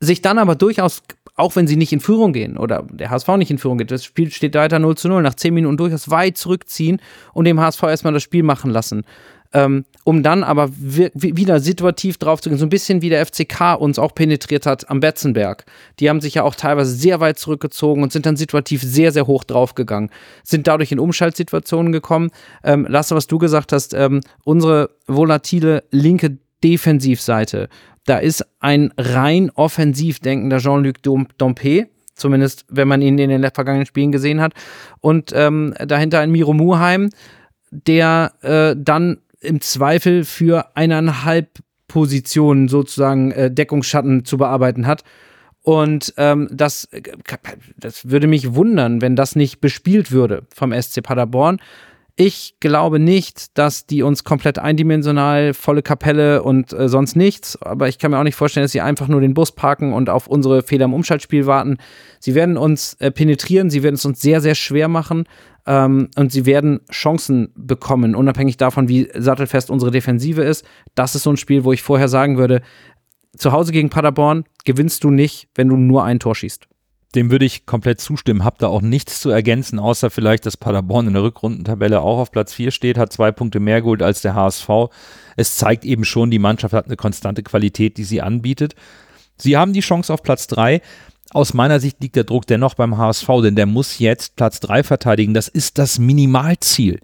[0.00, 1.02] Sich dann aber durchaus,
[1.38, 4.04] auch wenn sie nicht in Führung gehen oder der HSV nicht in Führung geht, das
[4.04, 7.00] Spiel steht weiter 0 zu 0, nach 10 Minuten durchaus weit zurückziehen
[7.32, 9.04] und dem HSV erstmal das Spiel machen lassen
[9.52, 13.76] ähm, um dann aber wieder situativ drauf zu gehen, so ein bisschen wie der FCK
[13.78, 15.64] uns auch penetriert hat am Betzenberg.
[16.00, 19.26] Die haben sich ja auch teilweise sehr weit zurückgezogen und sind dann situativ sehr, sehr
[19.26, 20.10] hoch draufgegangen,
[20.44, 22.30] sind dadurch in Umschaltsituationen gekommen.
[22.62, 27.68] Ähm, Lasse, was du gesagt hast, ähm, unsere volatile linke Defensivseite,
[28.08, 33.86] da ist ein rein offensiv denkender Jean-Luc Dompe, zumindest wenn man ihn in den vergangenen
[33.86, 34.54] Spielen gesehen hat,
[35.00, 37.10] und ähm, dahinter ein Miro Muheim,
[37.70, 45.04] der äh, dann im Zweifel für eineinhalb Positionen sozusagen äh, Deckungsschatten zu bearbeiten hat.
[45.62, 47.02] Und ähm, das, äh,
[47.76, 51.60] das würde mich wundern, wenn das nicht bespielt würde vom SC Paderborn.
[52.20, 57.86] Ich glaube nicht, dass die uns komplett eindimensional, volle Kapelle und äh, sonst nichts, aber
[57.86, 60.26] ich kann mir auch nicht vorstellen, dass sie einfach nur den Bus parken und auf
[60.26, 61.76] unsere Fehler im Umschaltspiel warten.
[62.18, 65.26] Sie werden uns äh, penetrieren, sie werden es uns sehr, sehr schwer machen
[65.64, 70.64] ähm, und sie werden Chancen bekommen, unabhängig davon, wie sattelfest unsere Defensive ist.
[70.96, 72.62] Das ist so ein Spiel, wo ich vorher sagen würde,
[73.36, 76.66] zu Hause gegen Paderborn gewinnst du nicht, wenn du nur ein Tor schießt.
[77.14, 78.44] Dem würde ich komplett zustimmen.
[78.44, 82.30] Hab da auch nichts zu ergänzen, außer vielleicht, dass Paderborn in der Rückrundentabelle auch auf
[82.30, 84.68] Platz 4 steht, hat zwei Punkte mehr geholt als der HSV.
[85.36, 88.74] Es zeigt eben schon, die Mannschaft hat eine konstante Qualität, die sie anbietet.
[89.38, 90.82] Sie haben die Chance auf Platz 3.
[91.30, 94.82] Aus meiner Sicht liegt der Druck dennoch beim HSV, denn der muss jetzt Platz 3
[94.82, 95.32] verteidigen.
[95.32, 97.00] Das ist das Minimalziel.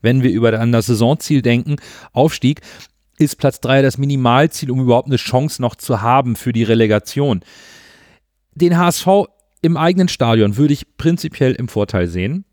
[0.00, 1.76] Wenn wir über an das Saisonziel denken,
[2.12, 2.60] Aufstieg,
[3.18, 7.42] ist Platz 3 das Minimalziel, um überhaupt eine Chance noch zu haben für die Relegation
[8.54, 9.06] den HSV
[9.62, 12.44] im eigenen Stadion würde ich prinzipiell im Vorteil sehen.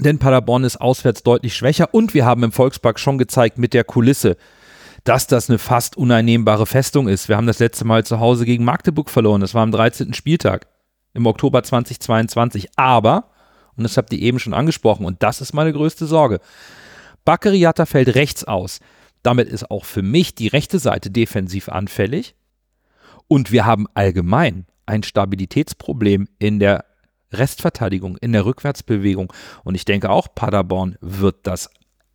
[0.00, 3.84] Denn Paderborn ist auswärts deutlich schwächer und wir haben im Volkspark schon gezeigt mit der
[3.84, 4.36] Kulisse,
[5.04, 7.28] dass das eine fast uneinnehmbare Festung ist.
[7.28, 9.40] Wir haben das letzte Mal zu Hause gegen Magdeburg verloren.
[9.40, 10.14] Das war am 13.
[10.14, 10.66] Spieltag
[11.14, 12.68] im Oktober 2022.
[12.76, 13.30] Aber,
[13.76, 16.40] und das habt ihr eben schon angesprochen, und das ist meine größte Sorge,
[17.24, 18.80] Baccariata fällt rechts aus.
[19.22, 22.34] Damit ist auch für mich die rechte Seite defensiv anfällig.
[23.28, 26.84] Und wir haben allgemein ein Stabilitätsproblem in der
[27.32, 29.32] Restverteidigung, in der Rückwärtsbewegung.
[29.62, 31.70] Und ich denke auch, Paderborn wird das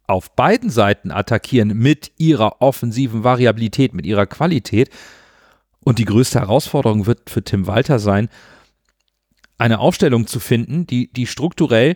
[0.07, 4.89] auf beiden Seiten attackieren mit ihrer offensiven Variabilität, mit ihrer Qualität.
[5.79, 8.29] Und die größte Herausforderung wird für Tim Walter sein,
[9.57, 11.95] eine Aufstellung zu finden, die, die strukturell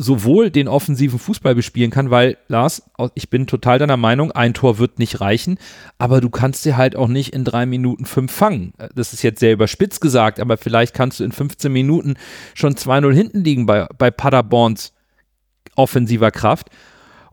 [0.00, 2.84] sowohl den offensiven Fußball bespielen kann, weil Lars,
[3.14, 5.58] ich bin total deiner Meinung, ein Tor wird nicht reichen,
[5.98, 8.74] aber du kannst sie halt auch nicht in drei Minuten fünf fangen.
[8.94, 12.14] Das ist jetzt sehr überspitzt gesagt, aber vielleicht kannst du in 15 Minuten
[12.54, 14.92] schon 2-0 hinten liegen bei, bei Paderborns
[15.74, 16.68] offensiver Kraft.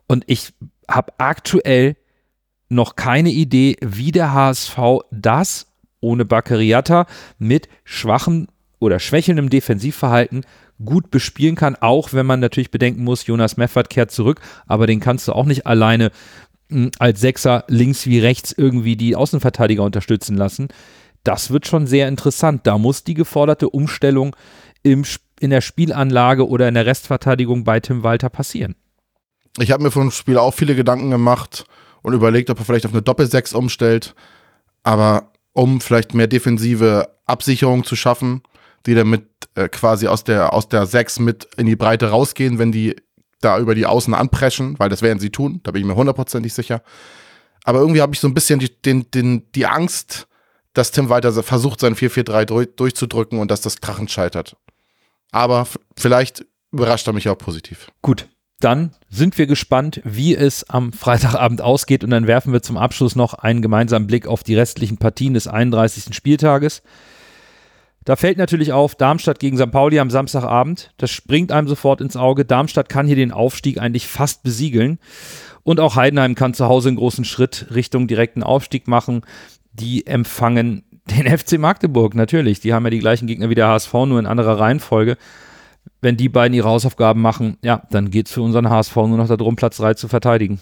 [0.08, 0.52] Und ich
[0.88, 1.96] habe aktuell
[2.68, 4.76] noch keine Idee, wie der HSV
[5.12, 5.68] das
[6.00, 7.06] ohne Baccariata
[7.38, 8.48] mit schwachen
[8.80, 10.44] oder schwächelndem Defensivverhalten
[10.84, 15.00] gut bespielen kann, auch wenn man natürlich bedenken muss, Jonas Meffert kehrt zurück, aber den
[15.00, 16.10] kannst du auch nicht alleine
[16.68, 20.68] mh, als Sechser links wie rechts irgendwie die Außenverteidiger unterstützen lassen.
[21.24, 22.66] Das wird schon sehr interessant.
[22.66, 24.36] Da muss die geforderte Umstellung
[24.82, 25.04] im,
[25.40, 28.76] in der Spielanlage oder in der Restverteidigung bei Tim Walter passieren.
[29.58, 31.64] Ich habe mir vor dem Spiel auch viele Gedanken gemacht
[32.02, 34.14] und überlegt, ob er vielleicht auf eine Doppel-6 umstellt.
[34.84, 38.42] Aber um vielleicht mehr defensive Absicherung zu schaffen,
[38.86, 39.26] die dann mit
[39.56, 42.94] äh, quasi aus der, aus der 6 mit in die Breite rausgehen, wenn die
[43.40, 46.54] da über die Außen anpreschen, weil das werden sie tun, da bin ich mir hundertprozentig
[46.54, 46.82] sicher.
[47.64, 50.28] Aber irgendwie habe ich so ein bisschen die, den, den, die Angst,
[50.72, 54.56] dass Tim weiter versucht, sein 4-4-3 durch, durchzudrücken und dass das krachend scheitert.
[55.32, 55.66] Aber
[55.96, 57.90] vielleicht überrascht er mich auch positiv.
[58.02, 58.28] Gut,
[58.60, 63.16] dann sind wir gespannt, wie es am Freitagabend ausgeht und dann werfen wir zum Abschluss
[63.16, 66.14] noch einen gemeinsamen Blick auf die restlichen Partien des 31.
[66.14, 66.82] Spieltages.
[68.06, 69.72] Da fällt natürlich auf, Darmstadt gegen St.
[69.72, 70.92] Pauli am Samstagabend.
[70.96, 72.44] Das springt einem sofort ins Auge.
[72.44, 75.00] Darmstadt kann hier den Aufstieg eigentlich fast besiegeln.
[75.64, 79.22] Und auch Heidenheim kann zu Hause einen großen Schritt Richtung direkten Aufstieg machen.
[79.72, 82.60] Die empfangen den FC Magdeburg natürlich.
[82.60, 85.16] Die haben ja die gleichen Gegner wie der HSV, nur in anderer Reihenfolge.
[86.00, 89.26] Wenn die beiden ihre Hausaufgaben machen, ja, dann geht es für unseren HSV nur noch
[89.26, 90.60] darum, Platz 3 zu verteidigen.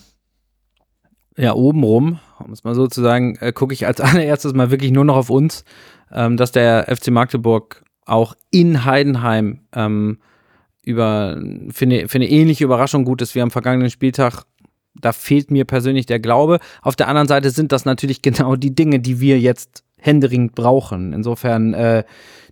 [1.37, 4.93] Ja, obenrum, um es mal so zu sagen, äh, gucke ich als allererstes mal wirklich
[4.93, 5.65] nur noch auf uns,
[6.13, 10.19] ähm, dass der FC Magdeburg auch in Heidenheim ähm,
[10.83, 11.41] über
[11.71, 14.45] für eine, für eine ähnliche Überraschung gut ist wie am vergangenen Spieltag.
[14.95, 16.61] Da fehlt mir persönlich der Glaube.
[16.83, 21.13] Auf der anderen Seite sind das natürlich genau die Dinge, die wir jetzt händeringend brauchen.
[21.13, 22.05] Insofern, äh,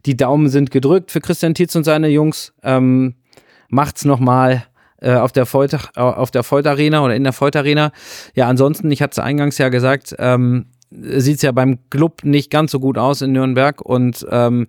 [0.07, 2.55] die Daumen sind gedrückt für Christian Tietz und seine Jungs.
[2.63, 3.15] Ähm,
[3.69, 4.65] macht's nochmal
[5.03, 7.93] äh, auf der Folter, auf der Folterarena oder in der Folterarena.
[8.35, 10.67] Ja, ansonsten, ich hatte es eingangs ja gesagt, ähm,
[11.01, 14.67] sieht es ja beim Club nicht ganz so gut aus in Nürnberg und ähm,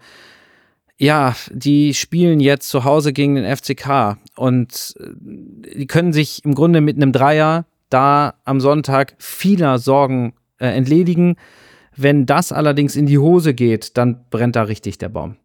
[0.97, 6.55] ja, die spielen jetzt zu Hause gegen den FCK und äh, die können sich im
[6.55, 11.35] Grunde mit einem Dreier da am Sonntag vieler Sorgen äh, entledigen.
[11.95, 15.37] Wenn das allerdings in die Hose geht, dann brennt da richtig der Baum.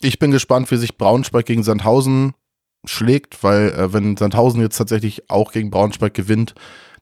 [0.00, 2.34] Ich bin gespannt, wie sich Braunschweig gegen Sandhausen
[2.84, 6.54] schlägt, weil äh, wenn Sandhausen jetzt tatsächlich auch gegen Braunschweig gewinnt,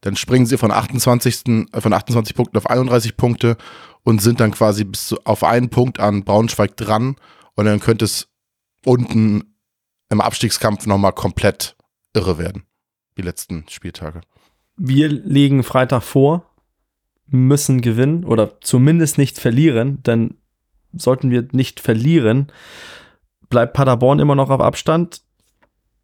[0.04, 1.48] dann springen sie von 28.
[1.72, 3.56] Äh, von 28 Punkten auf 31 Punkte
[4.02, 7.16] und sind dann quasi bis zu, auf einen Punkt an Braunschweig dran
[7.54, 8.28] und dann könnte es
[8.84, 9.56] unten
[10.10, 11.76] im Abstiegskampf nochmal komplett
[12.12, 12.64] irre werden.
[13.16, 14.20] Die letzten Spieltage.
[14.76, 16.50] Wir legen Freitag vor,
[17.26, 20.36] müssen gewinnen oder zumindest nicht verlieren, denn
[20.92, 22.52] sollten wir nicht verlieren,
[23.48, 25.22] bleibt Paderborn immer noch auf Abstand.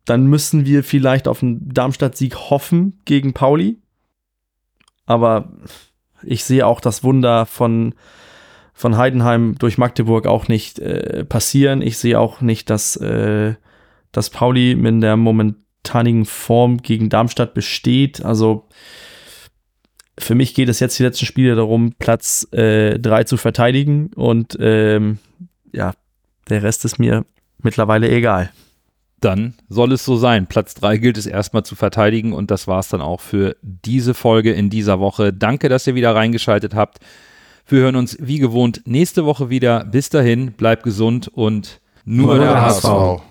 [0.07, 3.79] Dann müssen wir vielleicht auf einen Darmstadt-Sieg hoffen gegen Pauli.
[5.11, 5.49] Aber
[6.23, 7.95] ich sehe auch das Wunder von,
[8.73, 11.83] von Heidenheim durch Magdeburg auch nicht äh, passieren.
[11.83, 13.55] Ich sehe auch nicht, dass, äh,
[14.13, 18.25] dass Pauli mit der momentanigen Form gegen Darmstadt besteht.
[18.25, 18.69] Also
[20.17, 24.57] für mich geht es jetzt die letzten Spiele darum, Platz 3 äh, zu verteidigen und
[24.61, 25.19] ähm,
[25.73, 25.95] ja,
[26.49, 27.25] der Rest ist mir
[27.59, 28.53] mittlerweile egal.
[29.21, 30.47] Dann soll es so sein.
[30.47, 34.15] Platz 3 gilt es erstmal zu verteidigen und das war es dann auch für diese
[34.15, 35.33] Folge in dieser Woche.
[35.33, 36.99] Danke, dass ihr wieder reingeschaltet habt.
[37.67, 39.85] Wir hören uns wie gewohnt nächste Woche wieder.
[39.85, 42.85] Bis dahin, bleibt gesund und nur, nur der HSV.
[42.85, 43.30] HSV.